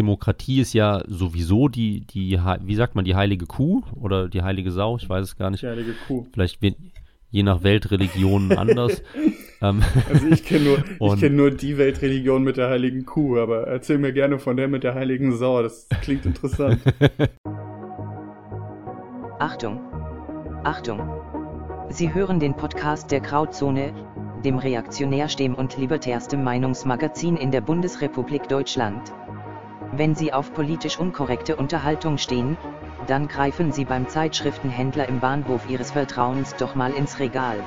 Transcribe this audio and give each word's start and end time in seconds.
Demokratie 0.00 0.60
ist 0.62 0.72
ja 0.72 1.02
sowieso 1.06 1.68
die, 1.68 2.00
die, 2.06 2.40
wie 2.62 2.74
sagt 2.74 2.94
man, 2.94 3.04
die 3.04 3.14
heilige 3.14 3.44
Kuh 3.44 3.82
oder 4.00 4.30
die 4.30 4.40
heilige 4.42 4.70
Sau, 4.70 4.96
ich 4.96 5.06
weiß 5.06 5.22
es 5.22 5.36
gar 5.36 5.50
nicht. 5.50 5.62
Die 5.62 5.66
heilige 5.66 5.94
Kuh. 6.06 6.26
Vielleicht 6.32 6.58
je 7.30 7.42
nach 7.42 7.62
Weltreligion 7.62 8.52
anders. 8.52 9.02
Ähm, 9.62 9.82
also 10.08 10.26
ich 10.28 10.42
kenne 10.42 10.78
nur, 10.98 11.16
kenn 11.18 11.36
nur 11.36 11.50
die 11.50 11.76
Weltreligion 11.76 12.42
mit 12.42 12.56
der 12.56 12.70
heiligen 12.70 13.04
Kuh, 13.04 13.36
aber 13.36 13.66
erzähl 13.66 13.98
mir 13.98 14.14
gerne 14.14 14.38
von 14.38 14.56
der 14.56 14.68
mit 14.68 14.84
der 14.84 14.94
heiligen 14.94 15.36
Sau, 15.36 15.62
das 15.62 15.86
klingt 16.00 16.24
interessant. 16.24 16.80
Achtung! 19.38 19.78
Achtung! 20.64 21.06
Sie 21.90 22.14
hören 22.14 22.40
den 22.40 22.56
Podcast 22.56 23.10
der 23.10 23.20
Krautzone, 23.20 23.92
dem 24.46 24.56
reaktionärsten 24.56 25.54
und 25.54 25.76
libertärsten 25.76 26.42
Meinungsmagazin 26.42 27.36
in 27.36 27.50
der 27.50 27.60
Bundesrepublik 27.60 28.48
Deutschland. 28.48 29.12
Wenn 29.92 30.14
Sie 30.14 30.32
auf 30.32 30.54
politisch 30.54 30.98
unkorrekte 30.98 31.56
Unterhaltung 31.56 32.16
stehen, 32.16 32.56
dann 33.08 33.26
greifen 33.26 33.72
Sie 33.72 33.84
beim 33.84 34.08
Zeitschriftenhändler 34.08 35.08
im 35.08 35.18
Bahnhof 35.18 35.68
Ihres 35.68 35.90
Vertrauens 35.90 36.54
doch 36.56 36.76
mal 36.76 36.92
ins 36.92 37.18
Regal. 37.18 37.58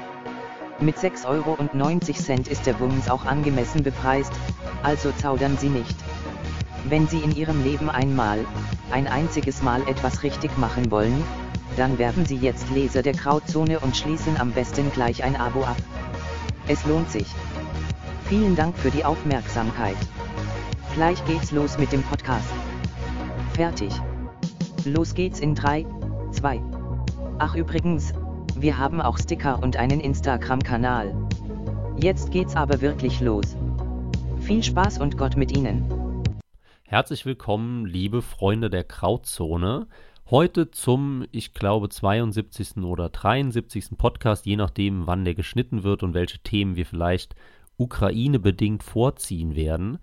Mit 0.80 0.98
6,90 0.98 1.28
Euro 1.28 1.58
ist 2.50 2.66
der 2.66 2.80
Wumms 2.80 3.10
auch 3.10 3.26
angemessen 3.26 3.84
bepreist, 3.84 4.32
also 4.84 5.12
zaudern 5.12 5.58
Sie 5.58 5.70
nicht. 5.70 5.96
Wenn 6.86 7.08
Sie 7.08 7.20
in 7.20 7.36
Ihrem 7.36 7.62
Leben 7.64 7.90
einmal, 7.90 8.46
ein 8.90 9.08
einziges 9.08 9.62
Mal 9.62 9.82
etwas 9.88 10.24
richtig 10.24 10.58
machen 10.58 10.92
wollen, 10.92 11.24
dann 11.76 11.98
werden 11.98 12.26
Sie 12.26 12.38
jetzt 12.38 12.70
Leser 12.70 13.02
der 13.02 13.14
Krautzone 13.14 13.80
und 13.80 13.98
schließen 13.98 14.38
am 14.40 14.52
besten 14.52 14.92
gleich 14.92 15.24
ein 15.24 15.36
Abo 15.36 15.64
ab. 15.64 15.78
Es 16.68 16.86
lohnt 16.86 17.10
sich. 17.10 17.28
Vielen 18.30 18.56
Dank 18.56 18.78
für 18.78 18.92
die 18.92 19.04
Aufmerksamkeit. 19.04 19.98
Gleich 20.96 21.26
geht's 21.26 21.52
los 21.52 21.80
mit 21.80 21.92
dem 21.92 22.04
Podcast. 22.04 22.54
Fertig. 23.56 23.92
Los 24.86 25.16
geht's 25.16 25.40
in 25.40 25.56
3, 25.56 25.88
2. 26.32 26.62
Ach 27.40 27.56
übrigens, 27.56 28.14
wir 28.56 28.78
haben 28.78 29.02
auch 29.02 29.18
Sticker 29.18 29.64
und 29.64 29.76
einen 29.76 30.00
Instagram-Kanal. 30.00 31.16
Jetzt 31.98 32.30
geht's 32.30 32.56
aber 32.56 32.82
wirklich 32.82 33.22
los. 33.22 33.56
Viel 34.42 34.62
Spaß 34.62 35.00
und 35.00 35.18
Gott 35.18 35.36
mit 35.36 35.58
Ihnen. 35.58 35.84
Herzlich 36.84 37.26
willkommen, 37.26 37.88
liebe 37.88 38.22
Freunde 38.22 38.70
der 38.70 38.84
Krautzone. 38.84 39.88
Heute 40.30 40.70
zum, 40.70 41.26
ich 41.32 41.56
glaube, 41.56 41.90
72. 41.90 42.78
oder 42.84 43.10
73. 43.10 43.98
Podcast, 43.98 44.46
je 44.46 44.58
nachdem, 44.58 45.08
wann 45.08 45.26
der 45.26 45.34
geschnitten 45.34 45.82
wird 45.82 46.04
und 46.04 46.14
welche 46.14 46.38
Themen 46.38 46.76
wir 46.76 46.86
vielleicht 46.86 47.34
Ukraine-bedingt 47.78 48.84
vorziehen 48.84 49.56
werden. 49.56 49.98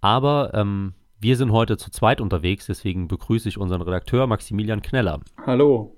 Aber 0.00 0.52
ähm, 0.54 0.94
wir 1.20 1.36
sind 1.36 1.52
heute 1.52 1.76
zu 1.76 1.90
zweit 1.90 2.20
unterwegs, 2.20 2.66
deswegen 2.66 3.08
begrüße 3.08 3.48
ich 3.48 3.58
unseren 3.58 3.82
Redakteur 3.82 4.26
Maximilian 4.26 4.82
Kneller. 4.82 5.20
Hallo. 5.44 5.96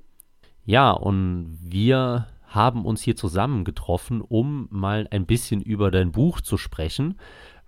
Ja, 0.64 0.92
und 0.92 1.58
wir 1.60 2.26
haben 2.46 2.84
uns 2.84 3.02
hier 3.02 3.16
zusammengetroffen, 3.16 4.20
um 4.20 4.68
mal 4.70 5.06
ein 5.10 5.26
bisschen 5.26 5.60
über 5.60 5.90
dein 5.90 6.12
Buch 6.12 6.40
zu 6.40 6.56
sprechen. 6.56 7.18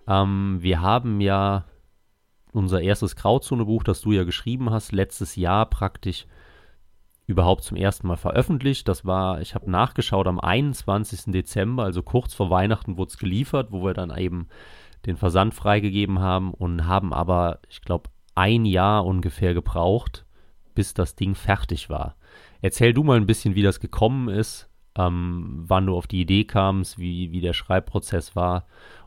Ähm, 0.07 0.57
wir 0.61 0.81
haben 0.81 1.21
ja 1.21 1.65
unser 2.51 2.81
erstes 2.81 3.15
Grauzone-Buch, 3.15 3.83
das 3.83 4.01
du 4.01 4.11
ja 4.11 4.23
geschrieben 4.23 4.69
hast, 4.69 4.91
letztes 4.91 5.35
Jahr 5.35 5.65
praktisch 5.67 6.27
überhaupt 7.25 7.63
zum 7.63 7.77
ersten 7.77 8.07
Mal 8.07 8.17
veröffentlicht. 8.17 8.87
Das 8.87 9.05
war, 9.05 9.41
ich 9.41 9.55
habe 9.55 9.71
nachgeschaut, 9.71 10.27
am 10.27 10.39
21. 10.39 11.31
Dezember, 11.31 11.83
also 11.83 12.03
kurz 12.03 12.33
vor 12.33 12.49
Weihnachten 12.49 12.97
wurde 12.97 13.09
es 13.09 13.17
geliefert, 13.17 13.71
wo 13.71 13.83
wir 13.83 13.93
dann 13.93 14.15
eben 14.15 14.47
den 15.05 15.17
Versand 15.17 15.53
freigegeben 15.53 16.19
haben 16.19 16.53
und 16.53 16.87
haben 16.87 17.13
aber, 17.13 17.59
ich 17.69 17.81
glaube, 17.81 18.09
ein 18.35 18.65
Jahr 18.65 19.05
ungefähr 19.05 19.53
gebraucht, 19.53 20.25
bis 20.75 20.93
das 20.93 21.15
Ding 21.15 21.35
fertig 21.35 21.89
war. 21.89 22.15
Erzähl 22.61 22.93
du 22.93 23.03
mal 23.03 23.17
ein 23.17 23.27
bisschen, 23.27 23.55
wie 23.55 23.61
das 23.61 23.79
gekommen 23.79 24.29
ist, 24.29 24.69
ähm, 24.97 25.63
wann 25.67 25.85
du 25.87 25.95
auf 25.95 26.07
die 26.07 26.21
Idee 26.21 26.45
kamst, 26.45 26.97
wie, 26.97 27.31
wie 27.31 27.41
der 27.41 27.53
Schreibprozess 27.53 28.35
war 28.35 28.65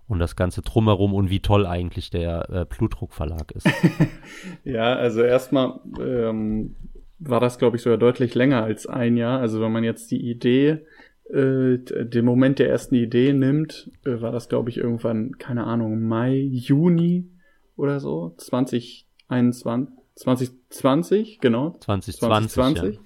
und 0.09 0.19
das 0.19 0.37
Ganze 0.37 0.63
drumherum 0.63 1.15
und 1.15 1.31
wie 1.31 1.41
toll 1.41 1.67
eigentlich 1.67 2.11
der 2.11 2.49
äh, 2.51 2.65
Blutdruck 2.65 3.13
ist. 3.55 3.69
ja, 4.65 4.95
also 4.95 5.23
erstmal 5.23 5.81
ähm, 6.01 6.77
war 7.19 7.41
das, 7.41 7.59
glaube 7.59 7.77
ich, 7.77 7.83
sogar 7.83 7.99
deutlich 7.99 8.35
länger 8.35 8.63
als 8.63 8.87
ein 8.87 9.17
Jahr. 9.17 9.41
Also 9.41 9.61
wenn 9.61 9.73
man 9.73 9.85
jetzt 9.85 10.11
die 10.11 10.31
Idee 10.31 10.85
äh, 11.31 11.79
den 11.79 12.25
Moment 12.25 12.59
der 12.59 12.69
ersten 12.69 12.95
Idee 12.95 13.33
nimmt, 13.33 13.91
äh, 14.05 14.21
war 14.21 14.33
das, 14.33 14.49
glaube 14.49 14.71
ich, 14.71 14.79
irgendwann, 14.79 15.39
keine 15.39 15.65
Ahnung, 15.65 16.07
Mai, 16.07 16.37
Juni 16.37 17.31
oder 17.77 18.01
so, 18.01 18.35
2021, 18.37 19.95
2020, 20.15 21.39
genau. 21.41 21.77
2020. 21.81 22.21
2020. 22.21 22.95
Ja. 22.95 23.01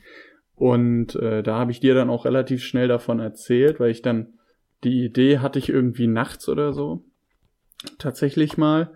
Und 0.55 1.15
äh, 1.17 1.43
da 1.43 1.59
habe 1.59 1.71
ich 1.71 1.81
dir 1.81 1.95
dann 1.95 2.11
auch 2.11 2.27
relativ 2.27 2.63
schnell 2.63 2.89
davon 2.89 3.19
erzählt, 3.19 3.81
weil 3.81 3.91
ich 3.91 4.03
dann 4.03 4.35
die 4.85 5.05
Idee 5.05 5.39
hatte 5.39 5.59
ich 5.59 5.71
irgendwie 5.71 6.07
nachts 6.07 6.49
oder 6.49 6.73
so. 6.73 7.03
Tatsächlich 7.99 8.59
mal. 8.59 8.91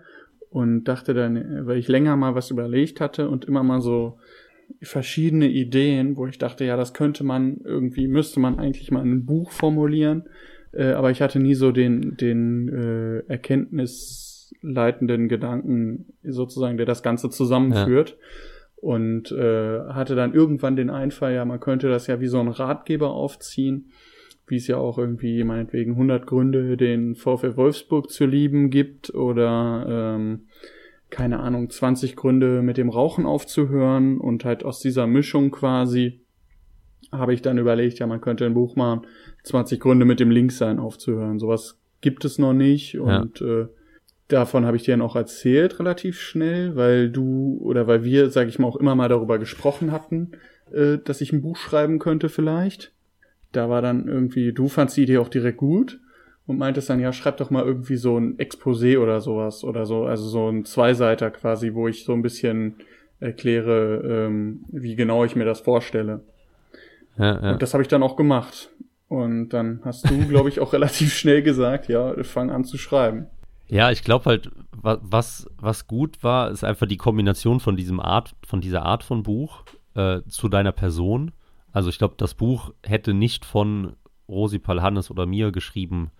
Und 0.49 0.85
dachte 0.85 1.13
dann, 1.13 1.65
weil 1.65 1.77
ich 1.77 1.87
länger 1.87 2.15
mal 2.15 2.35
was 2.35 2.51
überlegt 2.51 3.01
hatte 3.01 3.29
und 3.29 3.45
immer 3.45 3.63
mal 3.63 3.81
so 3.81 4.19
verschiedene 4.81 5.47
Ideen, 5.47 6.17
wo 6.17 6.27
ich 6.27 6.37
dachte, 6.37 6.65
ja, 6.65 6.75
das 6.77 6.93
könnte 6.93 7.23
man 7.23 7.57
irgendwie, 7.63 8.07
müsste 8.07 8.39
man 8.39 8.59
eigentlich 8.59 8.91
mal 8.91 9.01
in 9.01 9.11
ein 9.11 9.25
Buch 9.25 9.49
formulieren. 9.51 10.25
Äh, 10.71 10.91
aber 10.91 11.09
ich 11.11 11.21
hatte 11.21 11.39
nie 11.39 11.55
so 11.55 11.71
den, 11.71 12.15
den 12.17 12.69
äh, 12.69 13.19
erkenntnisleitenden 13.27 15.27
Gedanken 15.29 16.13
sozusagen, 16.23 16.77
der 16.77 16.85
das 16.85 17.03
Ganze 17.03 17.29
zusammenführt. 17.29 18.11
Ja. 18.11 18.15
Und 18.77 19.31
äh, 19.31 19.79
hatte 19.89 20.15
dann 20.15 20.33
irgendwann 20.33 20.75
den 20.75 20.89
Einfall, 20.91 21.33
ja, 21.33 21.45
man 21.45 21.59
könnte 21.59 21.89
das 21.89 22.07
ja 22.07 22.19
wie 22.19 22.27
so 22.27 22.39
ein 22.39 22.49
Ratgeber 22.49 23.11
aufziehen, 23.11 23.91
wie 24.47 24.57
es 24.57 24.67
ja 24.67 24.77
auch 24.77 24.99
irgendwie 24.99 25.43
meinetwegen 25.43 25.93
100 25.93 26.27
Gründe, 26.27 26.77
den 26.77 27.15
VfL 27.15 27.57
Wolfsburg 27.57 28.11
zu 28.11 28.27
lieben 28.27 28.69
gibt 28.69 29.15
oder 29.15 30.15
ähm, 30.17 30.41
keine 31.15 31.39
Ahnung, 31.39 31.69
20 31.69 32.17
Gründe 32.17 32.61
mit 32.61 32.75
dem 32.75 32.89
Rauchen 32.89 33.25
aufzuhören 33.25 34.17
und 34.17 34.43
halt 34.43 34.65
aus 34.65 34.81
dieser 34.81 35.07
Mischung 35.07 35.49
quasi 35.49 36.19
habe 37.09 37.33
ich 37.33 37.41
dann 37.41 37.57
überlegt, 37.57 37.99
ja, 37.99 38.05
man 38.05 38.19
könnte 38.19 38.45
ein 38.45 38.53
Buch 38.53 38.75
machen, 38.75 39.07
20 39.43 39.79
Gründe 39.79 40.03
mit 40.03 40.19
dem 40.19 40.29
Linksein 40.29 40.77
aufzuhören. 40.77 41.39
Sowas 41.39 41.79
gibt 42.01 42.25
es 42.25 42.37
noch 42.37 42.51
nicht 42.51 42.99
und 42.99 43.39
ja. 43.39 43.61
äh, 43.61 43.67
davon 44.27 44.65
habe 44.65 44.75
ich 44.75 44.83
dir 44.83 44.91
dann 44.91 45.01
auch 45.01 45.15
erzählt 45.15 45.79
relativ 45.79 46.19
schnell, 46.19 46.75
weil 46.75 47.09
du 47.09 47.59
oder 47.61 47.87
weil 47.87 48.03
wir, 48.03 48.29
sage 48.29 48.49
ich 48.49 48.59
mal, 48.59 48.67
auch 48.67 48.75
immer 48.75 48.95
mal 48.95 49.07
darüber 49.07 49.39
gesprochen 49.39 49.93
hatten, 49.93 50.33
äh, 50.73 50.97
dass 51.01 51.21
ich 51.21 51.31
ein 51.31 51.41
Buch 51.41 51.55
schreiben 51.55 51.97
könnte 51.97 52.27
vielleicht. 52.27 52.91
Da 53.53 53.69
war 53.69 53.81
dann 53.81 54.09
irgendwie, 54.09 54.51
du 54.51 54.67
fandst 54.67 54.97
die 54.97 55.03
Idee 55.03 55.19
auch 55.19 55.29
direkt 55.29 55.59
gut 55.59 55.97
und 56.47 56.57
meintest 56.57 56.89
dann, 56.89 56.99
ja, 56.99 57.11
schreib 57.11 57.37
doch 57.37 57.49
mal 57.49 57.63
irgendwie 57.63 57.97
so 57.97 58.17
ein 58.17 58.37
Exposé 58.37 58.99
oder 58.99 59.19
sowas 59.21 59.63
oder 59.63 59.85
so, 59.85 60.05
also 60.05 60.27
so 60.27 60.49
ein 60.49 60.65
Zweiseiter 60.65 61.31
quasi, 61.31 61.73
wo 61.73 61.87
ich 61.87 62.05
so 62.05 62.13
ein 62.13 62.21
bisschen 62.21 62.75
erkläre, 63.19 64.27
ähm, 64.27 64.65
wie 64.69 64.95
genau 64.95 65.23
ich 65.23 65.35
mir 65.35 65.45
das 65.45 65.61
vorstelle. 65.61 66.21
Ja, 67.17 67.41
ja. 67.41 67.51
Und 67.53 67.61
das 67.61 67.73
habe 67.73 67.81
ich 67.81 67.87
dann 67.87 68.03
auch 68.03 68.15
gemacht. 68.15 68.69
Und 69.07 69.49
dann 69.49 69.81
hast 69.83 70.09
du, 70.09 70.27
glaube 70.27 70.49
ich, 70.49 70.59
auch 70.59 70.73
relativ 70.73 71.13
schnell 71.13 71.41
gesagt, 71.41 71.87
ja, 71.87 72.13
fang 72.23 72.51
an 72.51 72.65
zu 72.65 72.77
schreiben. 72.77 73.27
Ja, 73.67 73.89
ich 73.89 74.03
glaube 74.03 74.25
halt, 74.25 74.51
was, 74.71 75.49
was 75.57 75.87
gut 75.87 76.23
war, 76.23 76.51
ist 76.51 76.63
einfach 76.63 76.85
die 76.85 76.97
Kombination 76.97 77.59
von 77.59 77.75
diesem 77.75 77.99
Art, 77.99 78.35
von 78.45 78.61
dieser 78.61 78.83
Art 78.83 79.03
von 79.03 79.23
Buch 79.23 79.63
äh, 79.95 80.21
zu 80.27 80.49
deiner 80.49 80.71
Person. 80.71 81.31
Also 81.71 81.89
ich 81.89 81.97
glaube, 81.97 82.13
das 82.17 82.35
Buch 82.35 82.73
hätte 82.83 83.15
nicht 83.15 83.43
von 83.43 83.93
Rosi 84.29 84.59
Palhannes 84.59 85.09
oder 85.09 85.25
mir 85.25 85.51
geschrieben 85.51 86.11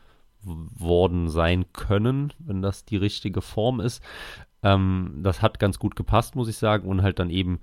worden 0.46 1.30
sein 1.30 1.66
können, 1.74 2.34
wenn 2.40 2.62
das 2.62 2.86
die 2.86 2.98
richtige 2.98 3.42
Form 3.42 3.80
ist. 3.80 4.04
Ähm, 4.64 5.20
das 5.24 5.42
hat 5.42 5.60
ganz 5.60 5.80
gut 5.80 5.96
gepasst, 5.96 6.36
muss 6.36 6.48
ich 6.48 6.58
sagen. 6.58 6.88
Und 6.88 7.02
halt 7.02 7.20
dann 7.20 7.30
eben 7.30 7.60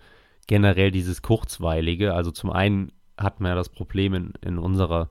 generell 0.47 0.91
dieses 0.91 1.23
Kurzweilige. 1.23 2.15
Also 2.15 2.31
zum 2.31 2.51
einen 2.51 2.93
hat 3.17 3.41
man 3.41 3.51
ja 3.51 3.55
das 3.55 3.69
Problem 3.69 4.15
in, 4.15 4.33
in 4.41 4.59
unserer, 4.59 5.11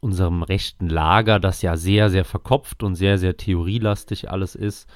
unserem 0.00 0.42
rechten 0.42 0.88
Lager, 0.88 1.40
das 1.40 1.62
ja 1.62 1.76
sehr, 1.76 2.10
sehr 2.10 2.24
verkopft 2.24 2.82
und 2.82 2.94
sehr, 2.94 3.18
sehr 3.18 3.36
theorielastig 3.36 4.30
alles 4.30 4.54
ist. 4.54 4.88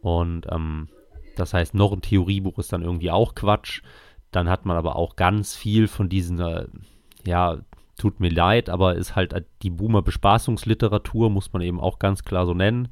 Und 0.00 0.46
ähm, 0.50 0.88
das 1.36 1.54
heißt, 1.54 1.74
noch 1.74 1.92
ein 1.92 2.02
Theoriebuch 2.02 2.58
ist 2.58 2.72
dann 2.72 2.82
irgendwie 2.82 3.10
auch 3.10 3.34
Quatsch. 3.34 3.82
Dann 4.30 4.48
hat 4.48 4.66
man 4.66 4.76
aber 4.76 4.96
auch 4.96 5.16
ganz 5.16 5.56
viel 5.56 5.88
von 5.88 6.08
diesen, 6.08 6.38
äh, 6.40 6.66
ja, 7.26 7.58
tut 8.00 8.18
mir 8.18 8.30
leid, 8.30 8.70
aber 8.70 8.96
ist 8.96 9.14
halt 9.14 9.34
die 9.62 9.70
Boomer-Bespaßungsliteratur, 9.70 11.30
muss 11.30 11.52
man 11.52 11.62
eben 11.62 11.78
auch 11.78 11.98
ganz 11.98 12.24
klar 12.24 12.46
so 12.46 12.54
nennen. 12.54 12.88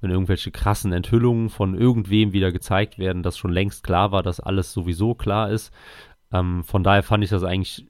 Wenn 0.00 0.10
irgendwelche 0.10 0.50
krassen 0.50 0.92
Enthüllungen 0.92 1.48
von 1.48 1.76
irgendwem 1.76 2.32
wieder 2.32 2.52
gezeigt 2.52 2.98
werden, 2.98 3.22
dass 3.22 3.36
schon 3.36 3.52
längst 3.52 3.82
klar 3.82 4.12
war, 4.12 4.22
dass 4.22 4.40
alles 4.40 4.72
sowieso 4.72 5.14
klar 5.14 5.50
ist. 5.50 5.72
Ähm, 6.32 6.62
von 6.62 6.84
daher 6.84 7.02
fand 7.02 7.24
ich 7.24 7.30
das 7.30 7.42
eigentlich 7.42 7.86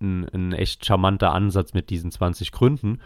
ein, 0.00 0.26
ein, 0.32 0.52
echt 0.52 0.84
charmanter 0.84 1.32
Ansatz 1.32 1.74
mit 1.74 1.90
diesen 1.90 2.10
20 2.10 2.50
Gründen. 2.50 3.00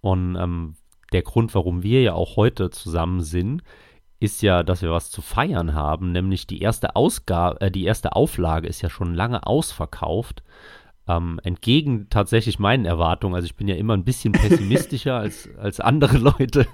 Und 0.00 0.36
ähm, 0.36 0.74
der 1.12 1.22
Grund, 1.22 1.54
warum 1.54 1.82
wir 1.82 2.02
ja 2.02 2.14
auch 2.14 2.36
heute 2.36 2.70
zusammen 2.70 3.20
sind, 3.20 3.62
ist 4.18 4.42
ja, 4.42 4.62
dass 4.62 4.82
wir 4.82 4.90
was 4.90 5.10
zu 5.10 5.22
feiern 5.22 5.74
haben, 5.74 6.12
nämlich 6.12 6.46
die 6.46 6.60
erste 6.60 6.96
Ausgabe, 6.96 7.60
äh, 7.60 7.70
die 7.70 7.84
erste 7.84 8.16
Auflage 8.16 8.68
ist 8.68 8.82
ja 8.82 8.90
schon 8.90 9.14
lange 9.14 9.46
ausverkauft. 9.46 10.42
Ähm, 11.10 11.40
entgegen 11.42 12.06
tatsächlich 12.08 12.60
meinen 12.60 12.84
Erwartungen, 12.84 13.34
also 13.34 13.46
ich 13.46 13.56
bin 13.56 13.66
ja 13.66 13.74
immer 13.74 13.94
ein 13.94 14.04
bisschen 14.04 14.32
pessimistischer 14.32 15.16
als, 15.18 15.48
als 15.56 15.80
andere 15.80 16.18
Leute 16.18 16.66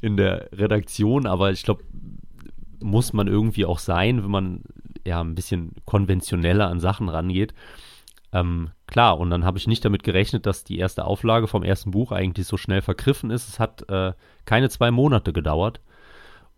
in 0.00 0.16
der 0.16 0.50
Redaktion, 0.52 1.26
aber 1.26 1.50
ich 1.50 1.64
glaube, 1.64 1.82
muss 2.80 3.12
man 3.12 3.26
irgendwie 3.26 3.64
auch 3.64 3.80
sein, 3.80 4.22
wenn 4.22 4.30
man 4.30 4.62
ja 5.04 5.20
ein 5.20 5.34
bisschen 5.34 5.72
konventioneller 5.84 6.68
an 6.68 6.78
Sachen 6.78 7.08
rangeht. 7.08 7.54
Ähm, 8.32 8.70
klar, 8.86 9.18
und 9.18 9.30
dann 9.30 9.44
habe 9.44 9.58
ich 9.58 9.66
nicht 9.66 9.84
damit 9.84 10.04
gerechnet, 10.04 10.46
dass 10.46 10.64
die 10.64 10.78
erste 10.78 11.04
Auflage 11.04 11.48
vom 11.48 11.64
ersten 11.64 11.90
Buch 11.90 12.12
eigentlich 12.12 12.46
so 12.46 12.56
schnell 12.56 12.82
vergriffen 12.82 13.30
ist. 13.30 13.48
Es 13.48 13.58
hat 13.58 13.88
äh, 13.90 14.12
keine 14.44 14.70
zwei 14.70 14.90
Monate 14.90 15.32
gedauert. 15.32 15.80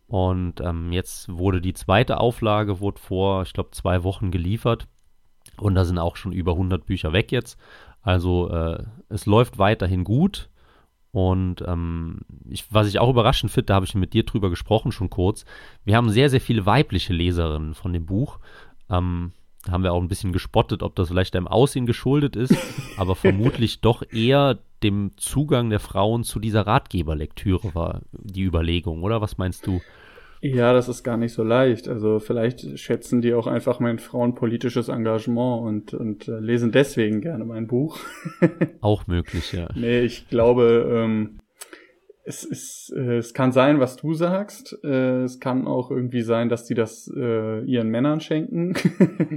Und 0.07 0.61
ähm, 0.61 0.93
jetzt 0.93 1.29
wurde 1.33 1.61
die 1.61 1.75
zweite 1.75 2.21
Auflage, 2.21 2.81
wurde 2.81 3.01
vor, 3.01 3.43
ich 3.43 3.55
glaube, 3.55 3.71
zwei 3.71 4.05
Wochen 4.05 4.31
geliefert. 4.31 4.87
Und 5.61 5.75
da 5.75 5.85
sind 5.85 5.99
auch 5.99 6.17
schon 6.17 6.33
über 6.33 6.53
100 6.53 6.87
Bücher 6.87 7.13
weg 7.13 7.33
jetzt. 7.33 7.59
Also 8.03 8.51
äh, 8.51 8.85
es 9.09 9.27
läuft 9.27 9.59
weiterhin 9.59 10.05
gut. 10.05 10.51
Und 11.11 11.63
ähm, 11.67 12.23
ich, 12.49 12.67
was 12.73 12.89
ich 12.89 12.99
auch 12.99 13.09
überraschend 13.09 13.53
finde, 13.53 13.67
da 13.67 13.75
habe 13.77 13.87
ich 13.87 13.95
mit 13.95 14.15
dir 14.15 14.25
drüber 14.25 14.51
gesprochen 14.51 14.91
schon 14.91 15.11
kurz. 15.11 15.45
Wir 15.85 15.97
haben 15.97 16.11
sehr, 16.11 16.29
sehr 16.29 16.41
viele 16.41 16.67
weibliche 16.67 17.13
Leserinnen 17.13 17.75
von 17.75 17.93
dem 17.93 18.05
Buch. 18.05 18.41
Ähm, 18.91 19.33
da 19.65 19.73
haben 19.73 19.85
wir 19.85 19.93
auch 19.93 20.03
ein 20.03 20.09
bisschen 20.09 20.33
gespottet, 20.33 20.83
ob 20.83 20.97
das 20.97 21.09
vielleicht 21.09 21.35
deinem 21.35 21.47
Aussehen 21.47 21.87
geschuldet 21.87 22.37
ist, 22.37 22.55
aber 22.97 23.15
vermutlich 23.15 23.81
doch 23.81 24.03
eher 24.11 24.59
dem 24.83 25.13
Zugang 25.17 25.71
der 25.71 25.81
Frauen 25.81 26.25
zu 26.25 26.41
dieser 26.41 26.67
Ratgeberlektüre 26.67 27.75
war 27.75 28.03
die 28.13 28.43
Überlegung, 28.43 29.03
oder? 29.03 29.21
Was 29.21 29.39
meinst 29.39 29.67
du? 29.67 29.81
Ja, 30.45 30.75
das 30.75 30.91
ist 30.91 31.05
gar 31.05 31.17
nicht 31.17 31.33
so 31.33 31.43
leicht. 31.43 31.89
Also 31.89 32.21
vielleicht 32.21 32.79
schätzen 32.79 33.23
die 33.23 33.33
auch 33.33 33.47
einfach 33.47 33.81
mein 33.81 33.99
frauenpolitisches 33.99 34.91
Engagement 34.91 35.63
und, 35.63 35.95
und 35.95 36.29
äh, 36.29 36.39
lesen 36.39 36.71
deswegen 36.71 37.23
gerne 37.23 37.47
mein 37.47 37.67
Buch. 37.67 37.99
auch 38.83 39.07
möglich, 39.07 39.55
ja. 39.55 39.69
Nee, 39.75 40.01
ich 40.01 40.29
glaube, 40.29 40.87
ähm, 40.93 41.39
es, 42.25 42.45
ist, 42.45 42.93
äh, 42.95 43.17
es 43.17 43.33
kann 43.33 43.53
sein, 43.53 43.81
was 43.81 43.97
du 43.97 44.13
sagst. 44.13 44.79
Äh, 44.85 45.23
es 45.23 45.41
kann 45.41 45.67
auch 45.67 45.91
irgendwie 45.91 46.21
sein, 46.21 46.51
dass 46.51 46.67
die 46.67 46.75
das 46.75 47.11
äh, 47.17 47.65
ihren 47.65 47.89
Männern 47.89 48.21
schenken. 48.21 48.75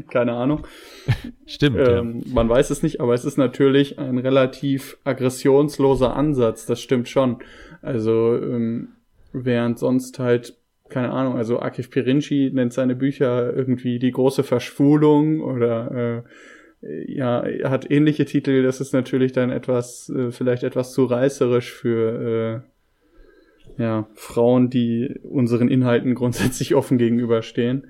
Keine 0.10 0.34
Ahnung. 0.34 0.68
Stimmt. 1.46 1.78
Ähm, 1.88 2.24
ja. 2.26 2.34
Man 2.34 2.50
weiß 2.50 2.70
es 2.70 2.84
nicht, 2.84 3.00
aber 3.00 3.14
es 3.14 3.24
ist 3.24 3.38
natürlich 3.38 3.98
ein 3.98 4.18
relativ 4.18 4.98
aggressionsloser 5.06 6.18
Ansatz. 6.18 6.66
Das 6.66 6.82
stimmt 6.82 7.08
schon. 7.08 7.38
Also 7.82 8.36
ähm, 8.36 8.90
während 9.32 9.80
sonst 9.80 10.20
halt 10.20 10.58
keine 10.90 11.12
Ahnung, 11.12 11.36
also 11.36 11.60
Akif 11.60 11.90
Pirinci 11.90 12.52
nennt 12.54 12.74
seine 12.74 12.96
Bücher 12.96 13.54
irgendwie 13.54 14.00
die 14.00 14.12
große 14.12 14.44
Verschwulung 14.44 15.42
oder 15.42 16.24
äh, 16.82 17.12
ja, 17.12 17.42
er 17.42 17.70
hat 17.70 17.90
ähnliche 17.90 18.26
Titel, 18.26 18.64
das 18.64 18.82
ist 18.82 18.94
natürlich 18.94 19.32
dann 19.32 19.50
etwas, 19.50 20.10
äh, 20.10 20.32
vielleicht 20.32 20.64
etwas 20.64 20.94
zu 20.94 21.06
reißerisch 21.06 21.74
für 21.74 22.64
äh, 23.78 23.82
ja, 23.82 24.08
Frauen, 24.14 24.70
die 24.70 25.20
unseren 25.24 25.70
Inhalten 25.70 26.16
grundsätzlich 26.16 26.76
offen 26.76 26.98
gegenüberstehen. 26.98 27.88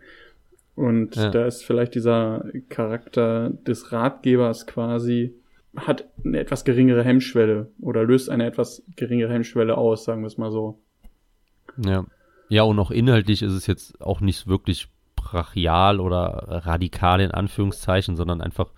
Und 0.76 1.16
ja. 1.16 1.30
da 1.32 1.46
ist 1.46 1.64
vielleicht 1.64 1.96
dieser 1.96 2.46
Charakter 2.70 3.50
des 3.50 3.92
Ratgebers 3.92 4.68
quasi, 4.68 5.34
hat 5.76 6.08
eine 6.24 6.40
etwas 6.40 6.66
geringere 6.66 7.04
Hemmschwelle 7.04 7.72
oder 7.82 8.04
löst 8.04 8.30
eine 8.30 8.46
etwas 8.46 8.84
geringere 8.96 9.34
Hemmschwelle 9.34 9.78
aus, 9.78 10.06
sagen 10.06 10.22
wir 10.22 10.28
es 10.28 10.38
mal 10.38 10.52
so. 10.52 10.80
Ja. 11.78 12.06
Ja, 12.50 12.64
und 12.64 12.80
auch 12.80 12.92
inhaltlich 12.92 13.42
ist 13.42 13.54
es 13.54 13.68
jetzt 13.68 14.02
auch 14.02 14.22
nicht 14.22 14.48
wirklich 14.48 14.88
brachial 15.16 16.00
oder 16.00 16.62
radikal 16.66 17.20
in 17.20 17.32
Anführungszeichen, 17.32 18.16
sondern 18.16 18.42
einfach, 18.42 18.72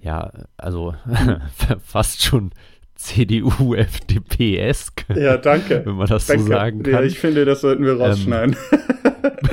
ja, 0.00 0.30
also 0.56 0.94
fast 1.84 2.22
schon 2.22 2.52
CDU, 2.94 3.74
FDP-esk. 3.74 5.04
Ja, 5.14 5.36
danke. 5.36 5.82
Wenn 5.84 5.96
man 5.96 6.06
das 6.06 6.26
danke. 6.26 6.44
so 6.44 6.48
sagen 6.48 6.82
kann. 6.82 6.92
Ja, 6.92 7.02
ich 7.02 7.18
finde, 7.18 7.44
das 7.44 7.60
sollten 7.60 7.84
wir 7.84 7.98
rausschneiden. 7.98 8.56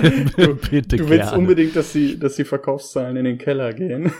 Ähm, 0.01 0.31
du, 0.37 0.55
Bitte 0.55 0.97
du 0.97 1.09
willst 1.09 1.29
gerne. 1.29 1.37
unbedingt, 1.37 1.75
dass 1.75 1.91
die, 1.91 2.19
dass 2.19 2.35
die 2.35 2.45
Verkaufszahlen 2.45 3.17
in 3.17 3.25
den 3.25 3.37
Keller 3.37 3.73
gehen. 3.73 4.13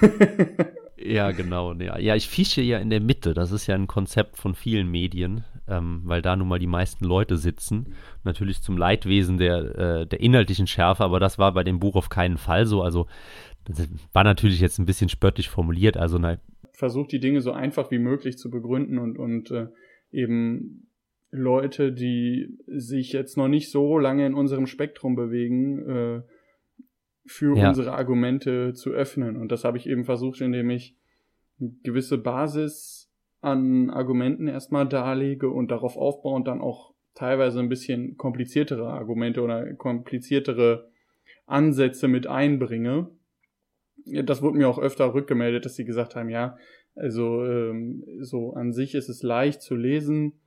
ja, 0.98 1.32
genau. 1.32 1.74
Ja. 1.74 1.98
ja, 2.00 2.16
ich 2.16 2.28
fische 2.28 2.62
ja 2.62 2.80
in 2.80 2.90
der 2.90 3.00
Mitte. 3.00 3.34
Das 3.34 3.52
ist 3.52 3.68
ja 3.68 3.76
ein 3.76 3.88
Konzept 3.88 4.38
von 4.38 4.56
vielen 4.56 4.90
Medien 4.90 5.46
ähm, 5.68 6.02
weil 6.06 6.22
da 6.22 6.36
nun 6.36 6.48
mal 6.48 6.60
die 6.60 6.68
meisten 6.68 7.06
Leute 7.06 7.38
sitzen. 7.38 7.94
Natürlich 8.24 8.62
zum 8.62 8.78
Leidwesen 8.78 9.38
der, 9.38 9.78
äh, 9.78 10.08
der 10.08 10.20
inhaltlichen 10.20 10.68
Schärfe, 10.68 11.04
aber 11.04 11.20
das 11.20 11.38
war 11.38 11.54
bei 11.54 11.64
dem 11.64 11.80
Buch 11.80 11.96
auf 11.96 12.10
keinen 12.10 12.38
Fall 12.38 12.66
so. 12.66 12.82
Also 12.82 13.08
das 13.66 13.88
war 14.12 14.24
natürlich 14.24 14.60
jetzt 14.60 14.80
ein 14.80 14.86
bisschen 14.86 15.10
spöttisch 15.10 15.50
formuliert. 15.50 15.98
Also 15.98 16.18
na, 16.18 16.38
versucht 16.74 17.12
die 17.12 17.20
Dinge 17.20 17.42
so 17.42 17.52
einfach 17.52 17.92
wie 17.92 18.00
möglich 18.00 18.38
zu 18.38 18.50
begründen 18.50 18.98
und, 18.98 19.18
und 19.18 19.52
äh, 19.52 19.68
eben 20.12 20.88
Leute, 21.32 21.92
die 21.92 22.58
sich 22.68 23.12
jetzt 23.12 23.38
noch 23.38 23.48
nicht 23.48 23.72
so 23.72 23.98
lange 23.98 24.26
in 24.26 24.34
unserem 24.34 24.68
Spektrum 24.68 25.16
bewegen, 25.16 25.90
äh, 25.90 26.22
für 27.26 27.58
ja. 27.58 27.70
unsere 27.70 27.94
Argumente 27.94 28.74
zu 28.74 28.92
öffnen. 28.92 29.38
Und 29.38 29.52
das 29.52 29.64
habe 29.64 29.78
ich 29.78 29.88
eben 29.88 30.04
versucht, 30.04 30.42
indem 30.42 30.70
ich 30.70 30.96
eine 31.60 31.72
gewisse 31.84 32.18
Basis 32.18 33.03
an 33.44 33.90
Argumenten 33.90 34.48
erstmal 34.48 34.88
darlege 34.88 35.50
und 35.50 35.70
darauf 35.70 35.98
aufbauend 35.98 36.48
dann 36.48 36.62
auch 36.62 36.94
teilweise 37.14 37.60
ein 37.60 37.70
bisschen 37.70 38.18
kompliziertere 38.18 38.88
Argumente 38.88 39.42
oder 39.42 39.74
kompliziertere 39.74 40.90
Ansätze 41.46 42.08
mit 42.08 42.26
einbringe. 42.26 43.10
Das 44.06 44.42
wurde 44.42 44.58
mir 44.58 44.70
auch 44.70 44.80
öfter 44.80 45.14
rückgemeldet, 45.14 45.66
dass 45.66 45.76
sie 45.76 45.86
gesagt 45.86 46.16
haben, 46.16 46.30
ja, 46.30 46.58
also 46.96 47.44
ähm, 47.46 48.04
so 48.22 48.54
an 48.54 48.72
sich 48.72 48.96
ist 48.96 49.10
es 49.10 49.24
leicht 49.24 49.62
zu 49.62 49.76
lesen, 49.76 50.40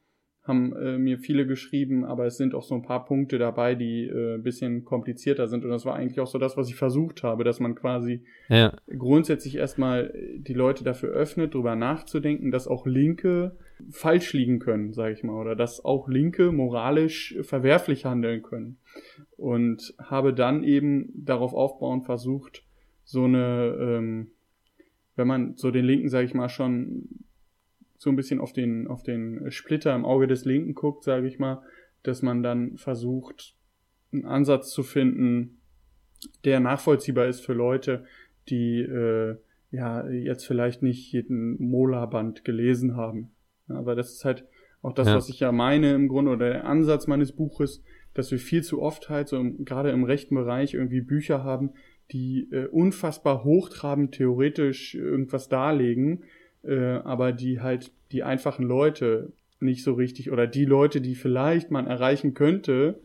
haben 0.46 0.76
äh, 0.76 0.96
mir 0.96 1.18
viele 1.18 1.46
geschrieben, 1.46 2.04
aber 2.04 2.26
es 2.26 2.36
sind 2.36 2.54
auch 2.54 2.62
so 2.62 2.74
ein 2.76 2.82
paar 2.82 3.04
Punkte 3.04 3.38
dabei, 3.38 3.74
die 3.74 4.04
äh, 4.06 4.38
bisschen 4.38 4.84
komplizierter 4.84 5.48
sind. 5.48 5.64
Und 5.64 5.70
das 5.70 5.84
war 5.84 5.96
eigentlich 5.96 6.20
auch 6.20 6.28
so 6.28 6.38
das, 6.38 6.56
was 6.56 6.68
ich 6.68 6.76
versucht 6.76 7.24
habe, 7.24 7.42
dass 7.42 7.58
man 7.58 7.74
quasi 7.74 8.22
ja. 8.48 8.72
grundsätzlich 8.96 9.56
erstmal 9.56 10.14
die 10.38 10.54
Leute 10.54 10.84
dafür 10.84 11.10
öffnet, 11.10 11.54
drüber 11.54 11.74
nachzudenken, 11.74 12.52
dass 12.52 12.68
auch 12.68 12.86
Linke 12.86 13.56
falsch 13.90 14.32
liegen 14.32 14.60
können, 14.60 14.92
sage 14.92 15.14
ich 15.14 15.24
mal, 15.24 15.38
oder 15.40 15.56
dass 15.56 15.84
auch 15.84 16.08
Linke 16.08 16.52
moralisch 16.52 17.36
verwerflich 17.42 18.04
handeln 18.04 18.42
können. 18.42 18.78
Und 19.36 19.94
habe 19.98 20.32
dann 20.32 20.62
eben 20.62 21.12
darauf 21.14 21.52
aufbauend 21.54 22.06
versucht, 22.06 22.62
so 23.04 23.24
eine, 23.24 23.76
ähm, 23.80 24.30
wenn 25.16 25.26
man 25.26 25.56
so 25.56 25.70
den 25.70 25.84
Linken, 25.84 26.08
sage 26.08 26.26
ich 26.26 26.34
mal, 26.34 26.48
schon 26.48 27.08
so 27.98 28.10
ein 28.10 28.16
bisschen 28.16 28.40
auf 28.40 28.52
den, 28.52 28.86
auf 28.86 29.02
den 29.02 29.50
Splitter 29.50 29.94
im 29.94 30.04
Auge 30.04 30.26
des 30.26 30.44
Linken 30.44 30.74
guckt, 30.74 31.04
sage 31.04 31.26
ich 31.26 31.38
mal, 31.38 31.62
dass 32.02 32.22
man 32.22 32.42
dann 32.42 32.76
versucht, 32.76 33.56
einen 34.12 34.24
Ansatz 34.24 34.70
zu 34.70 34.82
finden, 34.82 35.60
der 36.44 36.60
nachvollziehbar 36.60 37.26
ist 37.26 37.40
für 37.40 37.52
Leute, 37.52 38.04
die 38.48 38.80
äh, 38.80 39.36
ja 39.70 40.08
jetzt 40.08 40.46
vielleicht 40.46 40.82
nicht 40.82 41.12
jeden 41.12 41.60
Mola-Band 41.62 42.44
gelesen 42.44 42.96
haben. 42.96 43.30
aber 43.68 43.94
das 43.94 44.12
ist 44.12 44.24
halt 44.24 44.46
auch 44.82 44.92
das, 44.92 45.08
ja. 45.08 45.16
was 45.16 45.28
ich 45.28 45.40
ja 45.40 45.50
meine 45.52 45.94
im 45.94 46.08
Grunde 46.08 46.30
oder 46.30 46.50
der 46.50 46.64
Ansatz 46.64 47.06
meines 47.06 47.32
Buches, 47.32 47.82
dass 48.14 48.30
wir 48.30 48.38
viel 48.38 48.62
zu 48.62 48.80
oft 48.80 49.08
halt 49.08 49.28
so 49.28 49.36
im, 49.36 49.64
gerade 49.64 49.90
im 49.90 50.04
rechten 50.04 50.34
Bereich 50.36 50.74
irgendwie 50.74 51.00
Bücher 51.00 51.42
haben, 51.42 51.72
die 52.12 52.48
äh, 52.52 52.66
unfassbar 52.66 53.42
hochtrabend 53.42 54.14
theoretisch 54.14 54.94
irgendwas 54.94 55.48
darlegen, 55.48 56.24
äh, 56.66 56.96
aber 57.04 57.32
die 57.32 57.60
halt 57.60 57.92
die 58.12 58.22
einfachen 58.22 58.64
Leute 58.64 59.32
nicht 59.60 59.82
so 59.82 59.94
richtig 59.94 60.30
oder 60.30 60.46
die 60.46 60.64
Leute, 60.64 61.00
die 61.00 61.14
vielleicht 61.14 61.70
man 61.70 61.86
erreichen 61.86 62.34
könnte, 62.34 63.00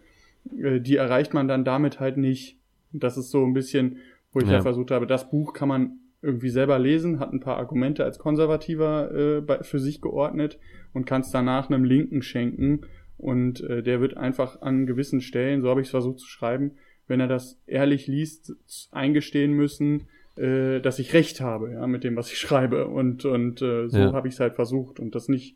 äh, 0.58 0.80
die 0.80 0.96
erreicht 0.96 1.34
man 1.34 1.48
dann 1.48 1.64
damit 1.64 2.00
halt 2.00 2.18
nicht. 2.18 2.58
Das 2.92 3.18
ist 3.18 3.32
so 3.32 3.46
ein 3.46 3.54
bisschen, 3.54 3.98
wo 4.34 4.40
ich 4.40 4.48
ja. 4.48 4.54
halt 4.54 4.64
versucht 4.64 4.92
habe, 4.92 5.08
das 5.08 5.30
Buch 5.30 5.54
kann 5.54 5.70
man 5.70 5.98
irgendwie 6.22 6.50
selber 6.50 6.78
lesen, 6.78 7.20
hat 7.20 7.34
ein 7.34 7.40
paar 7.40 7.58
Argumente 7.58 8.04
als 8.04 8.20
Konservativer 8.20 9.12
äh, 9.14 9.42
bei, 9.42 9.64
für 9.64 9.80
sich 9.80 10.02
geordnet 10.02 10.60
und 10.94 11.06
kann 11.06 11.22
es 11.22 11.32
danach 11.32 11.70
einem 11.70 11.84
Linken 11.84 12.22
schenken 12.22 12.82
und 13.18 13.62
äh, 13.62 13.82
der 13.82 14.02
wird 14.02 14.18
einfach 14.18 14.62
an 14.62 14.86
gewissen 14.86 15.22
Stellen, 15.22 15.62
so 15.62 15.70
habe 15.70 15.82
ich 15.82 15.88
es 15.88 15.92
versucht 15.92 16.20
zu 16.20 16.28
schreiben, 16.28 16.72
wenn 17.08 17.20
er 17.20 17.28
das 17.28 17.60
ehrlich 17.66 18.08
liest, 18.08 18.56
eingestehen 18.92 19.54
müssen, 19.54 20.08
äh, 20.42 20.80
dass 20.80 21.00
ich 21.00 21.14
recht 21.14 21.40
habe, 21.40 21.74
ja, 21.74 21.86
mit 21.88 22.04
dem, 22.04 22.16
was 22.16 22.32
ich 22.32 22.40
schreibe. 22.40 22.88
Und, 22.88 23.26
und 23.26 23.62
äh, 23.62 23.88
so 23.88 24.00
ja. 24.00 24.14
habe 24.14 24.28
ich 24.28 24.34
es 24.34 24.40
halt 24.40 24.56
versucht 24.56 25.00
und 25.00 25.14
das 25.14 25.28
nicht, 25.28 25.56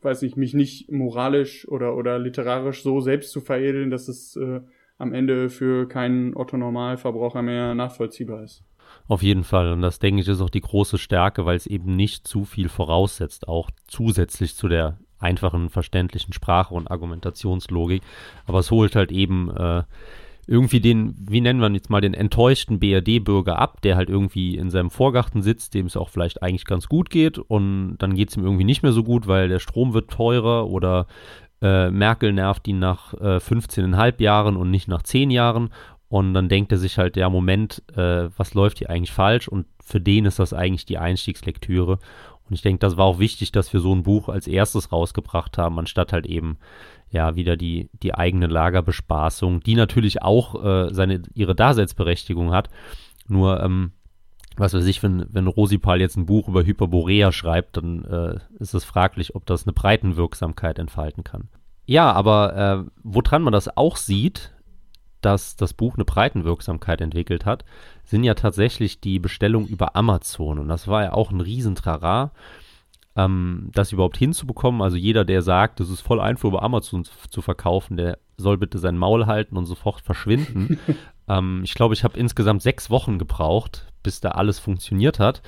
weiß 0.00 0.22
ich, 0.22 0.36
mich 0.36 0.54
nicht 0.54 0.90
moralisch 0.90 1.68
oder, 1.68 1.96
oder 1.96 2.18
literarisch 2.18 2.82
so 2.82 3.00
selbst 3.00 3.30
zu 3.30 3.40
veredeln, 3.40 3.90
dass 3.90 4.08
es 4.08 4.36
äh, 4.36 4.60
am 4.96 5.12
Ende 5.12 5.50
für 5.50 5.86
keinen 5.86 6.34
Otto-Normalverbraucher 6.34 7.42
mehr 7.42 7.74
nachvollziehbar 7.74 8.42
ist. 8.42 8.64
Auf 9.06 9.22
jeden 9.22 9.44
Fall. 9.44 9.72
Und 9.72 9.82
das, 9.82 9.98
denke 9.98 10.22
ich, 10.22 10.28
ist 10.28 10.40
auch 10.40 10.50
die 10.50 10.60
große 10.60 10.98
Stärke, 10.98 11.44
weil 11.44 11.56
es 11.56 11.66
eben 11.66 11.94
nicht 11.94 12.26
zu 12.26 12.44
viel 12.44 12.68
voraussetzt, 12.68 13.48
auch 13.48 13.70
zusätzlich 13.86 14.56
zu 14.56 14.68
der 14.68 14.98
einfachen, 15.18 15.68
verständlichen 15.68 16.32
Sprache 16.32 16.74
und 16.74 16.90
Argumentationslogik. 16.90 18.02
Aber 18.46 18.60
es 18.60 18.70
holt 18.70 18.96
halt 18.96 19.12
eben 19.12 19.50
äh, 19.50 19.82
irgendwie 20.46 20.80
den, 20.80 21.14
wie 21.18 21.40
nennen 21.40 21.60
wir 21.60 21.70
jetzt 21.70 21.90
mal, 21.90 22.00
den 22.00 22.14
enttäuschten 22.14 22.78
BRD-Bürger 22.78 23.58
ab, 23.58 23.80
der 23.82 23.96
halt 23.96 24.08
irgendwie 24.08 24.56
in 24.56 24.70
seinem 24.70 24.90
Vorgarten 24.90 25.42
sitzt, 25.42 25.74
dem 25.74 25.86
es 25.86 25.96
auch 25.96 26.08
vielleicht 26.08 26.42
eigentlich 26.42 26.64
ganz 26.64 26.88
gut 26.88 27.10
geht 27.10 27.38
und 27.38 27.96
dann 27.98 28.14
geht 28.14 28.30
es 28.30 28.36
ihm 28.36 28.44
irgendwie 28.44 28.64
nicht 28.64 28.82
mehr 28.82 28.92
so 28.92 29.04
gut, 29.04 29.26
weil 29.26 29.48
der 29.48 29.58
Strom 29.58 29.94
wird 29.94 30.10
teurer 30.10 30.68
oder 30.68 31.06
äh, 31.62 31.90
Merkel 31.90 32.32
nervt 32.32 32.68
ihn 32.68 32.78
nach 32.78 33.14
äh, 33.14 33.38
15,5 33.38 34.22
Jahren 34.22 34.56
und 34.56 34.70
nicht 34.70 34.88
nach 34.88 35.02
10 35.02 35.30
Jahren 35.30 35.70
und 36.08 36.32
dann 36.32 36.48
denkt 36.48 36.70
er 36.70 36.78
sich 36.78 36.98
halt, 36.98 37.16
ja, 37.16 37.28
Moment, 37.28 37.82
äh, 37.96 38.28
was 38.36 38.54
läuft 38.54 38.78
hier 38.78 38.88
eigentlich 38.88 39.10
falsch? 39.10 39.48
Und 39.48 39.66
für 39.82 40.00
den 40.00 40.26
ist 40.26 40.38
das 40.38 40.52
eigentlich 40.52 40.86
die 40.86 40.98
Einstiegslektüre. 40.98 41.98
Und 42.48 42.54
ich 42.54 42.62
denke, 42.62 42.80
das 42.80 42.96
war 42.96 43.06
auch 43.06 43.18
wichtig, 43.18 43.52
dass 43.52 43.72
wir 43.72 43.80
so 43.80 43.94
ein 43.94 44.02
Buch 44.02 44.28
als 44.28 44.46
erstes 44.46 44.92
rausgebracht 44.92 45.56
haben, 45.56 45.78
anstatt 45.78 46.12
halt 46.12 46.26
eben 46.26 46.58
ja 47.10 47.36
wieder 47.36 47.56
die, 47.56 47.88
die 48.02 48.14
eigene 48.14 48.46
Lagerbespaßung, 48.46 49.60
die 49.60 49.74
natürlich 49.76 50.22
auch 50.22 50.62
äh, 50.62 50.92
seine, 50.92 51.22
ihre 51.34 51.54
Daseinsberechtigung 51.54 52.52
hat. 52.52 52.68
Nur, 53.28 53.62
ähm, 53.62 53.92
was 54.56 54.74
weiß 54.74 54.84
ich, 54.86 55.02
wenn, 55.02 55.26
wenn 55.30 55.46
Rosipal 55.46 56.00
jetzt 56.00 56.16
ein 56.16 56.26
Buch 56.26 56.48
über 56.48 56.64
Hyperborea 56.64 57.32
schreibt, 57.32 57.78
dann 57.78 58.04
äh, 58.04 58.38
ist 58.58 58.74
es 58.74 58.84
fraglich, 58.84 59.34
ob 59.34 59.46
das 59.46 59.66
eine 59.66 59.72
Breitenwirksamkeit 59.72 60.78
entfalten 60.78 61.24
kann. 61.24 61.48
Ja, 61.86 62.12
aber 62.12 62.56
äh, 62.86 62.90
woran 63.02 63.42
man 63.42 63.52
das 63.52 63.74
auch 63.76 63.96
sieht, 63.96 64.52
dass 65.20 65.56
das 65.56 65.72
Buch 65.72 65.94
eine 65.94 66.04
Breitenwirksamkeit 66.04 67.00
entwickelt 67.00 67.46
hat, 67.46 67.64
sind 68.04 68.24
ja 68.24 68.34
tatsächlich 68.34 69.00
die 69.00 69.18
Bestellungen 69.18 69.68
über 69.68 69.96
Amazon. 69.96 70.58
Und 70.58 70.68
das 70.68 70.88
war 70.88 71.04
ja 71.04 71.12
auch 71.12 71.30
ein 71.30 71.40
Riesentrara 71.40 72.32
ähm, 73.16 73.70
das 73.72 73.92
überhaupt 73.92 74.16
hinzubekommen. 74.16 74.82
Also 74.82 74.96
jeder, 74.96 75.24
der 75.24 75.42
sagt, 75.42 75.80
es 75.80 75.90
ist 75.90 76.00
voll 76.00 76.20
einfach 76.20 76.48
über 76.48 76.62
Amazon 76.62 77.04
zu 77.04 77.42
verkaufen, 77.42 77.96
der 77.96 78.18
soll 78.36 78.58
bitte 78.58 78.78
sein 78.78 78.98
Maul 78.98 79.26
halten 79.26 79.56
und 79.56 79.66
sofort 79.66 80.00
verschwinden. 80.00 80.78
ähm, 81.28 81.60
ich 81.64 81.74
glaube, 81.74 81.94
ich 81.94 82.04
habe 82.04 82.18
insgesamt 82.18 82.62
sechs 82.62 82.90
Wochen 82.90 83.18
gebraucht, 83.18 83.86
bis 84.02 84.20
da 84.20 84.30
alles 84.30 84.58
funktioniert 84.58 85.18
hat, 85.18 85.42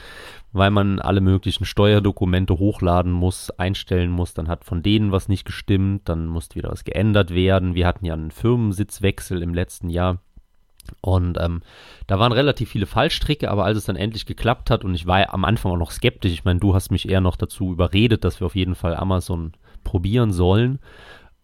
weil 0.53 0.71
man 0.71 1.01
alle 1.01 1.21
möglichen 1.21 1.65
Steuerdokumente 1.65 2.59
hochladen 2.59 3.13
muss, 3.13 3.51
einstellen 3.51 4.11
muss. 4.11 4.33
Dann 4.33 4.49
hat 4.49 4.65
von 4.65 4.83
denen 4.83 5.13
was 5.13 5.29
nicht 5.29 5.45
gestimmt, 5.45 6.09
dann 6.09 6.27
musste 6.27 6.55
wieder 6.55 6.71
was 6.71 6.85
geändert 6.85 7.35
werden. 7.35 7.75
Wir 7.75 7.87
hatten 7.87 8.07
ja 8.07 8.15
einen 8.15 8.31
Firmensitzwechsel 8.31 9.43
im 9.43 9.53
letzten 9.53 9.91
Jahr. 9.91 10.21
Und 11.01 11.39
ähm, 11.41 11.63
da 12.07 12.19
waren 12.19 12.33
relativ 12.33 12.71
viele 12.71 12.87
Fallstricke, 12.87 13.51
aber 13.51 13.65
als 13.65 13.79
es 13.79 13.85
dann 13.85 13.97
endlich 13.97 14.27
geklappt 14.27 14.71
hat 14.71 14.85
und 14.85 14.95
ich 14.95 15.07
war 15.07 15.33
am 15.33 15.45
Anfang 15.45 15.73
auch 15.73 15.77
noch 15.77 15.91
skeptisch, 15.91 16.33
ich 16.33 16.45
meine, 16.45 16.61
du 16.61 16.75
hast 16.75 16.91
mich 16.91 17.09
eher 17.09 17.21
noch 17.21 17.37
dazu 17.37 17.73
überredet, 17.73 18.25
dass 18.25 18.41
wir 18.41 18.47
auf 18.47 18.57
jeden 18.57 18.75
Fall 18.75 18.95
Amazon 18.95 19.53
probieren 19.85 20.33
sollen, 20.33 20.79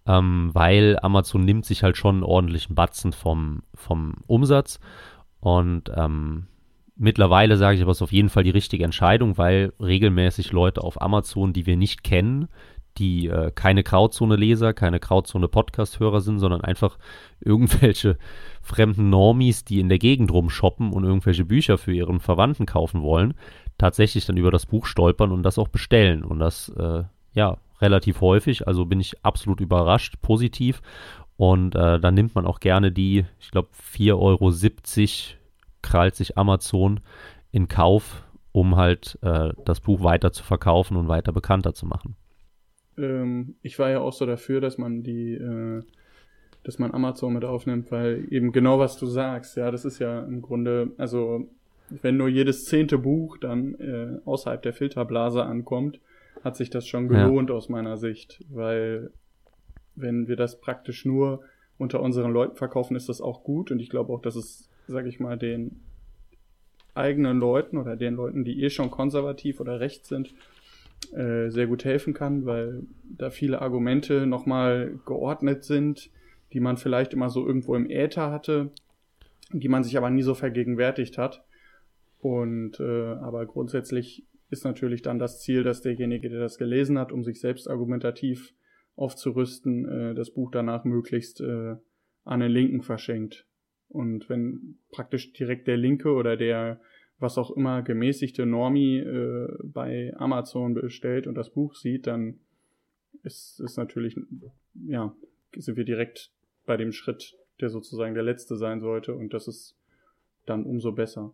ähm, 0.06 0.50
weil 0.52 0.98
Amazon 1.02 1.44
nimmt 1.44 1.64
sich 1.64 1.82
halt 1.82 1.96
schon 1.96 2.16
einen 2.16 2.24
ordentlichen 2.24 2.74
Batzen 2.74 3.12
vom, 3.12 3.62
vom 3.74 4.16
Umsatz. 4.26 4.80
Und 5.40 5.90
ähm, 5.94 6.46
mittlerweile 6.96 7.56
sage 7.56 7.76
ich 7.76 7.82
aber, 7.82 7.92
es 7.92 7.98
ist 7.98 8.02
auf 8.02 8.12
jeden 8.12 8.28
Fall 8.28 8.44
die 8.44 8.50
richtige 8.50 8.84
Entscheidung, 8.84 9.38
weil 9.38 9.72
regelmäßig 9.80 10.52
Leute 10.52 10.82
auf 10.82 11.00
Amazon, 11.00 11.52
die 11.52 11.66
wir 11.66 11.76
nicht 11.76 12.04
kennen, 12.04 12.48
die 12.98 13.28
äh, 13.28 13.50
keine 13.54 13.82
Grauzone-Leser, 13.82 14.74
keine 14.74 15.00
Grauzone-Podcast-Hörer 15.00 16.20
sind, 16.20 16.38
sondern 16.38 16.60
einfach 16.60 16.98
irgendwelche 17.40 18.18
fremden 18.60 19.10
Normis, 19.10 19.64
die 19.64 19.80
in 19.80 19.88
der 19.88 19.98
Gegend 19.98 20.32
rumshoppen 20.32 20.92
und 20.92 21.04
irgendwelche 21.04 21.44
Bücher 21.44 21.78
für 21.78 21.92
ihren 21.92 22.20
Verwandten 22.20 22.66
kaufen 22.66 23.02
wollen, 23.02 23.34
tatsächlich 23.78 24.26
dann 24.26 24.36
über 24.36 24.50
das 24.50 24.66
Buch 24.66 24.86
stolpern 24.86 25.32
und 25.32 25.42
das 25.42 25.58
auch 25.58 25.68
bestellen. 25.68 26.24
Und 26.24 26.38
das, 26.38 26.68
äh, 26.70 27.04
ja, 27.34 27.56
relativ 27.80 28.20
häufig. 28.20 28.68
Also 28.68 28.84
bin 28.84 29.00
ich 29.00 29.24
absolut 29.24 29.60
überrascht, 29.60 30.20
positiv. 30.22 30.82
Und 31.36 31.74
äh, 31.74 31.98
dann 31.98 32.14
nimmt 32.14 32.34
man 32.34 32.46
auch 32.46 32.60
gerne 32.60 32.92
die, 32.92 33.24
ich 33.40 33.50
glaube, 33.50 33.68
4,70 33.96 34.12
Euro 34.14 34.52
krallt 35.80 36.14
sich 36.14 36.38
Amazon 36.38 37.00
in 37.50 37.66
Kauf, 37.66 38.22
um 38.52 38.76
halt 38.76 39.18
äh, 39.22 39.52
das 39.64 39.80
Buch 39.80 40.04
weiter 40.04 40.32
zu 40.32 40.44
verkaufen 40.44 40.96
und 40.96 41.08
weiter 41.08 41.32
bekannter 41.32 41.74
zu 41.74 41.86
machen 41.86 42.16
ähm, 43.02 43.56
ich 43.62 43.78
war 43.78 43.90
ja 43.90 44.00
auch 44.00 44.12
so 44.12 44.26
dafür, 44.26 44.60
dass 44.60 44.78
man 44.78 45.02
die, 45.02 45.34
äh, 45.34 45.82
dass 46.62 46.78
man 46.78 46.92
Amazon 46.92 47.34
mit 47.34 47.44
aufnimmt, 47.44 47.90
weil 47.90 48.26
eben 48.30 48.52
genau 48.52 48.78
was 48.78 48.96
du 48.96 49.06
sagst, 49.06 49.56
ja, 49.56 49.70
das 49.70 49.84
ist 49.84 49.98
ja 49.98 50.20
im 50.20 50.42
Grunde, 50.42 50.92
also 50.96 51.48
wenn 51.90 52.16
nur 52.16 52.28
jedes 52.28 52.64
zehnte 52.64 52.98
Buch 52.98 53.36
dann 53.38 53.74
äh, 53.74 54.18
außerhalb 54.24 54.62
der 54.62 54.72
Filterblase 54.72 55.42
ankommt, 55.44 56.00
hat 56.42 56.56
sich 56.56 56.70
das 56.70 56.86
schon 56.86 57.08
gelohnt 57.08 57.50
ja. 57.50 57.56
aus 57.56 57.68
meiner 57.68 57.96
Sicht, 57.96 58.42
weil 58.48 59.10
wenn 59.94 60.28
wir 60.28 60.36
das 60.36 60.60
praktisch 60.60 61.04
nur 61.04 61.42
unter 61.78 62.00
unseren 62.00 62.32
Leuten 62.32 62.56
verkaufen, 62.56 62.96
ist 62.96 63.08
das 63.08 63.20
auch 63.20 63.44
gut 63.44 63.70
und 63.70 63.80
ich 63.80 63.90
glaube 63.90 64.12
auch, 64.12 64.22
dass 64.22 64.36
es, 64.36 64.70
sag 64.86 65.06
ich 65.06 65.20
mal, 65.20 65.36
den 65.36 65.80
eigenen 66.94 67.38
Leuten 67.38 67.78
oder 67.78 67.96
den 67.96 68.14
Leuten, 68.14 68.44
die 68.44 68.62
eh 68.62 68.70
schon 68.70 68.90
konservativ 68.90 69.60
oder 69.60 69.80
rechts 69.80 70.08
sind, 70.08 70.34
äh, 71.12 71.50
sehr 71.50 71.66
gut 71.66 71.84
helfen 71.84 72.14
kann, 72.14 72.46
weil 72.46 72.84
da 73.04 73.30
viele 73.30 73.60
Argumente 73.60 74.26
nochmal 74.26 74.98
geordnet 75.04 75.64
sind, 75.64 76.10
die 76.52 76.60
man 76.60 76.76
vielleicht 76.76 77.12
immer 77.12 77.30
so 77.30 77.46
irgendwo 77.46 77.74
im 77.74 77.90
Äther 77.90 78.30
hatte, 78.30 78.70
die 79.52 79.68
man 79.68 79.84
sich 79.84 79.96
aber 79.96 80.10
nie 80.10 80.22
so 80.22 80.34
vergegenwärtigt 80.34 81.18
hat. 81.18 81.44
Und 82.18 82.78
äh, 82.78 83.14
aber 83.14 83.46
grundsätzlich 83.46 84.26
ist 84.48 84.64
natürlich 84.64 85.02
dann 85.02 85.18
das 85.18 85.40
Ziel, 85.40 85.64
dass 85.64 85.80
derjenige, 85.80 86.28
der 86.28 86.40
das 86.40 86.58
gelesen 86.58 86.98
hat, 86.98 87.10
um 87.10 87.24
sich 87.24 87.40
selbst 87.40 87.68
argumentativ 87.68 88.54
aufzurüsten, 88.96 89.88
äh, 89.88 90.14
das 90.14 90.30
Buch 90.30 90.50
danach 90.50 90.84
möglichst 90.84 91.40
äh, 91.40 91.76
an 92.24 92.40
den 92.40 92.52
Linken 92.52 92.82
verschenkt. 92.82 93.46
Und 93.88 94.28
wenn 94.28 94.78
praktisch 94.90 95.32
direkt 95.32 95.66
der 95.66 95.76
Linke 95.76 96.12
oder 96.12 96.36
der 96.36 96.80
was 97.22 97.38
auch 97.38 97.52
immer 97.52 97.82
gemäßigte 97.82 98.44
Normie 98.44 98.98
äh, 98.98 99.48
bei 99.62 100.12
Amazon 100.16 100.74
bestellt 100.74 101.26
und 101.26 101.36
das 101.36 101.50
Buch 101.50 101.74
sieht, 101.74 102.06
dann 102.06 102.40
ist 103.22 103.60
es 103.60 103.76
natürlich, 103.76 104.16
ja, 104.86 105.14
sind 105.56 105.76
wir 105.76 105.84
direkt 105.84 106.32
bei 106.66 106.76
dem 106.76 106.92
Schritt, 106.92 107.36
der 107.60 107.70
sozusagen 107.70 108.14
der 108.14 108.24
letzte 108.24 108.56
sein 108.56 108.80
sollte 108.80 109.14
und 109.14 109.32
das 109.32 109.48
ist 109.48 109.76
dann 110.44 110.64
umso 110.64 110.92
besser. 110.92 111.32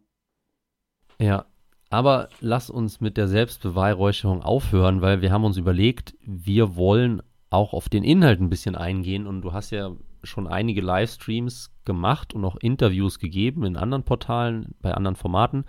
Ja, 1.18 1.46
aber 1.90 2.28
lass 2.40 2.68
uns 2.68 3.00
mit 3.00 3.16
der 3.16 3.28
Selbstbeweihräucherung 3.28 4.42
aufhören, 4.42 5.00
weil 5.00 5.22
wir 5.22 5.32
haben 5.32 5.44
uns 5.44 5.56
überlegt, 5.56 6.16
wir 6.20 6.76
wollen 6.76 7.22
auch 7.50 7.72
auf 7.72 7.88
den 7.88 8.04
Inhalt 8.04 8.40
ein 8.40 8.50
bisschen 8.50 8.74
eingehen 8.74 9.26
und 9.26 9.40
du 9.40 9.52
hast 9.52 9.70
ja 9.70 9.96
schon 10.22 10.46
einige 10.46 10.80
Livestreams 10.80 11.72
gemacht 11.84 12.34
und 12.34 12.44
auch 12.44 12.56
Interviews 12.56 13.18
gegeben 13.18 13.64
in 13.64 13.76
anderen 13.76 14.04
Portalen, 14.04 14.74
bei 14.80 14.92
anderen 14.92 15.16
Formaten. 15.16 15.64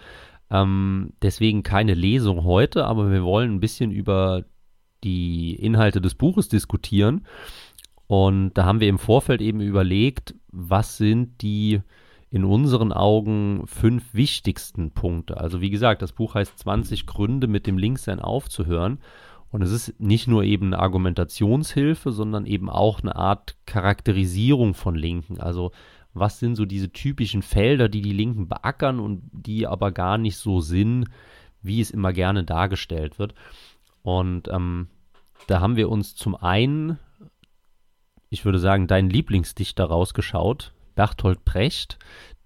Ähm, 0.52 1.14
deswegen 1.22 1.64
keine 1.64 1.94
Lesung 1.94 2.44
heute, 2.44 2.86
aber 2.86 3.12
wir 3.12 3.24
wollen 3.24 3.56
ein 3.56 3.60
bisschen 3.60 3.92
über 3.92 4.46
die 5.04 5.56
Inhalte 5.56 6.02
des 6.02 6.16
Buches 6.16 6.50
diskutieren. 6.50 7.26
Und 8.08 8.54
da 8.56 8.66
haben 8.66 8.80
wir 8.80 8.90
im 8.90 8.98
Vorfeld 8.98 9.42
eben 9.42 9.62
überlegt, 9.62 10.36
was 10.52 10.98
sind 10.98 11.42
die 11.42 11.82
in 12.32 12.44
unseren 12.44 12.92
Augen 12.92 13.64
fünf 13.66 14.14
wichtigsten 14.14 14.92
Punkte. 14.92 15.38
Also 15.38 15.62
wie 15.62 15.70
gesagt, 15.70 16.02
das 16.02 16.14
Buch 16.14 16.36
heißt 16.36 16.58
20 16.60 17.06
Gründe, 17.06 17.48
mit 17.48 17.66
dem 17.66 17.78
Linksein 17.78 18.20
aufzuhören. 18.20 19.00
Und 19.52 19.62
es 19.62 19.72
ist 19.72 20.00
nicht 20.00 20.28
nur 20.28 20.44
eben 20.44 20.68
eine 20.68 20.80
Argumentationshilfe, 20.80 22.12
sondern 22.12 22.46
eben 22.46 22.70
auch 22.70 23.02
eine 23.02 23.16
Art 23.16 23.56
Charakterisierung 23.66 24.74
von 24.74 24.96
Linken. 24.96 25.40
Also 25.40 25.72
was 26.14 26.40
sind 26.40 26.56
so 26.56 26.66
diese 26.66 26.92
typischen 26.92 27.42
Felder, 27.42 27.90
die 27.90 28.02
die 28.02 28.14
Linken 28.14 28.48
beackern 28.48 29.00
und 29.00 29.24
die 29.32 29.68
aber 29.68 29.92
gar 29.92 30.18
nicht 30.18 30.38
so 30.38 30.60
sind, 30.60 31.08
wie 31.62 31.82
es 31.82 31.92
immer 31.92 32.14
gerne 32.14 32.44
dargestellt 32.44 33.20
wird. 33.20 33.34
Und 34.02 34.48
ähm, 34.50 34.88
da 35.48 35.62
haben 35.62 35.76
wir 35.76 35.90
uns 35.90 36.16
zum 36.16 36.36
einen, 36.36 37.00
ich 38.30 38.46
würde 38.46 38.60
sagen, 38.60 38.88
deinen 38.88 39.10
Lieblingsdichter 39.10 39.86
rausgeschaut, 39.86 40.74
Bertolt 40.96 41.46
Brecht, 41.46 41.98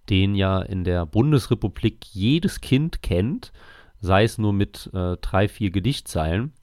den 0.09 0.35
ja 0.35 0.61
in 0.61 0.83
der 0.83 1.05
Bundesrepublik 1.05 2.05
jedes 2.11 2.61
Kind 2.61 3.01
kennt, 3.01 3.51
sei 3.99 4.23
es 4.25 4.37
nur 4.37 4.53
mit 4.53 4.89
äh, 4.93 5.17
drei, 5.21 5.47
vier 5.47 5.71
Gedichtzeilen. 5.71 6.53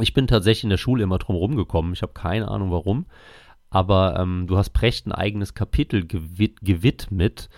Ich 0.00 0.12
bin 0.12 0.26
tatsächlich 0.26 0.64
in 0.64 0.70
der 0.70 0.76
Schule 0.76 1.02
immer 1.02 1.18
drum 1.18 1.36
rumgekommen. 1.36 1.92
Ich 1.92 2.02
habe 2.02 2.12
keine 2.12 2.48
Ahnung 2.48 2.70
warum. 2.70 3.06
Aber 3.70 4.18
ähm, 4.18 4.46
du 4.46 4.56
hast 4.56 4.70
Precht 4.70 5.06
ein 5.06 5.12
eigenes 5.12 5.54
Kapitel 5.54 6.06
gewid 6.06 6.60
gewidmet. 6.60 7.48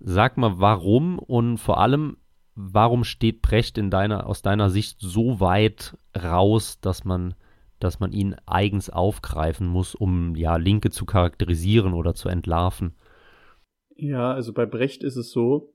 Sag 0.00 0.36
mal, 0.36 0.58
warum 0.58 1.18
und 1.18 1.58
vor 1.58 1.80
allem, 1.80 2.16
warum 2.54 3.04
steht 3.04 3.40
Precht 3.40 3.78
in 3.78 3.90
deiner, 3.90 4.26
aus 4.26 4.42
deiner 4.42 4.68
Sicht 4.68 4.98
so 5.00 5.40
weit 5.40 5.96
raus, 6.20 6.80
dass 6.80 7.04
man, 7.04 7.34
dass 7.78 8.00
man 8.00 8.12
ihn 8.12 8.36
eigens 8.46 8.90
aufgreifen 8.90 9.66
muss, 9.66 9.94
um 9.94 10.34
ja 10.34 10.56
Linke 10.56 10.90
zu 10.90 11.06
charakterisieren 11.06 11.94
oder 11.94 12.14
zu 12.14 12.28
entlarven? 12.28 12.94
Ja, 13.96 14.32
also 14.32 14.52
bei 14.52 14.66
Brecht 14.66 15.02
ist 15.02 15.16
es 15.16 15.30
so, 15.30 15.72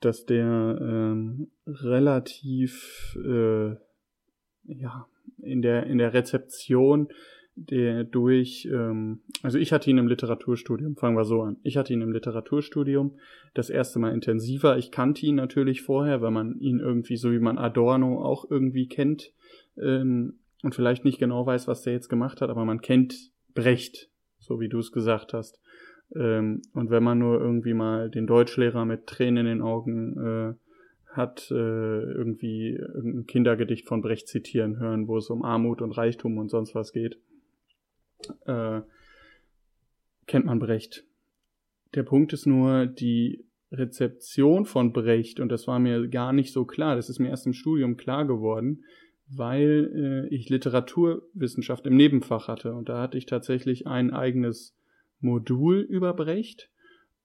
dass 0.00 0.26
der 0.26 0.78
ähm, 0.80 1.50
relativ 1.66 3.16
äh, 3.24 3.76
ja, 4.64 5.06
in 5.42 5.62
der, 5.62 5.86
in 5.86 5.98
der 5.98 6.12
Rezeption 6.12 7.08
der 7.56 8.04
durch, 8.04 8.68
ähm, 8.72 9.20
also 9.42 9.58
ich 9.58 9.72
hatte 9.72 9.90
ihn 9.90 9.98
im 9.98 10.08
Literaturstudium, 10.08 10.96
fangen 10.96 11.16
wir 11.16 11.24
so 11.24 11.42
an. 11.42 11.56
Ich 11.62 11.76
hatte 11.76 11.92
ihn 11.92 12.00
im 12.00 12.12
Literaturstudium 12.12 13.18
das 13.54 13.70
erste 13.70 13.98
Mal 13.98 14.12
intensiver. 14.12 14.78
Ich 14.78 14.90
kannte 14.90 15.26
ihn 15.26 15.34
natürlich 15.34 15.82
vorher, 15.82 16.22
weil 16.22 16.30
man 16.30 16.58
ihn 16.58 16.78
irgendwie, 16.78 17.16
so 17.16 17.32
wie 17.32 17.38
man 17.38 17.58
Adorno 17.58 18.24
auch 18.24 18.50
irgendwie 18.50 18.88
kennt 18.88 19.32
ähm, 19.76 20.38
und 20.62 20.74
vielleicht 20.74 21.04
nicht 21.04 21.18
genau 21.18 21.44
weiß, 21.44 21.68
was 21.68 21.82
der 21.82 21.92
jetzt 21.92 22.08
gemacht 22.08 22.40
hat, 22.40 22.50
aber 22.50 22.64
man 22.64 22.80
kennt 22.80 23.30
Brecht, 23.54 24.08
so 24.38 24.60
wie 24.60 24.68
du 24.68 24.78
es 24.78 24.92
gesagt 24.92 25.34
hast. 25.34 25.60
Ähm, 26.16 26.62
und 26.72 26.90
wenn 26.90 27.02
man 27.02 27.18
nur 27.18 27.40
irgendwie 27.40 27.74
mal 27.74 28.10
den 28.10 28.26
Deutschlehrer 28.26 28.84
mit 28.84 29.06
Tränen 29.06 29.46
in 29.46 29.58
den 29.58 29.62
Augen 29.62 30.16
äh, 30.16 30.54
hat 31.12 31.50
äh, 31.50 31.54
irgendwie 31.54 32.76
ein 32.76 33.26
Kindergedicht 33.26 33.88
von 33.88 34.00
Brecht 34.00 34.28
zitieren 34.28 34.78
hören, 34.78 35.08
wo 35.08 35.16
es 35.18 35.28
um 35.30 35.44
Armut 35.44 35.82
und 35.82 35.92
Reichtum 35.92 36.38
und 36.38 36.50
sonst 36.50 36.74
was 36.74 36.92
geht 36.92 37.18
äh, 38.46 38.80
kennt 40.26 40.46
man 40.46 40.58
Brecht. 40.58 41.04
Der 41.94 42.02
Punkt 42.02 42.32
ist 42.32 42.46
nur, 42.46 42.86
die 42.86 43.46
Rezeption 43.72 44.64
von 44.64 44.92
Brecht, 44.92 45.40
und 45.40 45.48
das 45.50 45.66
war 45.66 45.78
mir 45.78 46.08
gar 46.08 46.32
nicht 46.32 46.52
so 46.52 46.64
klar, 46.64 46.96
das 46.96 47.08
ist 47.08 47.18
mir 47.18 47.28
erst 47.28 47.46
im 47.46 47.52
Studium 47.52 47.96
klar 47.96 48.26
geworden, 48.26 48.84
weil 49.28 50.28
äh, 50.30 50.34
ich 50.34 50.48
Literaturwissenschaft 50.48 51.86
im 51.86 51.96
Nebenfach 51.96 52.48
hatte. 52.48 52.74
Und 52.74 52.88
da 52.88 53.00
hatte 53.00 53.16
ich 53.16 53.26
tatsächlich 53.26 53.86
ein 53.86 54.12
eigenes 54.12 54.76
Modul 55.20 55.80
über 55.80 56.14
Brecht. 56.14 56.68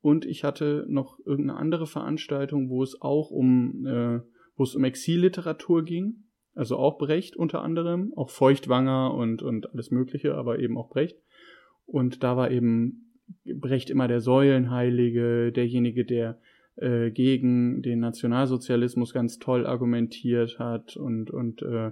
Und 0.05 0.25
ich 0.25 0.43
hatte 0.43 0.85
noch 0.87 1.17
irgendeine 1.25 1.59
andere 1.59 1.87
Veranstaltung, 1.87 2.69
wo 2.69 2.83
es 2.83 3.01
auch 3.01 3.31
um, 3.31 3.85
äh, 3.85 4.19
wo 4.55 4.63
es 4.63 4.75
um 4.75 4.83
Exilliteratur 4.83 5.83
ging 5.83 6.25
also 6.55 6.77
auch 6.77 6.97
Brecht 6.97 7.35
unter 7.35 7.61
anderem, 7.61 8.13
auch 8.15 8.29
Feuchtwanger 8.29 9.13
und, 9.13 9.41
und 9.41 9.71
alles 9.73 9.91
Mögliche, 9.91 10.35
aber 10.35 10.59
eben 10.59 10.77
auch 10.77 10.89
Brecht. 10.89 11.17
Und 11.85 12.23
da 12.23 12.37
war 12.37 12.49
eben 12.49 13.11
Brecht 13.43 13.89
immer 13.89 14.07
der 14.07 14.21
Säulenheilige, 14.21 15.51
derjenige, 15.51 16.05
der 16.05 16.39
äh, 16.77 17.11
gegen 17.11 17.81
den 17.81 17.99
Nationalsozialismus 17.99 19.13
ganz 19.13 19.37
toll 19.37 19.65
argumentiert 19.65 20.57
hat 20.57 20.95
und, 20.95 21.29
und 21.29 21.61
äh, 21.61 21.91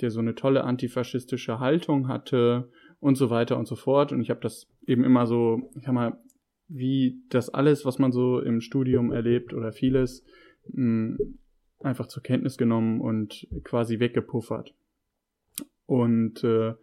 der 0.00 0.10
so 0.10 0.20
eine 0.20 0.34
tolle 0.36 0.64
antifaschistische 0.64 1.58
Haltung 1.58 2.08
hatte 2.08 2.70
und 3.00 3.16
so 3.16 3.30
weiter 3.30 3.58
und 3.58 3.66
so 3.66 3.74
fort. 3.74 4.12
Und 4.12 4.20
ich 4.20 4.30
habe 4.30 4.40
das 4.40 4.68
eben 4.86 5.04
immer 5.04 5.26
so, 5.26 5.70
ich 5.76 5.84
sag 5.84 5.92
mal, 5.92 6.18
wie 6.68 7.22
das 7.28 7.50
alles, 7.50 7.84
was 7.84 7.98
man 7.98 8.12
so 8.12 8.40
im 8.40 8.60
Studium 8.60 9.12
erlebt 9.12 9.52
oder 9.54 9.72
vieles, 9.72 10.24
mh, 10.68 11.18
einfach 11.80 12.06
zur 12.06 12.22
Kenntnis 12.22 12.56
genommen 12.56 13.00
und 13.00 13.46
quasi 13.64 14.00
weggepuffert. 14.00 14.74
Und 15.86 16.42
äh, 16.44 16.74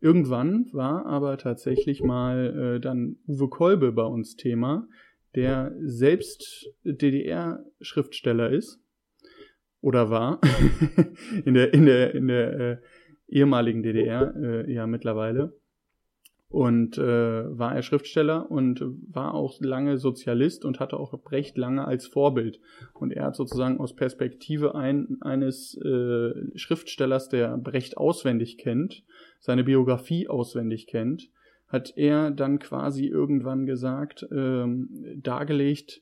irgendwann 0.00 0.68
war 0.72 1.06
aber 1.06 1.38
tatsächlich 1.38 2.02
mal 2.02 2.76
äh, 2.76 2.80
dann 2.80 3.16
Uwe 3.26 3.48
Kolbe 3.48 3.92
bei 3.92 4.04
uns 4.04 4.36
Thema, 4.36 4.88
der 5.34 5.74
selbst 5.80 6.68
DDR-Schriftsteller 6.84 8.50
ist 8.50 8.80
oder 9.80 10.10
war 10.10 10.40
in 11.44 11.54
der 11.54 11.72
in 11.72 11.86
der 11.86 12.14
in 12.14 12.28
der 12.28 12.60
äh, 12.60 12.76
ehemaligen 13.28 13.82
DDR 13.82 14.34
äh, 14.34 14.72
ja 14.72 14.86
mittlerweile 14.86 15.57
und 16.50 16.96
äh, 16.96 17.58
war 17.58 17.74
er 17.74 17.82
Schriftsteller 17.82 18.50
und 18.50 18.82
war 19.06 19.34
auch 19.34 19.60
lange 19.60 19.98
Sozialist 19.98 20.64
und 20.64 20.80
hatte 20.80 20.98
auch 20.98 21.12
Brecht 21.22 21.58
lange 21.58 21.86
als 21.86 22.06
Vorbild. 22.06 22.58
Und 22.94 23.12
er 23.12 23.26
hat 23.26 23.36
sozusagen 23.36 23.78
aus 23.78 23.94
Perspektive 23.94 24.74
ein, 24.74 25.18
eines 25.20 25.78
äh, 25.84 26.32
Schriftstellers, 26.56 27.28
der 27.28 27.58
Brecht 27.58 27.98
auswendig 27.98 28.56
kennt, 28.56 29.04
seine 29.40 29.62
Biografie 29.62 30.28
auswendig 30.28 30.86
kennt, 30.86 31.28
hat 31.66 31.92
er 31.96 32.30
dann 32.30 32.58
quasi 32.58 33.06
irgendwann 33.06 33.66
gesagt, 33.66 34.26
ähm, 34.32 34.88
dargelegt, 35.16 36.00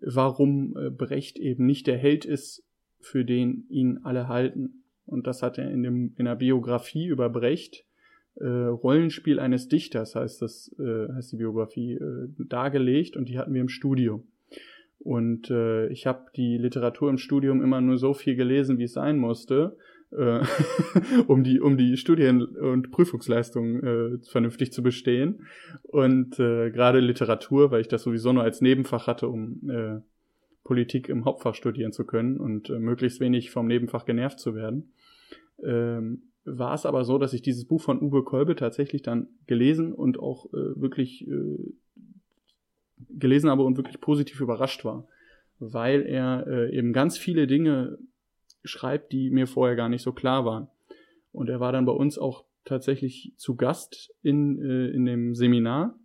warum 0.00 0.76
äh, 0.76 0.90
Brecht 0.90 1.38
eben 1.38 1.64
nicht 1.64 1.86
der 1.86 1.96
Held 1.96 2.24
ist, 2.24 2.64
für 2.98 3.24
den 3.24 3.66
ihn 3.68 4.00
alle 4.02 4.26
halten. 4.26 4.82
Und 5.04 5.28
das 5.28 5.42
hat 5.42 5.58
er 5.58 5.70
in, 5.70 5.84
dem, 5.84 6.14
in 6.16 6.24
der 6.24 6.34
Biografie 6.34 7.06
über 7.06 7.30
Brecht 7.30 7.85
äh, 8.40 8.46
Rollenspiel 8.46 9.40
eines 9.40 9.68
Dichters, 9.68 10.14
heißt 10.14 10.42
das, 10.42 10.74
äh, 10.78 11.12
heißt 11.12 11.32
die 11.32 11.36
Biografie, 11.36 11.94
äh, 11.94 12.28
dargelegt 12.38 13.16
und 13.16 13.28
die 13.28 13.38
hatten 13.38 13.54
wir 13.54 13.60
im 13.60 13.68
Studium. 13.68 14.24
Und 14.98 15.50
äh, 15.50 15.88
ich 15.88 16.06
habe 16.06 16.26
die 16.34 16.58
Literatur 16.58 17.10
im 17.10 17.18
Studium 17.18 17.62
immer 17.62 17.80
nur 17.80 17.98
so 17.98 18.14
viel 18.14 18.34
gelesen, 18.34 18.78
wie 18.78 18.84
es 18.84 18.92
sein 18.92 19.18
musste, 19.18 19.76
äh, 20.10 20.40
um 21.26 21.44
die 21.44 21.60
um 21.60 21.76
die 21.76 21.96
Studien- 21.96 22.42
und 22.42 22.90
Prüfungsleistungen 22.90 23.84
äh, 23.84 24.18
vernünftig 24.28 24.72
zu 24.72 24.82
bestehen. 24.82 25.46
Und 25.82 26.38
äh, 26.40 26.70
gerade 26.70 27.00
Literatur, 27.00 27.70
weil 27.70 27.82
ich 27.82 27.88
das 27.88 28.02
sowieso 28.02 28.32
nur 28.32 28.42
als 28.42 28.60
Nebenfach 28.60 29.06
hatte, 29.06 29.28
um 29.28 29.70
äh, 29.70 30.00
Politik 30.64 31.08
im 31.08 31.24
Hauptfach 31.24 31.54
studieren 31.54 31.92
zu 31.92 32.04
können 32.04 32.38
und 32.38 32.70
äh, 32.70 32.78
möglichst 32.78 33.20
wenig 33.20 33.50
vom 33.50 33.68
Nebenfach 33.68 34.04
genervt 34.04 34.40
zu 34.40 34.54
werden. 34.54 34.92
Ähm, 35.62 36.22
war 36.46 36.74
es 36.74 36.86
aber 36.86 37.04
so, 37.04 37.18
dass 37.18 37.32
ich 37.32 37.42
dieses 37.42 37.64
Buch 37.66 37.82
von 37.82 38.00
Uwe 38.00 38.22
Kolbe 38.22 38.56
tatsächlich 38.56 39.02
dann 39.02 39.28
gelesen 39.46 39.92
und 39.92 40.18
auch 40.18 40.46
äh, 40.46 40.80
wirklich 40.80 41.26
äh, 41.26 41.72
gelesen 43.10 43.50
habe 43.50 43.64
und 43.64 43.76
wirklich 43.76 44.00
positiv 44.00 44.40
überrascht 44.40 44.84
war, 44.84 45.06
weil 45.58 46.02
er 46.02 46.46
äh, 46.46 46.76
eben 46.76 46.92
ganz 46.92 47.18
viele 47.18 47.46
Dinge 47.46 47.98
schreibt, 48.64 49.12
die 49.12 49.30
mir 49.30 49.46
vorher 49.46 49.76
gar 49.76 49.88
nicht 49.88 50.02
so 50.02 50.12
klar 50.12 50.44
waren. 50.44 50.68
Und 51.32 51.48
er 51.50 51.60
war 51.60 51.72
dann 51.72 51.84
bei 51.84 51.92
uns 51.92 52.18
auch 52.18 52.44
tatsächlich 52.64 53.32
zu 53.36 53.56
Gast 53.56 54.12
in, 54.22 54.60
äh, 54.60 54.88
in 54.88 55.04
dem 55.04 55.34
Seminar. 55.34 55.98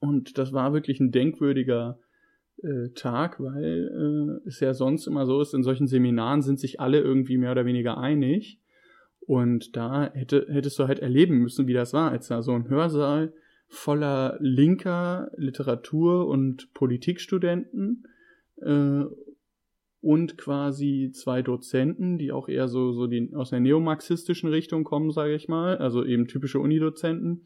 Und 0.00 0.38
das 0.38 0.52
war 0.52 0.72
wirklich 0.72 1.00
ein 1.00 1.10
denkwürdiger 1.10 1.98
äh, 2.62 2.90
Tag, 2.94 3.40
weil 3.40 4.40
äh, 4.44 4.48
es 4.48 4.60
ja 4.60 4.74
sonst 4.74 5.06
immer 5.06 5.26
so 5.26 5.40
ist, 5.40 5.54
in 5.54 5.62
solchen 5.62 5.86
Seminaren 5.86 6.42
sind 6.42 6.60
sich 6.60 6.80
alle 6.80 7.00
irgendwie 7.00 7.36
mehr 7.36 7.52
oder 7.52 7.66
weniger 7.66 7.98
einig. 7.98 8.60
Und 9.28 9.76
da 9.76 10.10
hätte, 10.14 10.46
hättest 10.48 10.78
du 10.78 10.88
halt 10.88 11.00
erleben 11.00 11.36
müssen, 11.36 11.66
wie 11.66 11.74
das 11.74 11.92
war, 11.92 12.10
als 12.10 12.28
da 12.28 12.40
so 12.40 12.52
ein 12.52 12.70
Hörsaal 12.70 13.34
voller 13.66 14.38
linker 14.40 15.30
Literatur- 15.36 16.26
und 16.26 16.72
Politikstudenten 16.72 18.06
äh, 18.62 19.04
und 20.00 20.38
quasi 20.38 21.10
zwei 21.12 21.42
Dozenten, 21.42 22.16
die 22.16 22.32
auch 22.32 22.48
eher 22.48 22.68
so, 22.68 22.92
so 22.92 23.06
die, 23.06 23.34
aus 23.34 23.50
der 23.50 23.60
neomarxistischen 23.60 24.48
Richtung 24.48 24.82
kommen, 24.82 25.10
sage 25.10 25.34
ich 25.34 25.46
mal, 25.46 25.76
also 25.76 26.06
eben 26.06 26.26
typische 26.26 26.58
Unidozenten, 26.58 27.44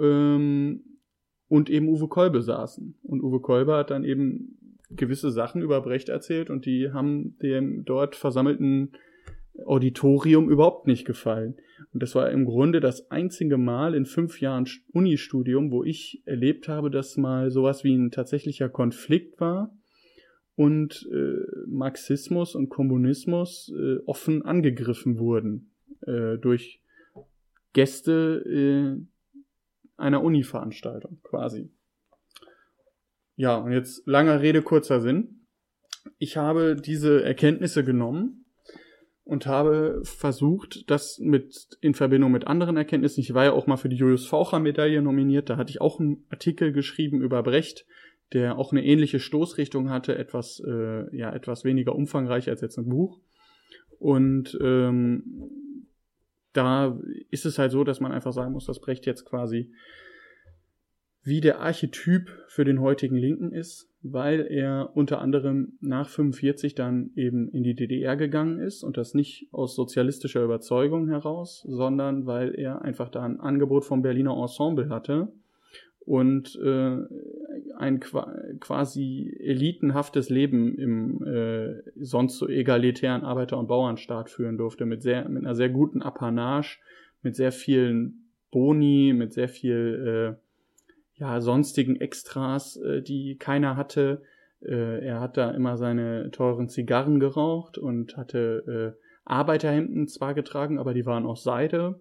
ähm, 0.00 0.84
und 1.48 1.68
eben 1.68 1.86
Uwe 1.86 2.08
Kolbe 2.08 2.40
saßen. 2.40 2.98
Und 3.02 3.22
Uwe 3.22 3.40
Kolbe 3.40 3.76
hat 3.76 3.90
dann 3.90 4.04
eben 4.04 4.78
gewisse 4.88 5.30
Sachen 5.30 5.60
über 5.60 5.82
Brecht 5.82 6.08
erzählt 6.08 6.48
und 6.48 6.64
die 6.64 6.92
haben 6.92 7.36
dem 7.40 7.84
dort 7.84 8.16
versammelten 8.16 8.92
Auditorium 9.64 10.50
überhaupt 10.50 10.86
nicht 10.86 11.04
gefallen. 11.04 11.56
Und 11.92 12.02
das 12.02 12.14
war 12.14 12.30
im 12.30 12.44
Grunde 12.44 12.80
das 12.80 13.10
einzige 13.10 13.56
Mal 13.56 13.94
in 13.94 14.04
fünf 14.06 14.40
Jahren 14.40 14.68
Unistudium, 14.92 15.70
wo 15.70 15.84
ich 15.84 16.22
erlebt 16.24 16.68
habe, 16.68 16.90
dass 16.90 17.16
mal 17.16 17.50
sowas 17.50 17.84
wie 17.84 17.94
ein 17.94 18.10
tatsächlicher 18.10 18.68
Konflikt 18.68 19.40
war 19.40 19.72
und 20.56 21.08
äh, 21.12 21.66
Marxismus 21.66 22.54
und 22.54 22.68
Kommunismus 22.68 23.72
äh, 23.76 23.98
offen 24.06 24.42
angegriffen 24.42 25.18
wurden 25.18 25.70
äh, 26.02 26.36
durch 26.38 26.80
Gäste 27.72 28.44
äh, 28.46 29.00
einer 29.96 30.22
Uni-Veranstaltung 30.22 31.20
quasi. 31.22 31.70
Ja, 33.36 33.56
und 33.56 33.72
jetzt 33.72 34.06
langer 34.06 34.40
Rede, 34.42 34.62
kurzer 34.62 35.00
Sinn. 35.00 35.46
Ich 36.18 36.36
habe 36.36 36.76
diese 36.76 37.24
Erkenntnisse 37.24 37.84
genommen 37.84 38.43
und 39.24 39.46
habe 39.46 40.02
versucht, 40.04 40.88
das 40.90 41.18
mit 41.18 41.78
in 41.80 41.94
Verbindung 41.94 42.30
mit 42.30 42.46
anderen 42.46 42.76
Erkenntnissen. 42.76 43.20
Ich 43.20 43.32
war 43.32 43.44
ja 43.44 43.52
auch 43.52 43.66
mal 43.66 43.78
für 43.78 43.88
die 43.88 43.96
Julius 43.96 44.26
Faucher 44.26 44.58
Medaille 44.58 45.00
nominiert. 45.00 45.48
Da 45.48 45.56
hatte 45.56 45.70
ich 45.70 45.80
auch 45.80 45.98
einen 45.98 46.24
Artikel 46.28 46.72
geschrieben 46.72 47.22
über 47.22 47.42
Brecht, 47.42 47.86
der 48.32 48.58
auch 48.58 48.72
eine 48.72 48.84
ähnliche 48.84 49.20
Stoßrichtung 49.20 49.90
hatte, 49.90 50.16
etwas 50.16 50.62
äh, 50.66 51.16
ja 51.16 51.32
etwas 51.32 51.64
weniger 51.64 51.94
umfangreich 51.94 52.48
als 52.50 52.60
jetzt 52.60 52.76
ein 52.76 52.88
Buch. 52.88 53.20
Und 53.98 54.58
ähm, 54.60 55.24
da 56.52 56.98
ist 57.30 57.46
es 57.46 57.58
halt 57.58 57.72
so, 57.72 57.82
dass 57.82 58.00
man 58.00 58.12
einfach 58.12 58.32
sagen 58.32 58.52
muss, 58.52 58.66
dass 58.66 58.80
Brecht 58.80 59.06
jetzt 59.06 59.24
quasi 59.24 59.72
wie 61.22 61.40
der 61.40 61.60
Archetyp 61.60 62.30
für 62.48 62.64
den 62.64 62.80
heutigen 62.80 63.16
Linken 63.16 63.52
ist, 63.52 63.88
weil 64.06 64.46
er 64.50 64.90
unter 64.94 65.22
anderem 65.22 65.78
nach 65.80 66.10
45 66.10 66.74
dann 66.74 67.10
eben 67.16 67.48
in 67.48 67.62
die 67.62 67.74
DDR 67.74 68.16
gegangen 68.16 68.60
ist 68.60 68.84
und 68.84 68.98
das 68.98 69.14
nicht 69.14 69.48
aus 69.50 69.74
sozialistischer 69.74 70.44
Überzeugung 70.44 71.08
heraus, 71.08 71.64
sondern 71.66 72.26
weil 72.26 72.54
er 72.54 72.82
einfach 72.82 73.08
da 73.08 73.22
ein 73.22 73.40
Angebot 73.40 73.86
vom 73.86 74.02
Berliner 74.02 74.36
Ensemble 74.36 74.90
hatte 74.90 75.32
und 76.00 76.54
äh, 76.62 76.98
ein 77.78 78.00
quasi 78.60 79.34
elitenhaftes 79.40 80.28
Leben 80.28 80.76
im 80.76 81.24
äh, 81.24 81.82
sonst 81.96 82.36
so 82.36 82.46
egalitären 82.46 83.22
Arbeiter- 83.22 83.58
und 83.58 83.68
Bauernstaat 83.68 84.28
führen 84.28 84.58
durfte, 84.58 84.84
mit 84.84 85.00
sehr, 85.00 85.26
mit 85.30 85.44
einer 85.44 85.54
sehr 85.54 85.70
guten 85.70 86.02
Apanage, 86.02 86.78
mit 87.22 87.36
sehr 87.36 87.52
vielen 87.52 88.28
Boni, 88.50 89.14
mit 89.16 89.32
sehr 89.32 89.48
viel 89.48 90.36
äh, 90.36 90.43
ja 91.24 91.40
sonstigen 91.40 91.96
Extras, 91.96 92.76
äh, 92.76 93.02
die 93.02 93.36
keiner 93.36 93.76
hatte. 93.76 94.22
Äh, 94.60 95.04
er 95.04 95.20
hat 95.20 95.36
da 95.36 95.50
immer 95.50 95.76
seine 95.76 96.30
teuren 96.30 96.68
Zigarren 96.68 97.20
geraucht 97.20 97.78
und 97.78 98.16
hatte 98.16 98.94
äh, 98.96 99.00
Arbeiterhemden 99.24 100.06
zwar 100.08 100.34
getragen, 100.34 100.78
aber 100.78 100.94
die 100.94 101.06
waren 101.06 101.26
aus 101.26 101.42
Seide. 101.42 102.00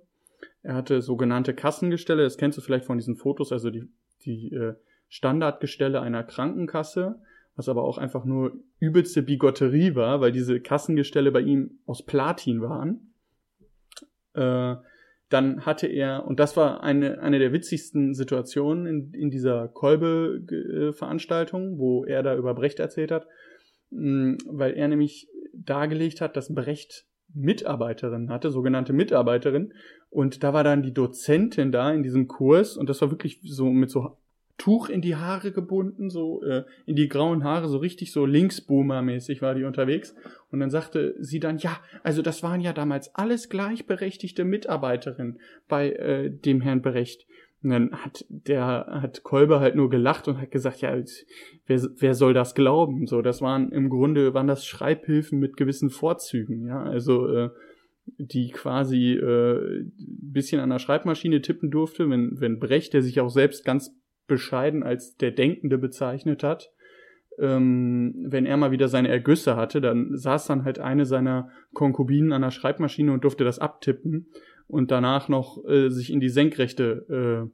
Er 0.62 0.76
hatte 0.76 1.02
sogenannte 1.02 1.54
Kassengestelle, 1.54 2.24
das 2.24 2.38
kennst 2.38 2.58
du 2.58 2.62
vielleicht 2.62 2.86
von 2.86 2.98
diesen 2.98 3.16
Fotos, 3.16 3.52
also 3.52 3.70
die, 3.70 3.90
die 4.26 4.54
äh, 4.54 4.76
Standardgestelle 5.08 6.02
einer 6.02 6.24
Krankenkasse, 6.24 7.22
was 7.56 7.70
aber 7.70 7.84
auch 7.84 7.98
einfach 7.98 8.26
nur 8.26 8.54
übelste 8.80 9.22
Bigotterie 9.22 9.96
war, 9.96 10.22
weil 10.22 10.32
diese 10.32 10.60
Kassengestelle 10.60 11.32
bei 11.32 11.42
ihm 11.42 11.80
aus 11.86 12.04
Platin 12.04 12.62
waren. 12.62 13.14
Äh, 14.34 14.76
dann 15.34 15.66
hatte 15.66 15.88
er, 15.88 16.26
und 16.26 16.40
das 16.40 16.56
war 16.56 16.84
eine, 16.84 17.20
eine 17.20 17.40
der 17.40 17.52
witzigsten 17.52 18.14
Situationen 18.14 18.86
in, 18.86 19.14
in 19.14 19.30
dieser 19.30 19.68
Kolbe-Veranstaltung, 19.68 21.80
wo 21.80 22.06
er 22.06 22.24
da 22.24 22.36
über 22.36 22.54
Brecht 22.54 22.80
erzählt 22.80 23.12
hat, 23.12 23.28
mh, 23.90 24.38
weil 24.48 24.74
er 24.74 24.88
nämlich 24.88 25.28
dargelegt 25.54 26.22
hat, 26.22 26.38
dass 26.38 26.54
Brecht 26.54 27.06
Mitarbeiterin 27.34 28.30
hatte, 28.30 28.52
sogenannte 28.52 28.94
Mitarbeiterin. 28.94 29.74
Und 30.10 30.44
da 30.44 30.54
war 30.54 30.64
dann 30.64 30.84
die 30.84 30.94
Dozentin 30.94 31.72
da 31.72 31.92
in 31.92 32.04
diesem 32.04 32.28
Kurs 32.28 32.78
und 32.78 32.90
das 32.90 33.02
war 33.02 33.10
wirklich 33.10 33.40
so 33.44 33.72
mit 33.72 33.90
so 33.90 34.18
Tuch 34.58 34.90
in 34.90 35.02
die 35.02 35.16
Haare 35.16 35.52
gebunden, 35.52 36.10
so 36.10 36.44
äh, 36.44 36.64
in 36.86 36.96
die 36.96 37.10
grauen 37.10 37.44
Haare, 37.44 37.68
so 37.68 37.78
richtig 37.78 38.12
so 38.12 38.26
Linksboomer-mäßig 38.26 39.42
war 39.42 39.56
die 39.56 39.64
unterwegs. 39.64 40.16
Und 40.52 40.60
dann 40.60 40.70
sagte 40.70 41.16
sie 41.20 41.40
dann, 41.40 41.58
ja, 41.58 41.80
also 42.04 42.22
das 42.22 42.44
waren 42.44 42.62
ja 42.62 42.72
damals 42.72 43.14
alles 43.16 43.50
gleichberechtigte 43.50 44.44
Mitarbeiterinnen 44.44 45.40
bei 45.68 45.92
äh, 45.92 46.30
dem 46.30 46.62
Herrn 46.62 46.82
Berecht. 46.82 47.26
Und 47.64 47.72
dann 47.72 47.92
hat 47.94 48.26
der, 48.30 48.86
hat 49.02 49.24
Kolber 49.24 49.60
halt 49.60 49.76
nur 49.76 49.90
gelacht 49.90 50.28
und 50.28 50.40
hat 50.40 50.52
gesagt, 50.52 50.82
ja, 50.82 50.96
wer, 51.66 51.82
wer 51.98 52.14
soll 52.14 52.34
das 52.34 52.56
glauben? 52.56 53.08
So, 53.08 53.22
das 53.22 53.42
waren 53.42 53.72
im 53.72 53.90
Grunde, 53.90 54.34
waren 54.34 54.48
das 54.48 54.66
Schreibhilfen 54.66 55.40
mit 55.40 55.58
gewissen 55.58 55.90
Vorzügen, 55.90 56.68
ja, 56.68 56.84
also, 56.84 57.28
äh, 57.28 57.50
die 58.18 58.50
quasi 58.52 59.14
äh, 59.14 59.86
bisschen 59.98 60.60
an 60.60 60.70
der 60.70 60.80
Schreibmaschine 60.80 61.42
tippen 61.42 61.72
durfte, 61.72 62.10
wenn, 62.10 62.40
wenn 62.40 62.60
Brecht, 62.60 62.94
der 62.94 63.02
sich 63.02 63.22
auch 63.22 63.30
selbst 63.30 63.64
ganz 63.64 63.96
bescheiden 64.28 64.84
als 64.84 65.18
der 65.18 65.32
Denkende 65.32 65.78
bezeichnet 65.78 66.44
hat, 66.44 66.72
ähm, 67.40 68.14
wenn 68.28 68.46
er 68.46 68.58
mal 68.58 68.72
wieder 68.72 68.88
seine 68.88 69.10
Ergüsse 69.10 69.56
hatte, 69.56 69.82
dann 69.82 70.16
saß 70.16 70.46
dann 70.48 70.66
halt 70.66 70.80
eine 70.80 71.06
seiner 71.06 71.50
Konkubinen 71.74 72.32
an 72.32 72.42
der 72.42 72.52
Schreibmaschine 72.52 73.12
und 73.12 73.24
durfte 73.24 73.44
das 73.44 73.60
abtippen 73.60 74.28
und 74.68 74.92
danach 74.92 75.30
noch 75.30 75.64
äh, 75.66 75.90
sich 75.90 76.12
in 76.12 76.20
die 76.20 76.30
senkrechte, 76.30 77.50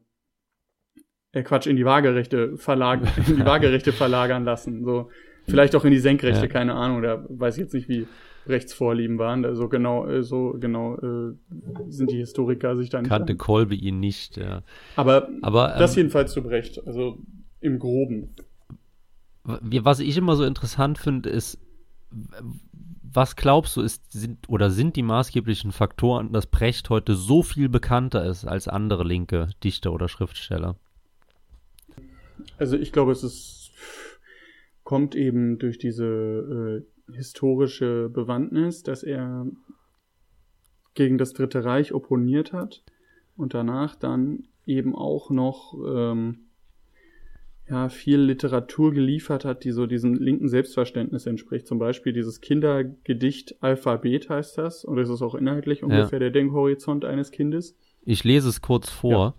äh, 1.33 1.39
äh 1.39 1.43
Quatsch, 1.43 1.67
in 1.67 1.75
die 1.75 1.85
waagerechte 1.85 2.57
verlagern, 2.57 3.09
in 3.27 3.37
die 3.37 3.45
waagerechte 3.45 3.91
verlagern 3.91 4.43
lassen. 4.43 4.83
So, 4.83 5.09
vielleicht 5.47 5.75
auch 5.75 5.85
in 5.85 5.91
die 5.91 5.99
senkrechte, 5.99 6.45
ja. 6.45 6.51
keine 6.51 6.75
Ahnung, 6.75 7.01
da 7.01 7.25
weiß 7.29 7.55
ich 7.57 7.61
jetzt 7.61 7.73
nicht, 7.73 7.89
wie 7.89 8.07
Rechtsvorlieben 8.47 9.17
waren. 9.17 9.45
Also 9.45 9.69
genau, 9.69 10.07
äh, 10.07 10.23
so 10.23 10.55
genau 10.59 10.95
äh, 10.97 11.35
sind 11.89 12.11
die 12.11 12.17
Historiker 12.17 12.75
sich 12.77 12.89
dann 12.89 13.05
kannte 13.05 13.35
Kolbe 13.35 13.75
ihn 13.75 13.99
nicht. 13.99 14.37
Ja. 14.37 14.63
Aber, 14.95 15.29
Aber 15.41 15.75
das 15.77 15.95
ähm, 15.95 16.03
jedenfalls 16.03 16.31
zu 16.31 16.41
Brecht, 16.41 16.85
also 16.85 17.17
im 17.61 17.79
Groben. 17.79 18.35
Was 19.43 19.99
ich 19.99 20.15
immer 20.17 20.35
so 20.35 20.43
interessant 20.43 20.97
finde, 20.97 21.29
ist 21.29 21.59
was 23.11 23.35
glaubst 23.35 23.75
du, 23.75 23.81
ist, 23.81 24.11
sind 24.11 24.49
oder 24.49 24.69
sind 24.69 24.95
die 24.95 25.03
maßgeblichen 25.03 25.71
Faktoren, 25.71 26.31
dass 26.31 26.47
Brecht 26.47 26.89
heute 26.89 27.15
so 27.15 27.41
viel 27.43 27.69
bekannter 27.69 28.25
ist 28.25 28.45
als 28.45 28.67
andere 28.67 29.03
linke 29.03 29.49
Dichter 29.63 29.91
oder 29.93 30.07
Schriftsteller? 30.07 30.75
Also 32.57 32.77
ich 32.77 32.91
glaube, 32.91 33.11
es 33.11 33.23
ist, 33.23 33.71
kommt 34.83 35.15
eben 35.15 35.57
durch 35.59 35.77
diese 35.77 36.05
äh, 36.05 36.83
historische 37.13 38.09
Bewandtnis, 38.09 38.83
dass 38.83 39.03
er 39.03 39.47
gegen 40.93 41.17
das 41.17 41.33
Dritte 41.33 41.63
Reich 41.63 41.93
opponiert 41.93 42.53
hat 42.53 42.83
und 43.37 43.53
danach 43.53 43.95
dann 43.95 44.47
eben 44.65 44.95
auch 44.95 45.29
noch 45.29 45.73
ähm, 45.87 46.49
ja, 47.69 47.89
viel 47.89 48.19
Literatur 48.19 48.93
geliefert 48.93 49.45
hat, 49.45 49.63
die 49.63 49.71
so 49.71 49.85
diesem 49.85 50.15
linken 50.15 50.49
Selbstverständnis 50.49 51.25
entspricht. 51.25 51.67
Zum 51.67 51.77
Beispiel 51.77 52.13
dieses 52.13 52.41
Kindergedicht 52.41 53.61
Alphabet 53.61 54.29
heißt 54.29 54.57
das. 54.57 54.83
Und 54.83 54.97
das 54.97 55.09
ist 55.09 55.21
auch 55.21 55.35
inhaltlich 55.35 55.83
ungefähr 55.83 56.13
ja. 56.13 56.19
der 56.19 56.31
Denkhorizont 56.31 57.05
eines 57.05 57.31
Kindes. 57.31 57.77
Ich 58.03 58.23
lese 58.23 58.49
es 58.49 58.61
kurz 58.61 58.89
vor. 58.89 59.11
Ja. 59.11 59.35